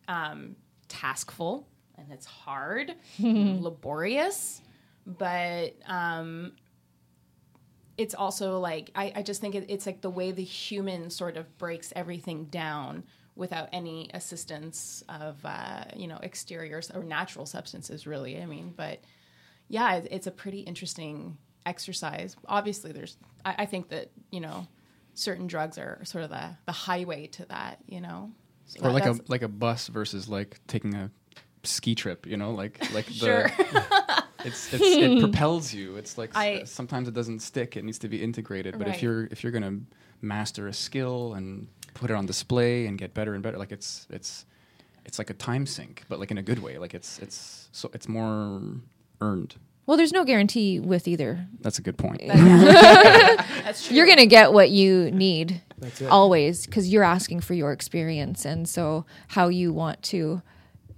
[0.08, 0.56] um,
[0.88, 1.64] taskful
[1.96, 4.62] and it's hard, laborious,
[5.06, 6.52] but um,
[7.98, 11.36] it's also like I, I just think it, it's like the way the human sort
[11.36, 18.06] of breaks everything down without any assistance of uh, you know exteriors or natural substances.
[18.06, 19.00] Really, I mean, but
[19.68, 21.36] yeah, it, it's a pretty interesting
[21.66, 22.36] exercise.
[22.46, 24.66] Obviously, there's I, I think that you know
[25.14, 27.78] certain drugs are sort of the the highway to that.
[27.86, 28.32] You know.
[28.66, 31.10] So or that- like a like a bus versus like taking a
[31.62, 32.26] ski trip.
[32.26, 33.50] You know, like like the Sure.
[34.44, 35.20] it's, it's it hmm.
[35.20, 35.96] propels you.
[35.96, 37.76] It's like s- I- uh, sometimes it doesn't stick.
[37.76, 38.78] It needs to be integrated.
[38.78, 39.78] But if you're if you're gonna
[40.20, 44.06] master a skill and put it on display and get better and better, like it's
[44.10, 44.46] it's
[45.04, 46.78] it's like a time sink, but like in a good way.
[46.78, 48.60] Like it's it's so it's more
[49.20, 49.56] earned.
[49.84, 51.46] Well, there's no guarantee with either.
[51.60, 52.22] That's a good point.
[52.26, 53.96] That's true.
[53.96, 56.06] You're going to get what you need That's it.
[56.06, 58.44] always because you're asking for your experience.
[58.44, 60.40] And so, how you want to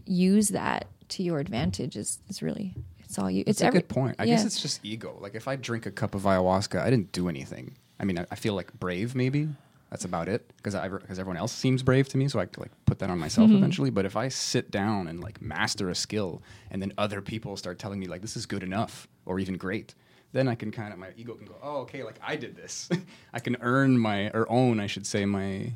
[0.05, 2.75] use that to your advantage is, is really,
[3.15, 3.45] it's all you.
[3.47, 4.17] It's a every, good point.
[4.19, 4.35] I yeah.
[4.35, 5.17] guess it's just ego.
[5.21, 7.75] Like if I drink a cup of ayahuasca, I didn't do anything.
[8.01, 9.49] I mean, I, I feel like brave, maybe.
[9.91, 10.51] That's about it.
[10.57, 13.49] Because because everyone else seems brave to me, so I like put that on myself
[13.49, 13.59] Mm-hmm.
[13.59, 13.91] eventually.
[13.91, 16.43] But if I sit down and like master a skill,
[16.73, 19.95] and then other people start telling me like this is good enough or even great,
[20.33, 22.89] then I can kind of my ego can go, oh okay, like I did this.
[23.33, 25.71] I can earn my or own, I should say, my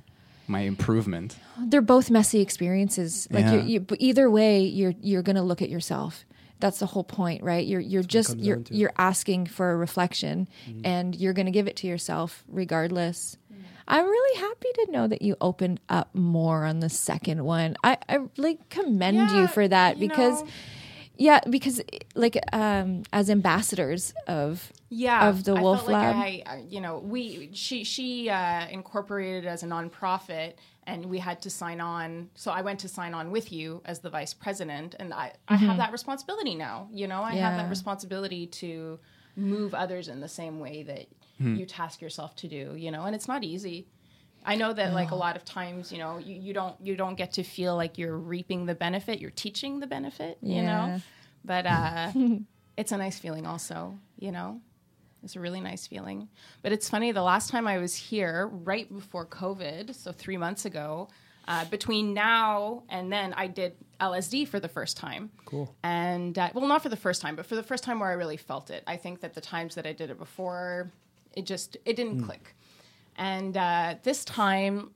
[0.49, 1.37] my improvement.
[1.59, 3.29] they're both messy experiences.
[3.31, 3.55] Like Yeah.
[3.57, 6.25] you, you, but either way, you're you're gonna look at yourself.
[6.61, 7.67] That's the whole point, right?
[7.67, 8.75] You're you're just you're to.
[8.75, 10.81] you're asking for a reflection, Mm-hmm.
[10.85, 13.37] and you're gonna give it to yourself regardless.
[13.91, 17.75] I'm really happy to know that you opened up more on the second one.
[17.83, 20.49] I, I like commend Yeah, you for that you because, know.
[21.17, 21.81] yeah, because
[22.15, 26.17] like um, as ambassadors of yeah of the I Wolf felt Lab.
[26.17, 30.55] I, I- you know we she she uh, incorporated as a nonprofit
[30.89, 34.01] and we had to sign on so i went to sign on with you as
[34.01, 37.59] the vice president and i i have that responsibility now you know i have Mm-hmm.
[37.63, 38.99] That responsibility to
[39.37, 41.07] move others in the same way that
[41.39, 41.55] Hmm.
[41.59, 43.87] you task yourself to do you know and it's not easy
[44.53, 47.17] I know that like a lot of times, you know, you, you don't you don't
[47.17, 50.85] get to feel like you're reaping the benefit, you're teaching the benefit, you know.
[51.45, 52.13] But uh
[52.81, 54.61] it's a nice feeling also, you know.
[55.23, 56.29] It's a really nice feeling.
[56.63, 60.65] But it's funny, the last time I was here, right before COVID, so three months
[60.65, 61.09] ago,
[61.47, 65.31] uh, between now and then, I did LSD for the first time.
[65.47, 65.75] Cool.
[65.83, 68.15] And, uh, well, not for the first time, but for the first time where I
[68.15, 68.85] really felt it.
[68.87, 70.93] I think that the times that I did it before,
[71.33, 72.55] it just, it didn't click.
[73.17, 74.91] And uh, this time,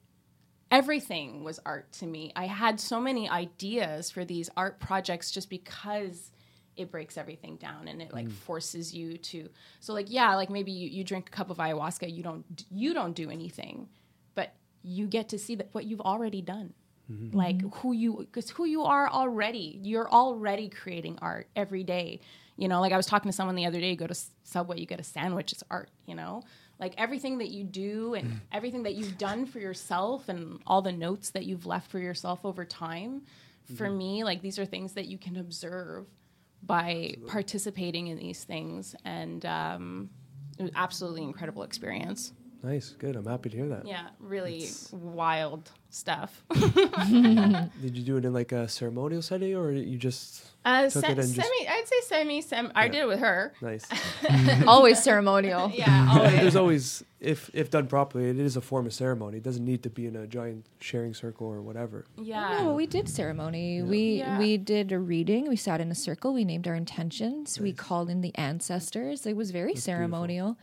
[0.71, 2.33] everything was art to me.
[2.37, 6.31] I had so many ideas for these art projects just because
[6.77, 8.33] it breaks everything down and it like mm.
[8.33, 9.49] forces you to
[9.81, 12.95] so like yeah like maybe you, you drink a cup of ayahuasca you don't you
[12.95, 13.89] don't do anything
[14.35, 16.75] but you get to see that what you've already done.
[17.11, 17.37] Mm-hmm.
[17.37, 22.21] Like who you because who you are already you're already creating art every day.
[22.57, 24.79] You know like i was talking to someone the other day you go to subway
[24.79, 26.43] you get a sandwich it's art you know?
[26.79, 28.41] Like everything that you do and mm.
[28.53, 32.45] everything that you've done for yourself and all the notes that you've left for yourself
[32.45, 33.23] over time
[33.77, 33.99] for mm-hmm.
[33.99, 36.07] me like these are things that you can observe
[36.65, 40.11] by participating in these things and um,
[40.59, 42.33] it was absolutely incredible experience
[42.63, 43.17] Nice, good.
[43.17, 43.87] I'm happy to hear that.
[43.87, 49.99] yeah really wild stuff Did you do it in like a ceremonial setting, or you
[49.99, 52.73] just Uh, took se- it and semi, just I'd say semi, sem.
[52.75, 53.53] I did it with her.
[53.61, 53.85] nice?
[54.67, 55.71] Always ceremonial.
[55.75, 56.33] Yeah, always.
[56.33, 59.39] There's always, if if done properly, it is a form of ceremony.
[59.39, 62.05] It doesn't need to be in a giant sharing circle or whatever.
[62.17, 62.59] yeah.
[62.63, 63.83] No, we did ceremony.
[63.83, 64.39] We Yeah.
[64.39, 65.49] we did a reading.
[65.49, 66.33] We sat in a circle.
[66.33, 67.59] We named our intentions.
[67.61, 69.27] We called in the ancestors.
[69.27, 70.57] It was very ceremonial,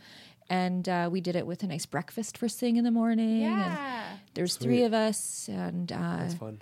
[0.50, 3.44] and uh, we did it with a nice breakfast first thing in the morning.
[3.44, 4.02] And yeah.
[4.34, 4.64] there's Sweet.
[4.64, 6.60] three of us, and uh, That's fun.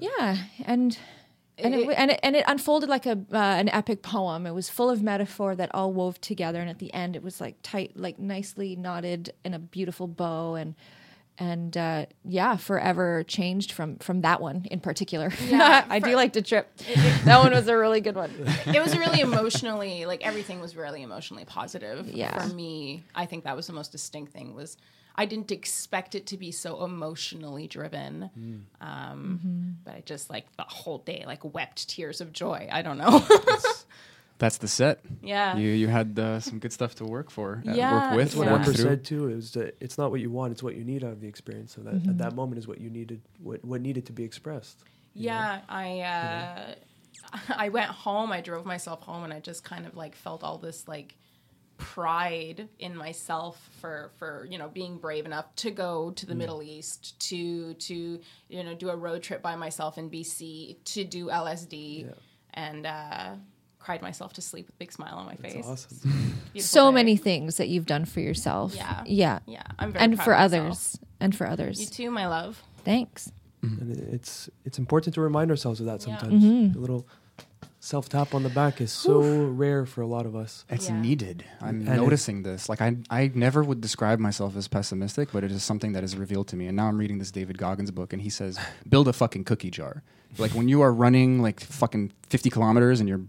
[0.00, 0.96] yeah, and.
[1.58, 4.46] And it, It- and it and it unfolded like a uh, an epic poem.
[4.46, 7.40] It was full of metaphor that all wove together, and at the end, it was
[7.40, 10.74] like tight, like nicely knotted in a beautiful bow, and
[11.38, 15.32] and uh, yeah, forever changed from from that one in particular.
[15.46, 16.74] Yeah, I do like to trip.
[17.24, 18.30] that one was a really good one.
[18.66, 22.08] It was really emotionally, like everything was really emotionally positive.
[22.08, 22.40] Yeah.
[22.46, 24.76] For me, I think that was the most distinct thing was
[25.18, 28.64] I didn't expect it to be so emotionally driven.
[28.80, 32.68] Um, But I just like the whole day, like wept tears of joy.
[32.70, 33.26] I don't know.
[34.38, 35.00] That's the set.
[35.22, 35.56] yeah.
[35.56, 38.44] You you had uh, some good stuff to work for, uh, Yeah, work with, what
[38.46, 38.52] Yeah.
[38.52, 38.84] work Emperor through.
[38.84, 39.28] said too.
[39.30, 41.74] Is that it's not what you want; it's what you need out of the experience.
[41.74, 44.82] So that at that moment is what you needed, what what needed to be expressed.
[45.14, 46.74] Yeah, I uh,
[47.56, 48.30] I went home.
[48.30, 51.16] I drove myself home, and I just kind of like felt all this like
[51.78, 56.62] pride in myself for for you know being brave enough to go to the Middle
[56.62, 61.26] East to to you know do a road trip by myself in BC to do
[61.28, 62.12] LSD Yeah.
[62.54, 63.34] and uh,
[63.86, 65.64] cried myself to sleep with a big smile on my That's face.
[65.66, 66.34] awesome.
[66.58, 66.94] So day.
[66.94, 68.74] many things that you've done for yourself.
[68.74, 69.02] Yeah.
[69.06, 71.90] yeah, Yeah, I'm very and proud for of others, and for You others.
[71.90, 72.62] too, my love.
[72.84, 73.30] Thanks.
[73.62, 76.18] and it's it's important to remind ourselves of that Yeah.
[76.18, 76.42] sometimes.
[76.44, 76.76] Mm-hmm.
[76.78, 77.06] A little
[77.78, 80.64] self tap on the back is so rare for a lot of us.
[80.68, 81.00] It's Yeah.
[81.00, 81.44] needed.
[81.60, 82.68] I'm And noticing this.
[82.68, 86.16] Like I, I never would describe myself as pessimistic, but it is something that is
[86.16, 86.66] revealed to me.
[86.66, 88.58] And now I'm reading this David Goggins book, and he says,
[88.88, 90.02] "Build a fucking cookie jar."
[90.38, 93.20] Like when you are running like fucking 50 kilometers and your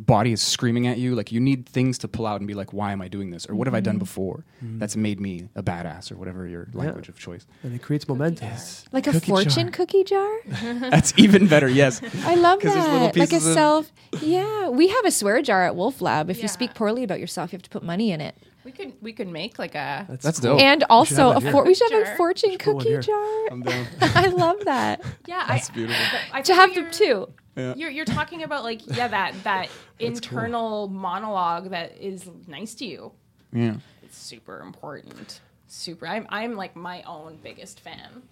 [0.00, 2.72] body is screaming at you, like you need things to pull out and be like,
[2.72, 4.00] "Why am I doing this?" or "What have I done mm-hmm.
[4.00, 4.78] before mm-hmm.
[4.78, 7.46] that's made me a badass?" or whatever your language of choice.
[7.62, 8.50] And it creates momentum.
[8.92, 9.70] Like a Cookie fortune jar.
[9.70, 10.30] cookie jar.
[10.90, 11.68] That's even better.
[11.68, 12.00] Yes.
[12.24, 13.16] I love that.
[13.16, 13.92] Like a of- self.
[14.20, 16.30] Yeah, we have a swear jar at Wolf Lab.
[16.30, 18.36] If you speak poorly about yourself, you have to put money in it.
[18.64, 20.52] We could we could make like a That's cool.
[20.52, 20.60] dope.
[20.60, 23.48] And also, a for- we should have a fortune cookie jar.
[23.50, 23.86] I'm down.
[24.00, 25.02] I love that.
[25.26, 25.46] yeah.
[25.48, 26.18] That's I, beautiful.
[26.32, 27.28] I to have what them too.
[27.56, 27.74] Yeah.
[27.74, 29.68] You're you're talking about like yeah that that
[29.98, 33.12] internal monologue that is nice to you.
[33.52, 33.76] Yeah.
[34.02, 35.40] It's super important.
[35.68, 36.06] Super.
[36.06, 38.22] I'm I'm like my own biggest fan,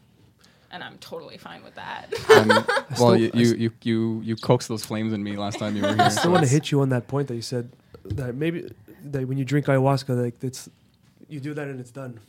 [0.70, 2.06] and I'm totally fine with that.
[2.30, 5.76] Um, well, still- you, you, you you you coaxed those flames in me last time
[5.76, 6.02] you were here.
[6.02, 7.70] I so still want to hit you on that point that you said
[8.04, 8.70] that maybe
[9.04, 10.68] that when you drink ayahuasca, like it's
[11.28, 12.20] you do that and it's done.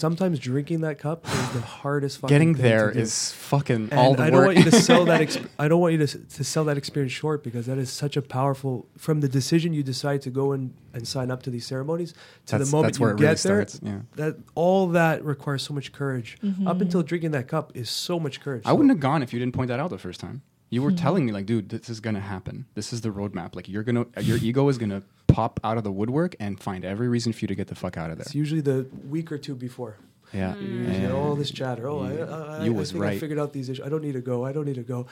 [0.00, 2.18] Sometimes drinking that cup is the hardest.
[2.18, 3.00] Fucking Getting thing there to do.
[3.00, 4.46] is fucking And all the I don't work.
[4.46, 5.20] want you to sell that.
[5.26, 8.16] Exp- I don't want you to, to sell that experience short because that is such
[8.16, 8.86] a powerful.
[8.98, 12.18] From the decision you decide to go in and sign up to these ceremonies to
[12.52, 14.00] That's- the moment you get really there, starts, yeah.
[14.16, 16.36] that all that requires so much courage.
[16.42, 16.68] Up mm-hmm.
[16.82, 18.62] until drinking that cup is so much courage.
[18.64, 20.42] I So- wouldn't have gone if you didn't point that out the first time.
[20.72, 20.84] You Hmm.
[20.86, 22.64] were telling me like, dude, this is gonna happen.
[22.74, 23.54] This is the roadmap.
[23.54, 27.08] Like you're gonna, your ego is gonna pop out of the woodwork and find every
[27.08, 28.22] reason for you to get the fuck out of there.
[28.24, 29.96] It's usually the week or two before.
[30.32, 30.56] Yeah.
[30.56, 31.12] You Yeah.
[31.12, 31.86] all this chatter.
[31.88, 33.84] Oh, You- I, I, I, you I was think I figured out these issues.
[33.84, 34.46] I don't need to go.
[34.46, 35.06] I don't need to go.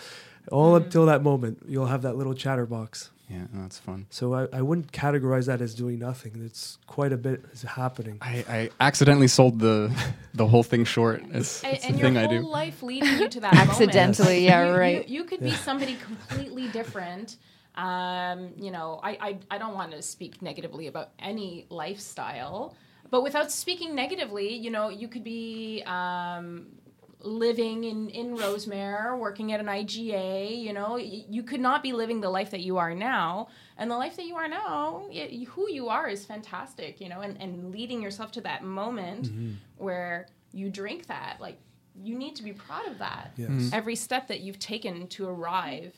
[0.51, 3.11] All until that moment, you'll have that little chatterbox.
[3.31, 4.07] Yeah, no, that's fun.
[4.11, 6.43] So I, I wouldn't categorize that as doing nothing.
[6.45, 8.19] It's quite a bit is happening.
[8.21, 9.93] I, I accidentally sold the
[10.35, 11.23] the whole thing short.
[11.31, 12.35] It's, and, it's and the your thing I do.
[12.41, 12.49] whole do.
[12.49, 13.71] life leading you to that moment.
[13.71, 15.09] Accidentally, yeah, You- right.
[15.09, 17.37] You, you could be somebody completely different.
[17.77, 22.75] Um, you know, I, I, I don't want to speak negatively about any lifestyle,
[23.11, 26.67] but without speaking negatively, you know, you could be um,
[27.23, 31.93] living in, in Rosemere, working at an IGA, you know, y- you could not be
[31.93, 33.49] living the life that you are now.
[33.77, 37.21] And the life that you are now, y who you are is fantastic, you know,
[37.21, 39.53] and, and leading yourself to that moment mm-hmm.
[39.77, 41.59] where you drink that, like,
[42.03, 43.33] you need to be proud of that.
[43.37, 43.51] Yes.
[43.51, 43.75] Mm-hmm.
[43.75, 45.95] Every step that you've taken to arrive.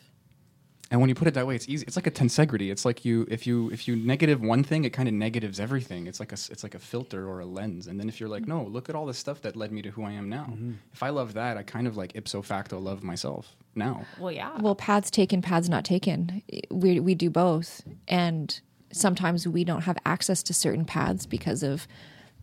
[0.92, 1.86] And when you put it that way, it's easy.
[1.86, 2.70] It's like a tensegrity.
[2.70, 6.06] It's like you if you if you negative one thing, it kind of negatives everything.
[6.06, 7.86] It's like a s- it's like a filter or a lens.
[7.86, 9.90] And then if you're like, no, look at all the stuff that led me to
[9.90, 10.48] who I am now.
[10.50, 10.72] Mm-hmm.
[10.92, 14.04] If I love that, I kind of like ipso facto love myself now.
[14.18, 14.54] Well, yeah.
[14.60, 16.42] Well, paths taken, paths not taken.
[16.70, 18.60] We we do both, and
[18.92, 21.88] sometimes we don't have access to certain paths because of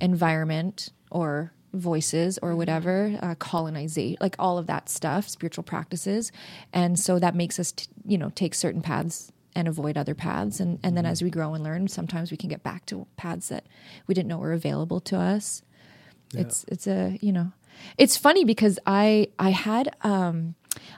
[0.01, 6.31] environment or voices or whatever, uh, colonization, like all of that stuff, spiritual practices,
[6.73, 10.59] and so that makes us, t- you know, take certain paths and avoid other paths,
[10.59, 13.49] and and then as we grow and learn, sometimes we can get back to paths
[13.49, 13.65] that
[14.07, 15.61] we didn't know were available to us.
[16.33, 17.51] It's it's a you know,
[17.97, 20.55] it's funny because I I had um,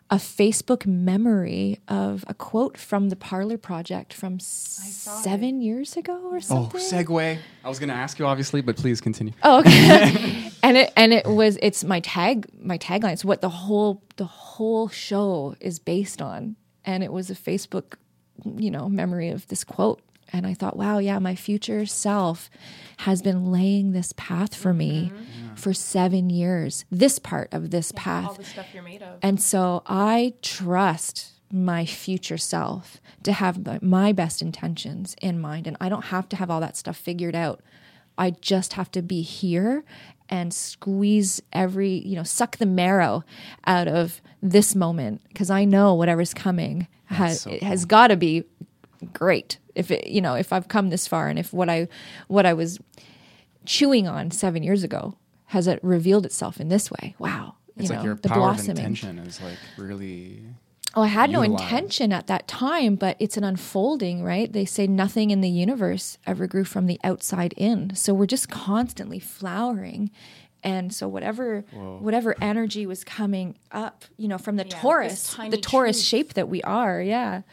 [0.09, 6.37] a Facebook memory of a quote from the Parlor Project from seven years ago or
[6.37, 6.81] oh, something.
[6.81, 7.37] Oh, segue.
[7.63, 9.33] I was going to ask you obviously, but please continue.
[9.43, 10.51] Oh, okay.
[10.63, 13.13] and it and it was it's my tag my tagline.
[13.13, 16.55] It's what the whole the whole show is based on,
[16.85, 17.95] and it was a Facebook,
[18.57, 20.01] you know, memory of this quote.
[20.33, 22.49] And I thought, wow, yeah, my future self
[22.97, 25.55] has been laying this path for me mm-hmm.
[25.55, 26.85] for seven years.
[26.89, 28.27] This part of this path.
[28.27, 29.19] all the stuff you're made of.
[29.21, 35.67] And so I trust my future self to have my- my best intentions in mind.
[35.67, 37.61] And I don't have to have all that stuff figured out.
[38.17, 39.83] I just have to be here
[40.29, 43.23] and squeeze every, you know, suck the marrow
[43.67, 48.15] out of this moment because I know whatever's coming has, so it has got to
[48.15, 48.45] be
[49.13, 49.57] great.
[49.75, 51.87] If it, you know, if I've come this far and if what I,
[52.27, 52.79] what I was
[53.65, 55.15] chewing on seven years ago
[55.47, 57.15] has it revealed itself in this way.
[57.19, 57.55] Wow.
[57.75, 58.77] It's you like know, your the power of blossoming.
[58.77, 60.43] intention is like really
[60.93, 64.51] Oh, I had no intention at that time, but it's an unfolding, right?
[64.51, 67.95] They say nothing in the universe ever grew from the outside in.
[67.95, 70.11] So we're just constantly flowering.
[70.63, 75.57] And so whatever whatever energy was coming up, you know, from the this torus, the
[75.57, 75.99] torus truth.
[76.01, 77.43] shape that we are, yeah.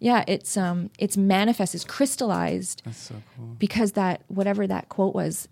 [0.00, 3.56] Yeah, it's um it's manifest, it's crystallized that's so cool.
[3.58, 5.48] because that whatever that quote was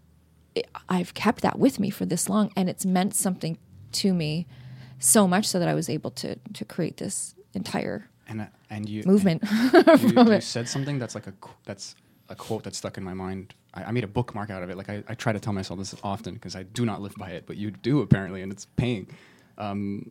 [0.55, 3.59] it, i've kept that with me for this long and it's meant something
[3.93, 4.47] to me
[4.99, 8.89] so much so that i was able to to create this entire And uh, and
[8.89, 9.43] you movement
[10.01, 11.95] you, you said something that's like a that's
[12.29, 13.55] a quote that's stuck in my mind.
[13.75, 14.77] I, I made a bookmark out of it.
[14.77, 17.31] Like I, I try to tell myself this often because I do not live by
[17.31, 19.07] it, but you do apparently, and it's paying.
[19.59, 20.11] Um,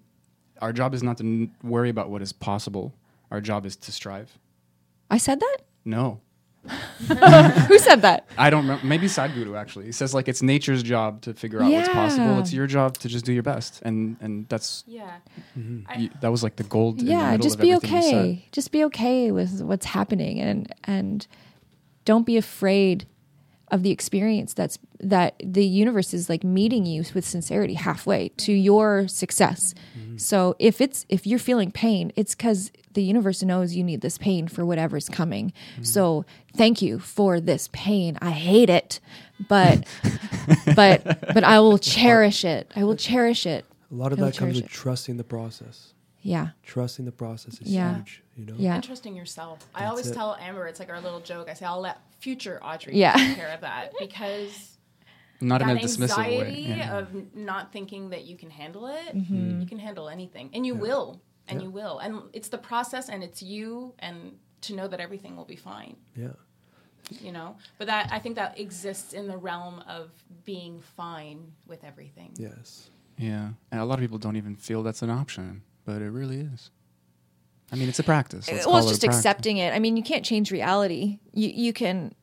[0.61, 2.93] our job is not to n- worry about what is possible.
[3.35, 4.29] Our job is to strive.
[5.11, 6.21] i said that No,
[7.69, 8.85] who said that I don't remember.
[8.85, 12.25] Maybe Sadhguru actually he says like it's nature's job to figure out what's possible.
[12.33, 12.39] Yeah.
[12.39, 15.17] It's your job to just do your best, and and that's yeah.
[15.59, 15.99] Mm-hmm.
[16.01, 16.99] you, that was like the gold.
[17.01, 18.15] in the yeah middle just of be everything you said.
[18.15, 21.27] okay just be okay with what's happening and and
[22.05, 23.05] don't be afraid
[23.69, 28.53] of the experience that's that the universe is like meeting you with sincerity halfway to
[28.53, 29.73] your success.
[29.97, 30.17] Mm-hmm.
[30.17, 34.17] So if it's if you're feeling pain it's because the universe knows you need this
[34.17, 35.51] pain for whatever's coming.
[35.73, 35.83] Mm-hmm.
[35.83, 36.25] So
[36.55, 38.17] thank you for this pain.
[38.21, 38.99] I hate it
[39.49, 39.85] but
[40.75, 42.71] but but i will cherish it.
[42.75, 43.65] I will cherish it.
[43.91, 45.94] A lot of that comes with trusting the process.
[46.33, 47.95] Yeah Trusting the process is Yeah.
[47.97, 48.23] huge.
[48.35, 48.55] You know.
[48.57, 49.59] yeah And trusting yourself.
[49.75, 50.13] I always it.
[50.13, 51.47] tell Amber, it's like our little joke.
[51.49, 53.13] I say, I'll let future Audrey Yeah.
[53.15, 54.77] take care of that because
[55.39, 56.65] Not in a dismissive way.
[56.67, 56.97] yeah.
[56.97, 59.61] of not thinking that you can handle it, Mm-hmm.
[59.61, 63.23] you can handle anything, and you will, and you will, and it's the process, and
[63.23, 64.17] it's you, and
[64.61, 66.33] to know that everything will be fine, Yeah.
[67.21, 67.55] you know.
[67.77, 70.09] But that I think that exists in the realm of
[70.43, 72.31] being fine with everything.
[72.37, 72.89] Yes.
[73.17, 76.39] Yeah, and a lot of people don't even feel that's an option, but it really
[76.39, 76.71] is.
[77.71, 78.49] I mean, it's a practice.
[78.49, 79.19] Let's well, call it's it a just practice.
[79.19, 79.73] accepting it.
[79.73, 81.19] I mean, you can't change reality.
[81.33, 82.13] You you can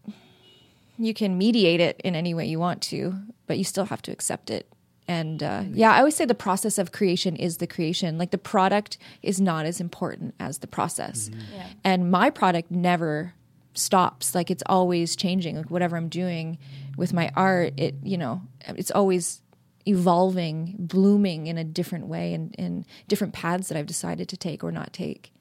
[0.99, 3.15] you can mediate it in any way you want to,
[3.47, 4.69] but you still have to accept it.
[5.09, 8.19] And uh, yeah, I always say the process of creation is the creation.
[8.19, 11.29] Like the product is not as important as the process.
[11.53, 11.67] Yeah.
[11.83, 13.35] And my product never
[13.75, 14.35] stops.
[14.35, 15.57] Like it's always changing.
[15.57, 16.59] Like whatever I'm doing
[16.97, 19.41] with my art, it you know, it's always
[19.87, 24.63] evolving, blooming in a different way and in different paths that I've decided to take
[24.63, 25.33] or not take.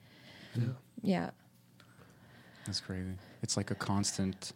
[1.04, 1.32] Yeah.
[2.66, 3.14] That's crazy.
[3.42, 4.54] It's like a constant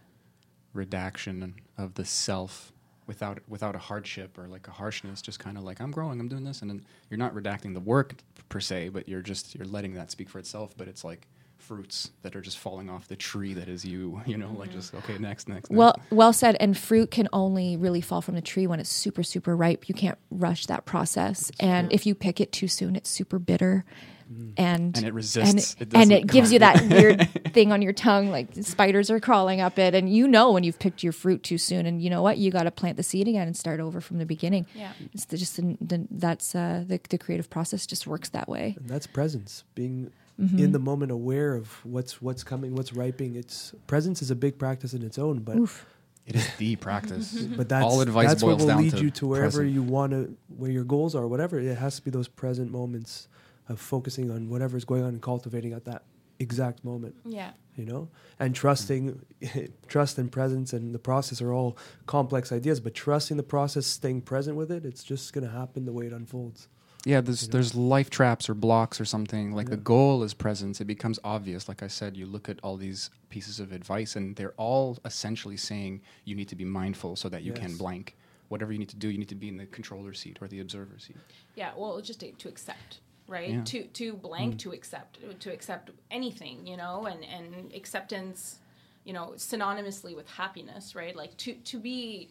[0.74, 2.72] redaction of the self
[3.08, 5.22] without without a hardship or like a harshness.
[5.22, 7.80] Just kind of like I'm growing, I'm doing this, and then you're not redacting the
[7.80, 8.16] work
[8.50, 10.76] per se, but you're just you're letting that speak for itself.
[10.78, 14.22] But it's like fruits that are just falling off the tree that is you.
[14.36, 15.70] You know, like just okay, next, next.
[15.72, 16.12] Well, next.
[16.12, 16.58] well said.
[16.60, 19.88] And fruit can only really fall from the tree when it's super, super ripe.
[19.88, 21.52] You can't rush that process.
[21.60, 23.86] And if you pick it too soon, it's super bitter.
[24.58, 25.76] And, And it resists.
[25.80, 29.20] and, It and it gives you that weird thing on your tongue, like spiders are
[29.20, 29.94] crawling up it.
[29.94, 32.50] And you know when you've picked your fruit too soon, and you know what, you
[32.52, 34.66] got to plant the seed again and start over from the beginning.
[34.74, 34.92] Yeah.
[35.14, 38.76] it's the, just the, the, that's uh, the the creative process just works that way.
[38.80, 40.60] And that's presence, being Mm-hmm.
[40.60, 43.36] in the moment, aware of what's what's coming, what's ripening.
[43.36, 45.86] It's presence is a big practice in its own, but Oof.
[46.26, 47.32] it is the practice.
[47.58, 49.74] but that's all advice that's boils what will down lead to you to wherever present.
[49.74, 51.58] you want to, where your goals are, whatever.
[51.58, 53.30] It has to be those present moments
[53.70, 56.04] of focusing on whatever's going on and cultivating at that
[56.40, 57.16] exact moment.
[57.24, 57.52] Yeah.
[57.76, 58.10] you know
[58.40, 59.22] and trusting
[59.88, 64.22] trust and presence and the process are all complex ideas but trusting the process staying
[64.22, 66.68] present with it it's just going to happen the way it unfolds
[67.06, 67.52] Yeah, there's You know?
[67.54, 69.52] there's life traps or blocks or something.
[69.52, 70.82] Like the goal is presence.
[70.82, 71.70] It becomes obvious.
[71.70, 75.56] Like I said, you look at all these pieces of advice, and they're all essentially
[75.56, 78.18] saying you need to be mindful so that you can blank.
[78.50, 80.60] Whatever you need to do, you need to be in the controller seat or the
[80.60, 81.18] observer seat.
[81.56, 83.50] Yeah, well, just to, to accept, right?
[83.50, 83.64] Yeah.
[83.64, 84.60] To to blank mm.
[84.60, 88.60] to accept, to accept anything, you know, and and acceptance,
[89.04, 91.16] you know, synonymously with happiness, right?
[91.16, 92.30] Like to to be.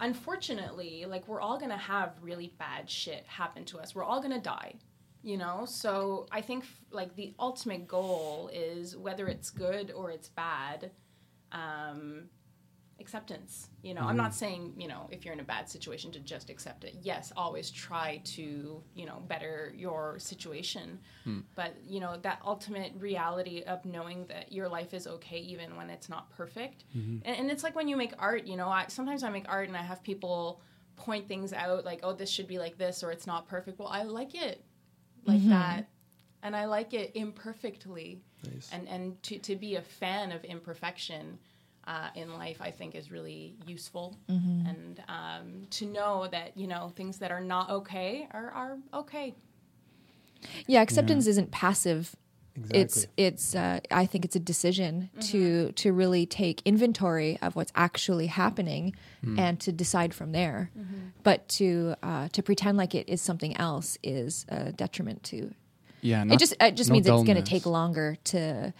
[0.00, 3.94] Unfortunately, like we're all gonna have really bad shit happen to us.
[3.94, 4.74] We're all gonna die,
[5.22, 5.64] you know.
[5.66, 10.90] So I think like the ultimate goal is whether it's good or it's bad.
[11.52, 12.28] Um,
[13.00, 14.38] acceptance you know i'm not mm-hmm.
[14.38, 16.94] saying you know if you're in a bad situation to just accept it.
[17.02, 20.98] Yes always try to you know better your situation.
[21.24, 21.40] Hmm.
[21.54, 25.90] But you know that ultimate reality of knowing that your life is okay even when
[25.90, 26.84] it's not perfect.
[26.96, 27.18] Mm-hmm.
[27.24, 29.68] And, and it's like when you make art you know I, sometimes i make art
[29.68, 30.60] and i have people
[30.96, 33.78] point things out like oh this should be like this or it's not perfect.
[33.78, 34.64] Well i like it
[35.24, 35.50] like mm-hmm.
[35.50, 35.88] that.
[36.42, 38.22] And i like it imperfectly.
[38.44, 38.70] Nice.
[38.72, 41.38] and and to, to be a fan of imperfection
[41.92, 44.06] uh, in life i think is really useful
[44.70, 49.28] and um, to know that you know things that are not okay are, are okay
[50.66, 52.14] Yeah, acceptance isn't passive.
[52.56, 57.56] exactly It's it's uh, I think it's a decision to to really take inventory of
[57.56, 58.94] what's actually happening
[59.36, 60.70] and to decide from there.
[61.22, 65.38] But to uh, to pretend like it is something else is a detriment to.
[66.00, 68.72] Yeah, it just it just no means it's going to take longer to.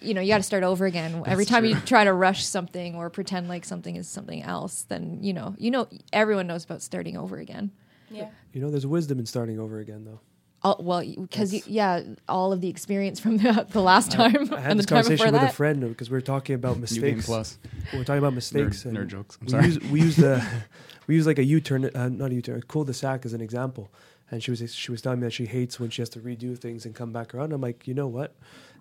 [0.00, 1.22] You know, you got to start over again.
[1.26, 5.18] Every time you try to rush something or pretend like something is something else, then
[5.22, 7.70] you know, you know, everyone knows about starting over again.
[8.10, 10.20] yeah you know there's wisdom in starting over again though
[10.62, 14.70] All, well, because yeah, all of the experience from the, the last time i had
[14.70, 16.78] and the this time before conversation with a friend uh, because we are talking about
[16.78, 17.58] mistakes Plus.
[17.92, 19.38] we're talking about mistakes Nerd, and nerd jokes.
[19.40, 19.66] I'm we sorry.
[19.66, 20.34] use we use the
[21.06, 23.90] we use like a U-turn, uh, not a U-turn, a cul-de-sac as an example.
[24.30, 26.58] And she was she was telling me that she hates when she has to redo
[26.58, 27.52] things and come back around.
[27.52, 28.34] I'm like, you know what?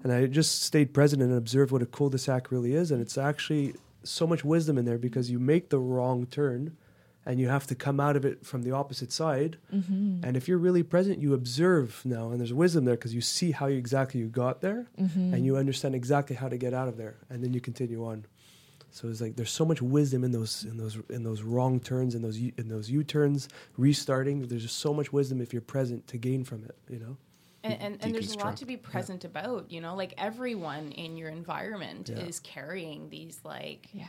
[0.04, 3.76] And I just stayed present and observed what a cul-de-sac really is, and it's actually
[4.04, 6.78] so much wisdom in there because you make the wrong turn,
[7.28, 9.58] and you have to come out of it from the opposite side.
[10.24, 13.52] And if you're really present, you observe now, and there's wisdom there because you see
[13.52, 16.98] how you, exactly you got there, and you understand exactly how to get out of
[16.98, 18.26] there, and then you continue on.
[18.96, 22.16] So it's like there's so much wisdom in those in those in those wrong turns
[22.16, 24.48] and those U- in those U turns restarting.
[24.48, 26.78] There's just so much wisdom if you're present to gain from it.
[26.88, 27.18] You know.
[27.64, 31.18] and, and, and there's a lot to be present about you know like everyone in
[31.18, 32.20] your environment Yeah.
[32.24, 34.08] is carrying these like Yeah.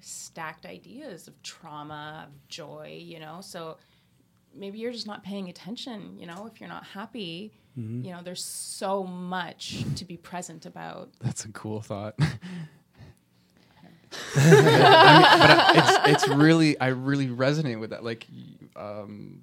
[0.00, 3.76] stacked ideas of trauma of joy you know so
[4.54, 8.04] maybe you're just not paying attention you know if you're not happy Mm-hmm.
[8.04, 12.16] you know there's so much to be present about That's a cool thought.
[14.36, 15.72] I mean, but I,
[16.12, 18.04] it's it's really I really resonate with that.
[18.04, 18.26] Like,
[18.76, 19.42] um,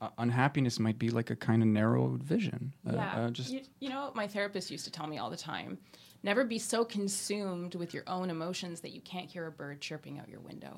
[0.00, 2.72] uh, unhappiness might be like a kind of narrow vision.
[2.88, 5.36] Uh, yeah uh, just you, you know my therapist used to tell me all the
[5.36, 5.78] time
[6.22, 10.18] never be so consumed with your own emotions that you can't hear a bird chirping
[10.18, 10.76] out your window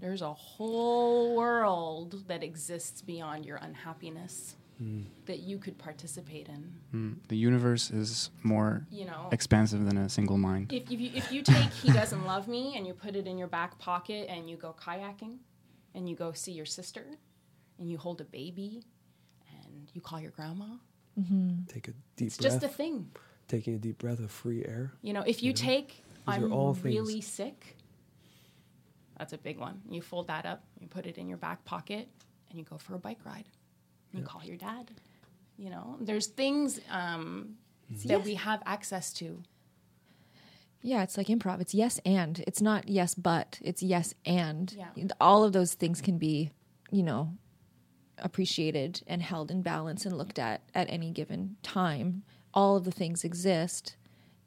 [0.00, 4.56] there's a whole world that exists beyond your unhappiness
[5.26, 10.08] that you could participate in mm, the universe is more you know expansive than a
[10.08, 10.72] single mind.
[10.72, 13.38] if, if, you, if you take he doesn't love me and you put it in
[13.38, 15.36] your back pocket and you go kayaking
[15.94, 17.04] and you go see your sister
[17.78, 18.82] and you hold a baby
[19.50, 20.66] and you call your grandma
[21.68, 22.60] Take a deep it's breath.
[22.60, 23.10] just a thing
[23.46, 24.92] taking a deep breath of free air.
[25.02, 25.56] You know, if you Yeah.
[25.70, 26.84] take, These I'm all things.
[26.84, 27.76] really sick,
[29.18, 29.82] that's a big one.
[29.88, 32.08] You fold that up, you put it in your back pocket,
[32.50, 33.44] and you go for a bike ride.
[34.14, 34.90] You call your dad.
[35.56, 37.54] You know, there's things um,
[38.06, 39.42] that we have access to.
[40.82, 41.60] Yeah, it's like improv.
[41.60, 42.42] It's yes and.
[42.46, 43.58] It's not yes but.
[43.62, 44.74] It's yes and.
[44.76, 45.06] Yeah.
[45.20, 46.50] All of those things can be,
[46.90, 47.32] you know,
[48.18, 52.22] appreciated and held in balance and looked at at any given time.
[52.52, 53.96] All of the things exist,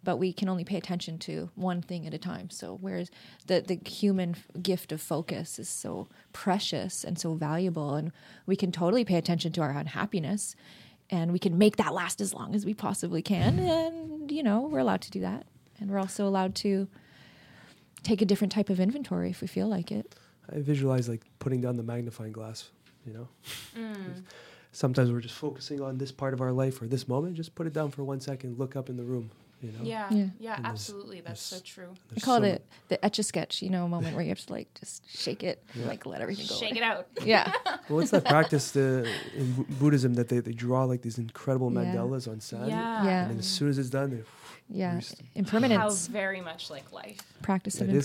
[0.04, 2.50] but we can only pay attention to one thing at a time.
[2.50, 3.10] So whereas
[3.48, 8.12] the the human f- gift of focus is so precious and so valuable, and
[8.46, 10.56] we can totally pay attention to our unhappiness,
[11.10, 13.60] and we can make that last as long as we possibly can.
[13.60, 15.46] And you know we're allowed to do that,
[15.80, 16.88] and we're also allowed to
[18.04, 20.16] take a different type of inventory if we feel like it.
[20.52, 22.70] I visualize like putting down the magnifying glass,
[23.06, 23.28] you know?
[23.78, 24.24] Mm.
[24.72, 27.36] Sometimes we're just focusing on this part of our life or this moment.
[27.36, 29.30] Just put it down for one second, look up in the room,
[29.62, 29.80] you know?
[29.84, 30.26] Yeah, Yeah.
[30.40, 31.22] yeah, absolutely.
[31.22, 31.90] That's so true.
[32.16, 34.54] I call so it the etch a sketch, you know, moment where you have to
[34.54, 36.56] like just shake it, like let everything go.
[36.56, 36.80] Shake away.
[36.80, 37.08] it out.
[37.26, 37.52] Yeah.
[37.66, 41.72] Well, what's that practice the, in Bu- Buddhism that they, they draw like these incredible
[41.72, 41.80] Yeah.
[41.80, 42.68] mandalas on sand?
[42.70, 43.04] Yeah.
[43.04, 43.22] Yeah.
[43.24, 44.24] And then as soon as it's done, they,
[44.70, 45.00] Yeah.
[45.00, 46.08] Just- How Impermanence.
[46.08, 47.18] very much like life.
[47.42, 47.96] Practice of It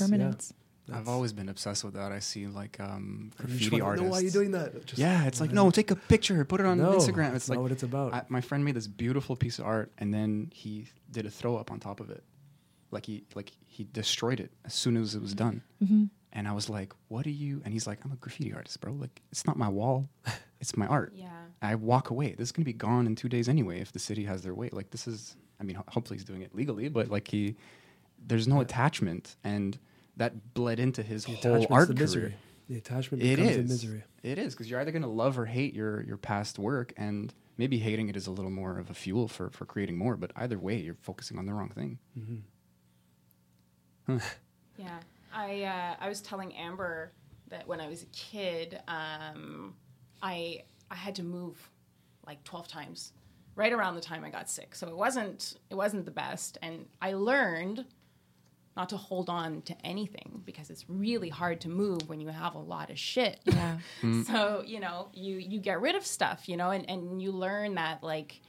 [0.84, 0.94] is, yeah.
[0.94, 1.08] impermanence.
[1.08, 2.12] I've always been obsessed with that.
[2.12, 4.10] I see like um, graffiti wanna know artists.
[4.10, 4.86] why are you doing that?
[4.86, 7.32] Just- yeah, it's like no, take a picture, put it on No, Instagram.
[7.32, 8.14] that's It's not like what it's about.
[8.14, 11.56] I, my friend made this beautiful piece of art, and then he did a throw
[11.56, 12.22] up on top of it,
[12.90, 15.62] like he like he destroyed it as soon as it was done.
[15.82, 16.04] Mm-hmm.
[16.34, 18.92] And I was like, "What are you?" And he's like, "I'm a graffiti artist, bro.
[18.94, 20.08] Like it's not my wall,
[20.60, 21.28] it's my art." Yeah.
[21.60, 22.34] I walk away.
[22.36, 24.68] This is gonna be gone in two days anyway if the city has their way.
[24.72, 27.54] Like this is, I mean, ho- hopefully he's doing it legally, but like he,
[28.26, 29.78] there's no attachment, and
[30.16, 32.02] that bled into his the whole art the career.
[32.04, 32.34] misery.
[32.68, 33.56] The attachment It becomes is.
[33.56, 34.04] the misery.
[34.22, 37.78] It is because you're either gonna love or hate your your past work, and maybe
[37.78, 40.16] hating it is a little more of a fuel for for creating more.
[40.16, 41.98] But either way, you're focusing on the wrong thing.
[44.76, 44.98] Yeah,
[45.32, 47.12] I uh, I was telling Amber
[47.48, 49.74] that when I was a kid, um,
[50.22, 51.70] I I had to move
[52.26, 53.12] like twelve times,
[53.54, 54.74] right around the time I got sick.
[54.74, 57.84] So it wasn't it wasn't the best, and I learned
[58.76, 62.54] not to hold on to anything because it's really hard to move when you have
[62.54, 63.40] a lot of shit.
[63.52, 63.78] Yeah.
[64.00, 64.26] Mm.
[64.26, 67.74] so you know you you get rid of stuff, you know, and and you learn
[67.74, 68.40] that like.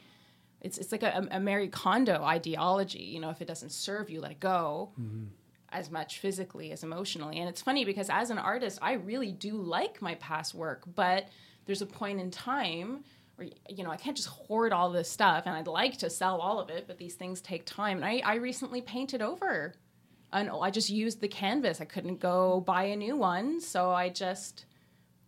[0.62, 3.04] It's, it's like a, a Mary Kondo ideology.
[3.04, 5.26] You know, if it doesn't serve you, let it go mm-hmm.
[5.74, 7.40] as much physically as emotionally.
[7.40, 11.28] And it's funny because as an artist, I really do like my past work, but
[11.66, 13.04] there's a point in time
[13.36, 16.40] where you know I can't just hoard all this stuff, and I'd like to sell
[16.40, 17.98] all of it, but these things take time.
[17.98, 19.74] And I, I recently painted over,
[20.34, 21.80] and I just used the canvas.
[21.82, 24.66] I couldn't go buy a new one, so I just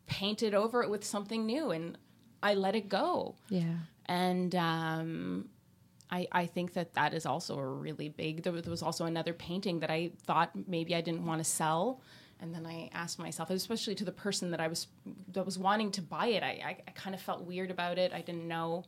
[0.07, 1.97] painted over it with something new, and
[2.43, 3.77] I let it go Yeah.
[4.07, 5.49] and um,
[6.11, 8.43] I, I think that that is also a really big.
[8.43, 11.43] There was, there was also another painting that I thought maybe I didn't want to
[11.43, 12.01] sell,
[12.39, 14.87] and then I asked myself, especially to the person that I was
[15.33, 18.13] that was wanting to buy it, I, I, I kind of felt weird about it.
[18.13, 18.83] I didn't know.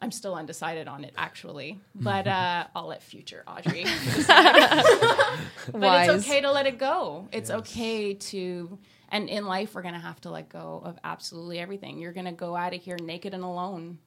[0.00, 3.84] I'm still undecided on it, actually, but uh, I'll let future Audrey
[4.26, 6.08] but Wise.
[6.08, 7.28] it's okay to let it go.
[7.32, 8.78] It's okay to,
[9.10, 11.98] and in life, we're gonna have to let go of absolutely everything.
[11.98, 13.98] You're gonna go out of here naked and alone,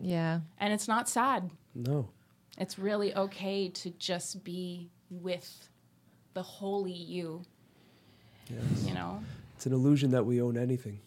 [0.00, 0.40] Yeah.
[0.58, 1.50] and it's not sad.
[1.74, 2.08] No.
[2.58, 5.68] It's really okay to just be with
[6.34, 7.42] the holy you.
[8.48, 8.84] Yes.
[8.86, 9.22] You know?
[9.56, 11.00] It's an illusion that we own anything,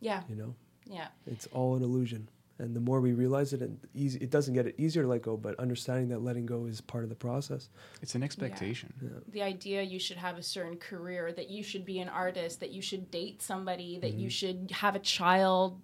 [0.00, 0.54] Yeah, you know?
[0.86, 2.28] yeah, It's all an illusion.
[2.60, 5.22] And the more we realize it, and easy, it doesn't get it easier to let
[5.22, 7.70] go, but understanding that letting go is part of the process.
[8.02, 8.92] It's an expectation.
[9.28, 12.70] the idea you should have a certain career, that you should be an artist, that
[12.70, 15.80] you should date somebody, that you should have a child.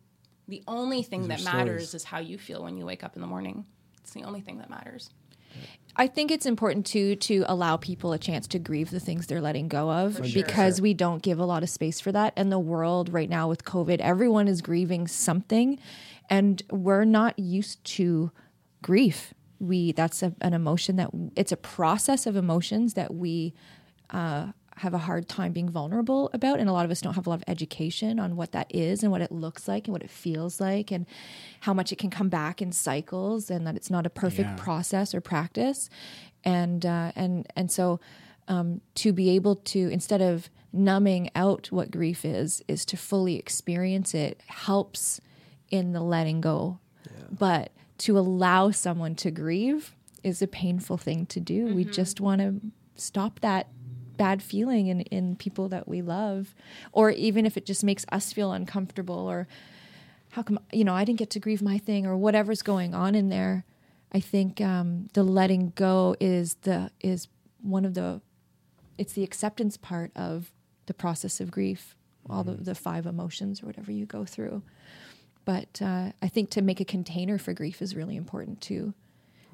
[0.48, 1.30] The only thing Mm-hmm.
[1.30, 1.94] These that matters stories.
[1.94, 3.64] is how you feel when you wake up in the morning.
[4.02, 5.10] It's the only thing that matters.
[5.98, 9.40] I think it's important too to allow people a chance to grieve the things they're
[9.40, 10.42] letting go of sure.
[10.42, 12.34] because we don't give a lot of space for that.
[12.36, 15.78] And the world right now with COVID, everyone is grieving something,
[16.28, 18.30] and we're not used to
[18.82, 19.34] grief.
[19.58, 23.54] We that's a, an emotion that it's a process of emotions that we
[24.10, 27.26] uh, have a hard time being vulnerable about, and a lot of us don't have
[27.26, 30.02] a lot of education on what that is and what it looks like and what
[30.02, 31.06] it feels like and
[31.60, 34.56] how much it can come back in cycles, and that it's not a perfect Yeah.
[34.56, 35.88] process or practice,
[36.44, 37.98] and uh, and and so
[38.48, 43.36] um, to be able to instead of numbing out what grief is, is to fully
[43.36, 45.20] experience it helps
[45.70, 46.78] in the letting go,
[47.30, 51.66] but to allow someone to grieve is a painful thing to do.
[51.74, 52.60] We just want to
[52.96, 53.68] stop that
[54.16, 56.54] bad feeling in, in people that we love,
[56.92, 59.46] or even if it just makes us feel uncomfortable, or
[60.30, 63.14] how come, you know, I didn't get to grieve my thing, or whatever's going on
[63.14, 63.64] in there.
[64.12, 67.28] I think um, the letting go is the is
[67.60, 68.20] one of the
[68.98, 70.50] it's the acceptance part of
[70.86, 71.94] the process of grief,
[72.30, 74.62] all the, the five emotions or whatever you go through.
[75.46, 78.92] But uh, I think to make a container for grief is really important too.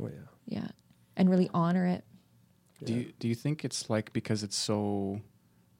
[0.02, 0.58] Oh, yeah.
[0.58, 0.68] Yeah.
[1.16, 2.02] And really honor it.
[2.84, 5.20] Do you do you think it's like because it's so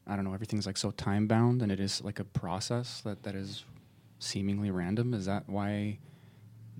[0.06, 3.24] I don't know, everything's like so time bound and it is like a process that,
[3.24, 3.64] that is
[4.20, 5.12] seemingly random.
[5.14, 5.98] Is that why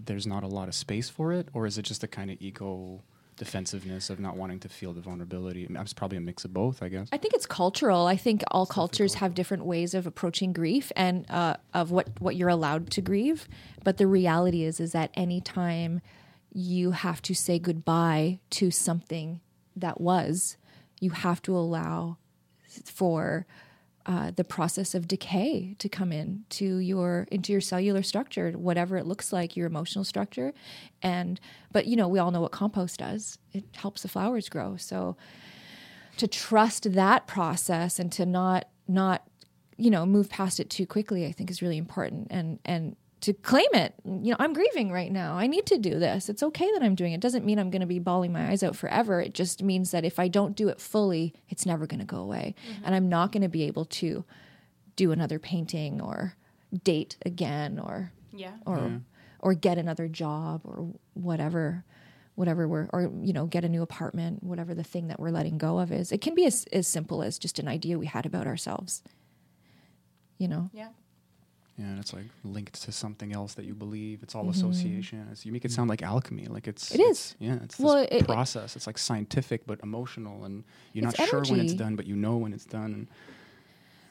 [0.05, 1.49] there's not a lot of space for it?
[1.53, 3.03] Or is it just a kind of ego
[3.45, 5.67] defensiveness of not wanting to feel the vulnerability?
[5.69, 7.09] It's probably a mix of both, I guess.
[7.11, 8.07] I think it's cultural.
[8.07, 12.37] I think all cultures have different ways of approaching grief and uh, of what what
[12.37, 13.49] you're allowed to grieve.
[13.83, 16.01] But the reality is, is that any time
[16.53, 19.41] you have to say goodbye to something
[19.75, 20.57] that was,
[21.01, 22.19] you have to allow
[22.85, 23.47] for
[24.07, 28.97] uh, the process of decay to come in to your into your cellular structure, whatever
[28.97, 30.53] it looks like, your emotional structure,
[31.03, 33.39] and but you know we all know what compost does.
[33.53, 34.77] It helps the flowers grow.
[34.77, 35.17] So
[36.17, 39.23] to trust that process and to not not
[39.77, 42.29] you know move past it too quickly, I think is really important.
[42.31, 43.95] And and to claim it.
[44.05, 45.35] You know, I'm grieving right now.
[45.35, 46.29] I need to do this.
[46.29, 47.17] It's okay that I'm doing it.
[47.17, 49.21] it doesn't mean I'm going to be bawling my eyes out forever.
[49.21, 52.19] It just means that if I don't do it fully, it's never going to go
[52.19, 52.55] away.
[52.71, 52.85] Mm-hmm.
[52.85, 54.25] And I'm not going to be able to
[54.97, 56.35] do another painting or
[56.85, 58.53] date again or Yeah.
[58.67, 59.01] or
[59.41, 61.85] or get another job or whatever
[62.35, 65.59] whatever we're or you know get a new apartment whatever the thing that we're letting
[65.59, 68.25] go of is it can be as, as simple as just an idea we had
[68.25, 69.03] about ourselves
[70.39, 70.89] you know Yeah.
[71.79, 74.23] Yeah, and it's like linked to something else that you believe.
[74.23, 75.27] It's all association.
[75.33, 76.47] It's, you make it sound like alchemy.
[76.47, 77.01] Like it's Mm-hmm.
[77.01, 77.19] It is.
[77.19, 78.77] it's- yeah, it's Well, this it- it- process.
[78.77, 82.37] It's like scientific but emotional, and you're not sure when it's done, but you know
[82.37, 82.93] when it's done.
[82.93, 83.07] And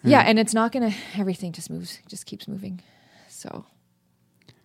[0.04, 2.82] yeah and it's not gonna everything just moves just keeps moving
[3.28, 3.66] so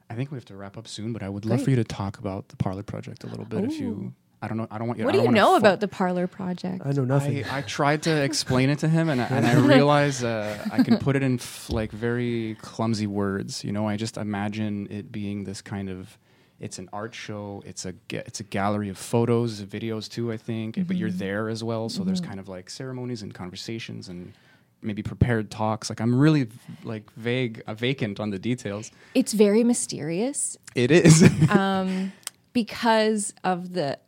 [0.08, 1.64] I think we have to wrap up soon, but I would love Great.
[1.64, 3.64] for you to talk about the Parlor Project a little bit.
[3.64, 4.14] If you,
[4.46, 5.04] I don't know, I don't want you.
[5.04, 7.44] what do you know fo- about the parlor project I know nothing.
[7.46, 10.84] I, I tried to explain it to him, and I, and I realized uh, I
[10.84, 13.64] can put it in f- like very clumsy words.
[13.64, 16.16] You know, I just imagine it being this kind of.
[16.60, 17.60] It's an art show.
[17.66, 20.30] It's a ga- it's a gallery of photos, videos too.
[20.32, 21.88] I think, but you're there as well.
[21.88, 24.32] So there's kind of like ceremonies and conversations and
[24.80, 25.90] maybe prepared talks.
[25.90, 26.46] Like I'm really
[26.84, 28.92] like vague, uh, vacant on the details.
[29.14, 31.28] it's very mysterious It is.
[32.52, 33.98] because of the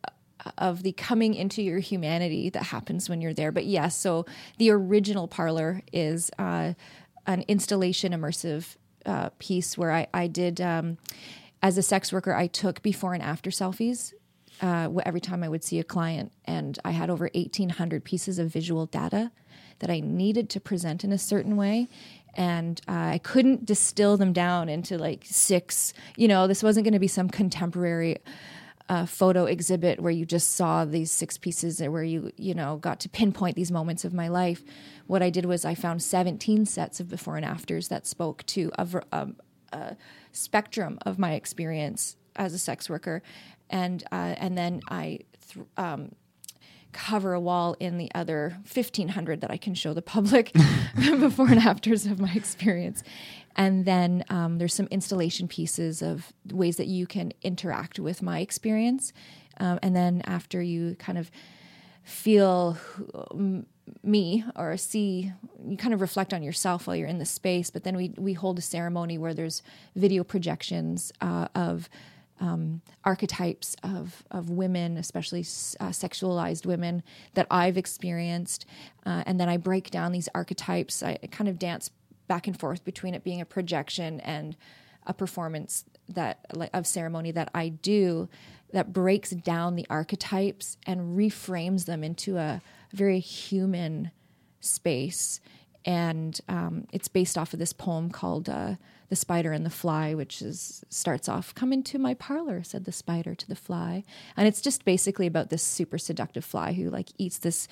[0.57, 3.51] of the coming into your humanity that happens when you're there.
[3.51, 4.25] But yes, so
[4.57, 6.73] the original parlor is uh,
[7.25, 8.75] an installation immersive
[9.05, 10.97] uh, piece where I, I did um,
[11.61, 12.33] as a sex worker.
[12.33, 14.13] I took before and after selfies.
[14.61, 18.51] Uh, every time I would see a client, and I had over 1,800 pieces of
[18.51, 19.31] visual data
[19.79, 21.87] that I needed to present in a certain way.
[22.35, 26.93] And uh, I couldn't distill them down into like six, you know, this wasn't going
[26.93, 28.17] to be some contemporary
[28.89, 32.77] uh, photo exhibit where you just saw these six pieces and where you you know
[32.77, 34.63] got to pinpoint these moments of my life
[35.05, 38.71] what i did was i found 17 sets of before and afters that spoke to
[38.79, 39.35] a, um,
[39.71, 39.95] a
[40.31, 43.21] spectrum of my experience as a sex worker
[43.69, 45.19] and uh, and then i
[45.53, 46.11] th- um,
[46.91, 50.51] cover a wall in the other 1500 that I can show the public
[50.95, 53.03] before and afters of my experience.
[53.59, 58.39] And then um, there's some installation pieces of ways that you can interact with my
[58.39, 59.11] experience.
[59.59, 61.29] Um, and then after you kind of
[62.03, 62.77] feel
[64.01, 65.33] me or see
[65.67, 68.33] you kind of reflect on yourself while you're in the space but then we we
[68.33, 69.63] hold a ceremony where there's
[69.95, 71.89] video projections uh, of
[72.39, 77.03] um, archetypes of of women, especially uh, sexualized women
[77.33, 78.65] that I've experienced,
[79.05, 81.03] uh, and then I break down these archetypes.
[81.03, 81.89] I kind of dance
[82.29, 84.55] back and forth between it being a projection and
[85.05, 88.29] a performance that of ceremony that I do
[88.71, 92.61] that breaks down the archetypes and reframes them into a
[92.93, 94.11] very human
[94.61, 95.41] space.
[95.85, 98.75] And um, it's based off of this poem called uh,
[99.09, 102.91] "The Spider and the Fly," which is starts off, "Come into my parlor," said the
[102.91, 104.03] spider to the fly,
[104.37, 107.67] and it's just basically about this super seductive fly who like eats this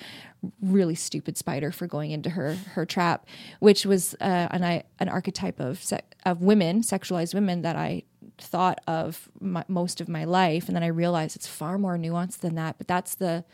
[0.60, 3.26] really stupid spider for going into her her trap,
[3.60, 8.02] which was uh, an an archetype of se- of women, sexualized women that I
[8.38, 12.40] thought of my, most of my life, and then I realized it's far more nuanced
[12.40, 12.78] than that.
[12.78, 13.44] But that's the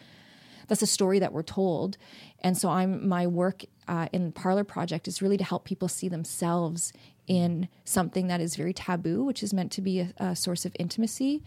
[0.69, 1.97] that's a story that we're told
[2.41, 6.09] and so i'm my work uh, in parlor project is really to help people see
[6.09, 6.93] themselves
[7.27, 10.75] in something that is very taboo which is meant to be a, a source of
[10.79, 11.43] intimacy.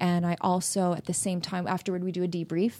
[0.00, 2.74] And i also at the same time afterward we do a debrief.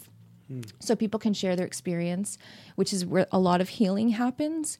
[0.79, 2.37] So people can share their experience
[2.75, 4.77] which is where a lot of healing happens.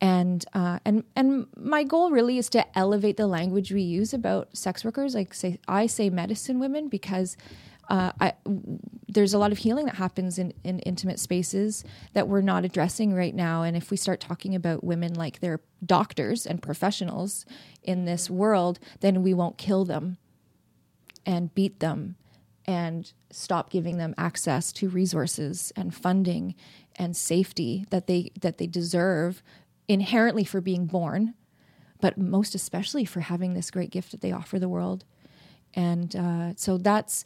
[0.00, 4.56] And uh, and and my goal really is to elevate the language we use about
[4.56, 5.12] sex workers.
[5.14, 7.36] Like say i say medicine women because
[7.88, 8.34] uh, I,
[9.08, 13.14] there's a lot of healing that happens in, in intimate spaces that we're not addressing
[13.14, 13.62] right now.
[13.62, 17.46] And if we start talking about women like they're doctors and professionals
[17.82, 20.18] in this world, then we won't kill them
[21.24, 22.16] and beat them
[22.66, 26.54] and stop giving them access to resources and funding
[26.96, 29.42] and safety that they that they deserve
[29.88, 31.34] inherently for being born
[32.00, 35.04] but most especially for having this great gift that they offer the world
[35.74, 37.24] and uh, so that's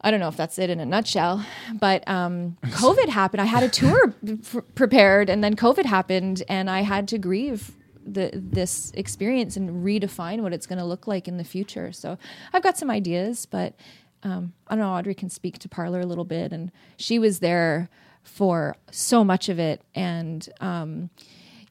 [0.00, 1.44] I don't know if that's it in a nutshell,
[1.80, 3.40] but um, COVID happened.
[3.40, 4.14] I had a tour
[4.44, 7.72] pr- prepared, and then COVID happened, and I had to grieve
[8.04, 11.92] the this experience and redefine what it's going to look like in the future.
[11.92, 12.18] So
[12.52, 13.74] I've got some ideas, but
[14.22, 14.92] um, I don't know.
[14.92, 17.88] Audrey can speak to Parlor a little bit, and she was there
[18.22, 21.10] for so much of it, and um,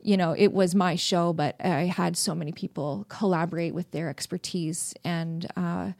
[0.02, 4.10] you know, it was my show, but I had so many people collaborate with their
[4.10, 5.46] expertise and.
[5.56, 5.92] Uh,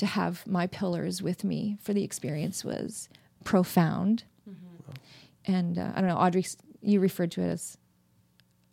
[0.00, 3.10] to have my pillars with me for the experience was
[3.44, 4.24] profound.
[5.44, 6.44] And uh, I don't know, Audrey,
[6.80, 7.76] you referred to it as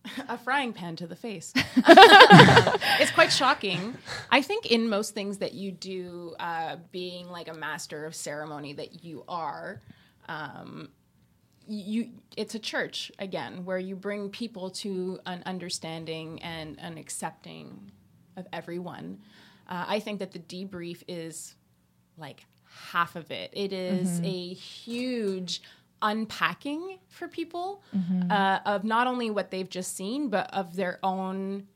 [0.29, 1.51] a frying pan to the face.
[1.75, 3.97] it's quite shocking.
[4.31, 8.71] I think in most things that you do, uh, being like a master of ceremony
[8.73, 9.81] that you are,
[10.29, 10.89] um,
[11.67, 17.91] you it's a church again where you bring people to an understanding and an accepting
[18.37, 19.19] of everyone.
[19.67, 21.55] Uh, I think that the debrief is
[22.17, 22.45] like
[22.91, 23.51] half of it.
[23.53, 25.61] It is a huge
[26.01, 27.81] unpacking for people
[28.29, 31.67] uh, of not only what they've just seen, but of their own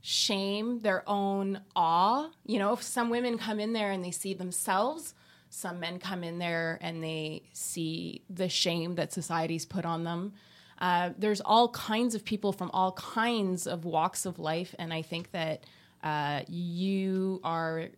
[0.00, 2.30] shame, their own awe.
[2.44, 5.14] You know, if some women come in there and they see themselves,
[5.50, 10.32] some men come in there and they see the shame that society's put on them.
[10.78, 15.02] Uh, there's all kinds of people from all kinds of walks of life, and I
[15.02, 15.64] think that
[16.02, 17.88] uh, you are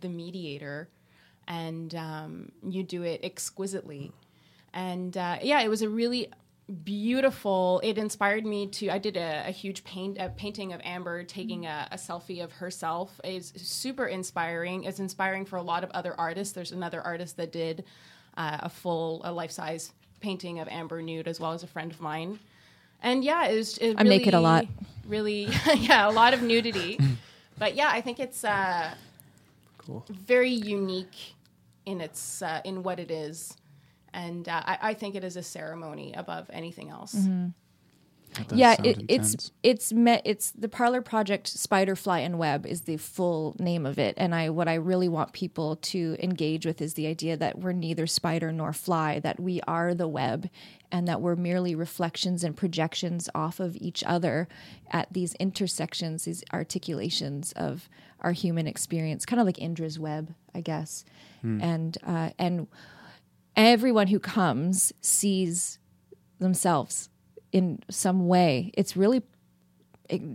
[0.00, 0.88] the mediator,
[1.48, 4.12] and um, you do it exquisitely.
[4.72, 6.28] And uh, yeah, it was a really
[6.84, 7.80] beautiful.
[7.82, 8.90] It inspired me to.
[8.90, 12.52] I did a, a huge paint a painting of Amber taking a, a selfie of
[12.52, 13.20] herself.
[13.24, 14.84] It's super inspiring.
[14.84, 16.54] It's inspiring for a lot of other artists.
[16.54, 17.84] There's another artist that did
[18.36, 21.90] uh, a full a life size painting of Amber nude as well as a friend
[21.90, 22.38] of mine.
[23.02, 23.78] And yeah, it was.
[23.78, 24.66] It I'm naked a lot.
[25.06, 26.98] Really, yeah, a lot of nudity.
[27.60, 28.94] but yeah, I think it's uh,
[29.78, 30.04] Cool.
[30.10, 31.34] very unique
[31.86, 33.56] in its uh, in what it is,
[34.12, 37.14] and uh, I, I think it is a ceremony above anything else.
[37.14, 37.52] That does
[38.52, 42.96] yeah, it, it's it's met it's the Parlor Project Spider Fly and Web is the
[42.96, 46.94] full name of it, and I what I really want people to engage with is
[46.94, 50.48] the idea that we're neither spider nor fly, that we are the web,
[50.90, 54.48] and that we're merely reflections and projections off of each other
[54.90, 57.88] at these intersections, these articulations of
[58.20, 61.04] our human experience, kind of like Indra's web, I guess,
[61.62, 62.68] and uh, and
[63.56, 65.78] everyone who comes sees
[66.38, 67.09] themselves
[67.52, 68.70] in some way.
[68.74, 69.22] It's really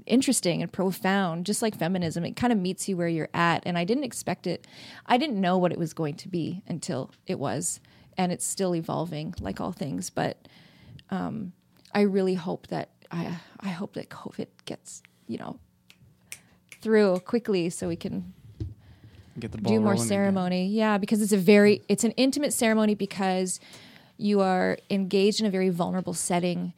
[0.05, 2.23] interesting and profound, just like feminism.
[2.23, 3.63] It kind of meets you where you're at.
[3.65, 4.65] And I didn't expect it.
[5.05, 7.79] I didn't know what it was going to be until it was.
[8.17, 10.09] And it's still evolving, like all things.
[10.09, 10.47] But
[11.09, 11.51] um,
[11.93, 15.59] I really hope that I I hope that COVID gets you know
[16.81, 18.33] through quickly so we can
[19.39, 20.67] Get the ball do more ceremony.
[20.67, 23.59] Yeah, because it's a very it's an intimate ceremony because
[24.17, 26.73] you are engaged in a very vulnerable setting.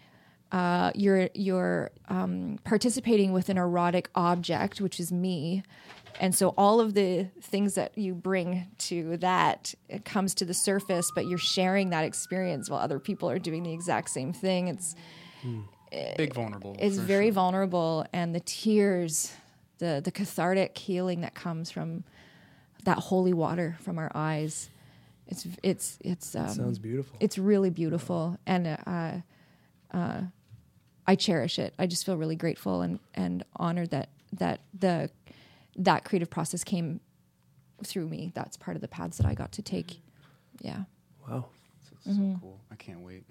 [0.52, 5.64] Uh, you're you're um, participating with an erotic object, which is me,
[6.22, 10.54] and so all of the things that you bring to that it comes to the
[10.54, 11.12] surface.
[11.14, 14.68] But you're sharing that experience while other people are doing the exact same thing.
[14.70, 14.96] It's
[16.18, 16.76] Big vulnerable.
[16.80, 17.34] it's very sure.
[17.34, 19.32] vulnerable and the tears
[19.78, 22.04] the the cathartic healing that comes from
[22.84, 24.70] that holy water from our eyes
[25.28, 27.16] it's it's it's um, Sounds beautiful.
[27.22, 29.12] it's really beautiful and uh,
[29.96, 30.22] uh,
[31.08, 31.74] I cherish it.
[31.80, 35.10] I just feel really grateful and, and honored that that the
[35.78, 37.00] that creative process came
[37.84, 38.32] through me.
[38.36, 40.02] That's part of the paths that I got to take.
[40.62, 40.84] Yeah.
[41.28, 41.46] Wow.
[42.04, 42.36] So Mm-hmm.
[42.42, 42.60] cool.
[42.72, 43.26] I can't wait.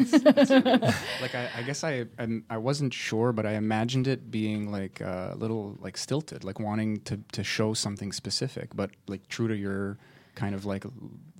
[0.00, 0.92] It's- it's really-
[1.22, 5.00] like I, I guess I I'm, I wasn't sure, but I imagined it being like
[5.00, 9.48] uh, a little like stilted, like wanting to to show something specific, but like true
[9.48, 9.96] to your
[10.34, 10.84] kind of like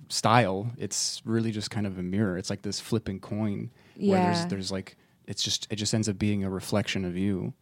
[0.09, 0.71] style.
[0.77, 2.37] It's really just kind of a mirror.
[2.37, 4.25] It's like this flipping coin where Yeah.
[4.33, 4.95] there's there's like
[5.29, 7.53] it's just it just ends up being a reflection of you.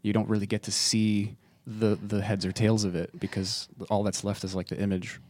[0.00, 1.36] You don't really get to see
[1.66, 5.20] the the heads or tails of it because all that's left is like the image.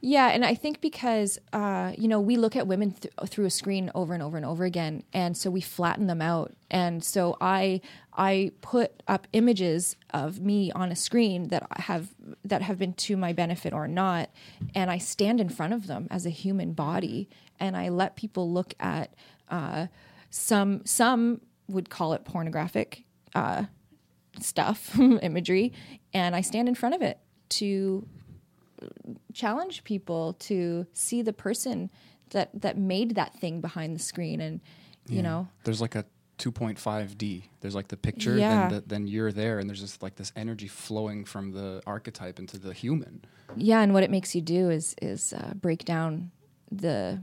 [0.00, 3.50] Yeah, and I think because uh, you know we look at women th- through a
[3.50, 6.52] screen over and over and over again, and so we flatten them out.
[6.70, 7.80] And so I
[8.12, 12.08] I put up images of me on a screen that have
[12.44, 14.28] that have been to my benefit or not,
[14.74, 18.50] and I stand in front of them as a human body, and I let people
[18.50, 19.14] look at
[19.48, 19.86] uh,
[20.30, 23.64] some some would call it pornographic uh,
[24.40, 25.72] stuff imagery,
[26.12, 27.18] and I stand in front of it
[27.50, 28.06] to
[29.32, 31.90] challenge people to see the person
[32.30, 34.60] that that made that thing behind the screen, and
[35.08, 35.22] you Yeah.
[35.22, 36.04] know, there's like a
[36.38, 37.44] 2.5D.
[37.60, 38.68] There's like the picture, Yeah.
[38.68, 42.38] then the, then you're there, and there's just like this energy flowing from the archetype
[42.38, 43.24] into the human.
[43.56, 46.30] yeah, and what it makes you do is is uh, break down
[46.70, 47.22] the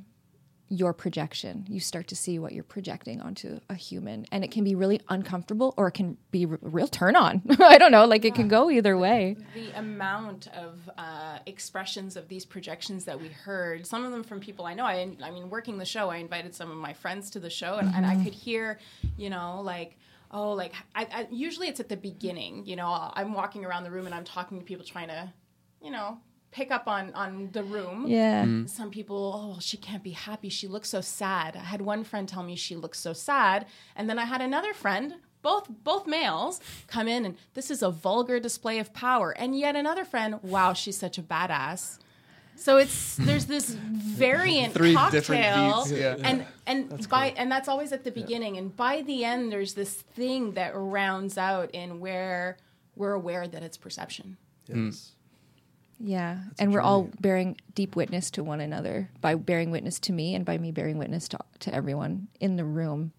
[0.74, 1.66] your projection.
[1.70, 5.00] You start to see what you're projecting onto a human, and it can be really
[5.08, 7.44] uncomfortable, or it can be a real turn on.
[7.60, 9.38] I don't know, like it can go either way.
[9.54, 14.40] the amount of uh, expressions of these projections that we heard, some of them from
[14.40, 14.86] people I know.
[14.86, 17.76] I, I mean, working the show, I invited some of my friends to the show,
[17.76, 18.80] and, and I could hear,
[19.16, 19.98] you know, like,
[20.32, 22.66] oh, like, I, I, usually it's at the beginning.
[22.66, 25.32] You know, I'm walking around the room and I'm talking to people trying to,
[25.82, 26.18] you know,
[26.54, 28.06] pick up on on the room.
[28.08, 28.44] Yeah.
[28.44, 28.68] Mm-hmm.
[28.68, 30.48] Some people, oh, well, she can't be happy.
[30.48, 31.58] She looks so sad.
[31.58, 33.66] I had one friend tell me she looks so sad,
[33.96, 37.90] and then I had another friend, both both males, come in and this is a
[37.90, 39.32] vulgar display of power.
[39.32, 42.00] And yet another friend, wow, she's such a badass.
[42.56, 46.16] So it's there's this variant Three cocktail, different beats, yeah.
[46.24, 48.58] and and by and that's always at the beginning.
[48.58, 52.58] And by the end, there's this thing that rounds out in where
[52.96, 54.38] we're aware that it's perception.
[54.68, 55.13] Yes.
[56.00, 60.36] Yeah, and we're all bearing deep witness to one another by bearing witness to me
[60.36, 63.14] and by me bearing witness to, to everyone in the room.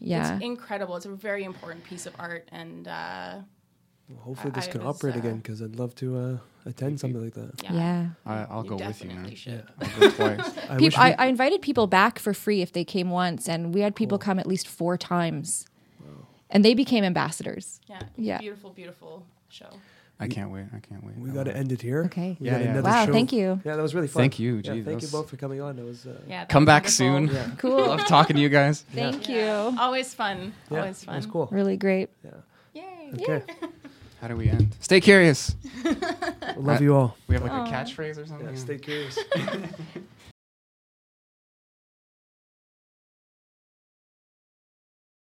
[0.00, 0.34] Yeah.
[0.36, 0.96] It's incredible.
[0.96, 3.36] It's a very important piece of art, and uh,
[4.08, 7.00] Well, hopefully this I can was, operate uh, again because I'd love to uh, attend
[7.00, 7.52] something like that.
[7.64, 8.08] yeah, yeah.
[8.26, 9.16] I, I'll you go with you, man.
[9.24, 9.64] definitely should.
[9.80, 10.58] I'll go twice.
[10.70, 13.80] I Peop- I, I invited people back for free if they came once, and we
[13.80, 15.66] had people come at least four times.
[16.52, 17.80] And they became ambassadors.
[17.86, 18.38] Yeah, Yeah.
[18.38, 19.68] beautiful, beautiful show.
[20.20, 20.66] I can't wait.
[20.76, 21.16] I can't wait.
[21.16, 22.04] we got to end it here.
[22.04, 22.36] Okay.
[22.38, 22.70] We Yeah, got yeah.
[22.72, 23.12] another Wow, show.
[23.12, 23.60] thank you.
[23.64, 24.20] Yeah, that was really fun.
[24.22, 25.76] Thank you, Yeah, thank you both for coming on.
[25.76, 26.92] That was uh, Yeah, that Come was back wonderful.
[26.92, 27.26] soon.
[27.50, 27.86] yeah, Cool.
[27.86, 28.82] Love talking to you guys.
[28.92, 29.70] Thank Yeah.
[29.70, 29.78] you.
[29.78, 30.52] Always fun.
[30.70, 31.14] yeah, Always fun.
[31.14, 31.48] It was cool.
[31.50, 32.10] Really great.
[32.24, 32.30] Yeah.
[32.74, 33.12] Yay.
[33.22, 33.42] Okay.
[34.20, 34.76] How do we end?
[34.80, 35.56] Stay curious.
[36.58, 37.16] Love you all.
[37.26, 37.64] We have like Aw.
[37.64, 38.48] a catchphrase or something.
[38.48, 39.18] Yeah, stay curious.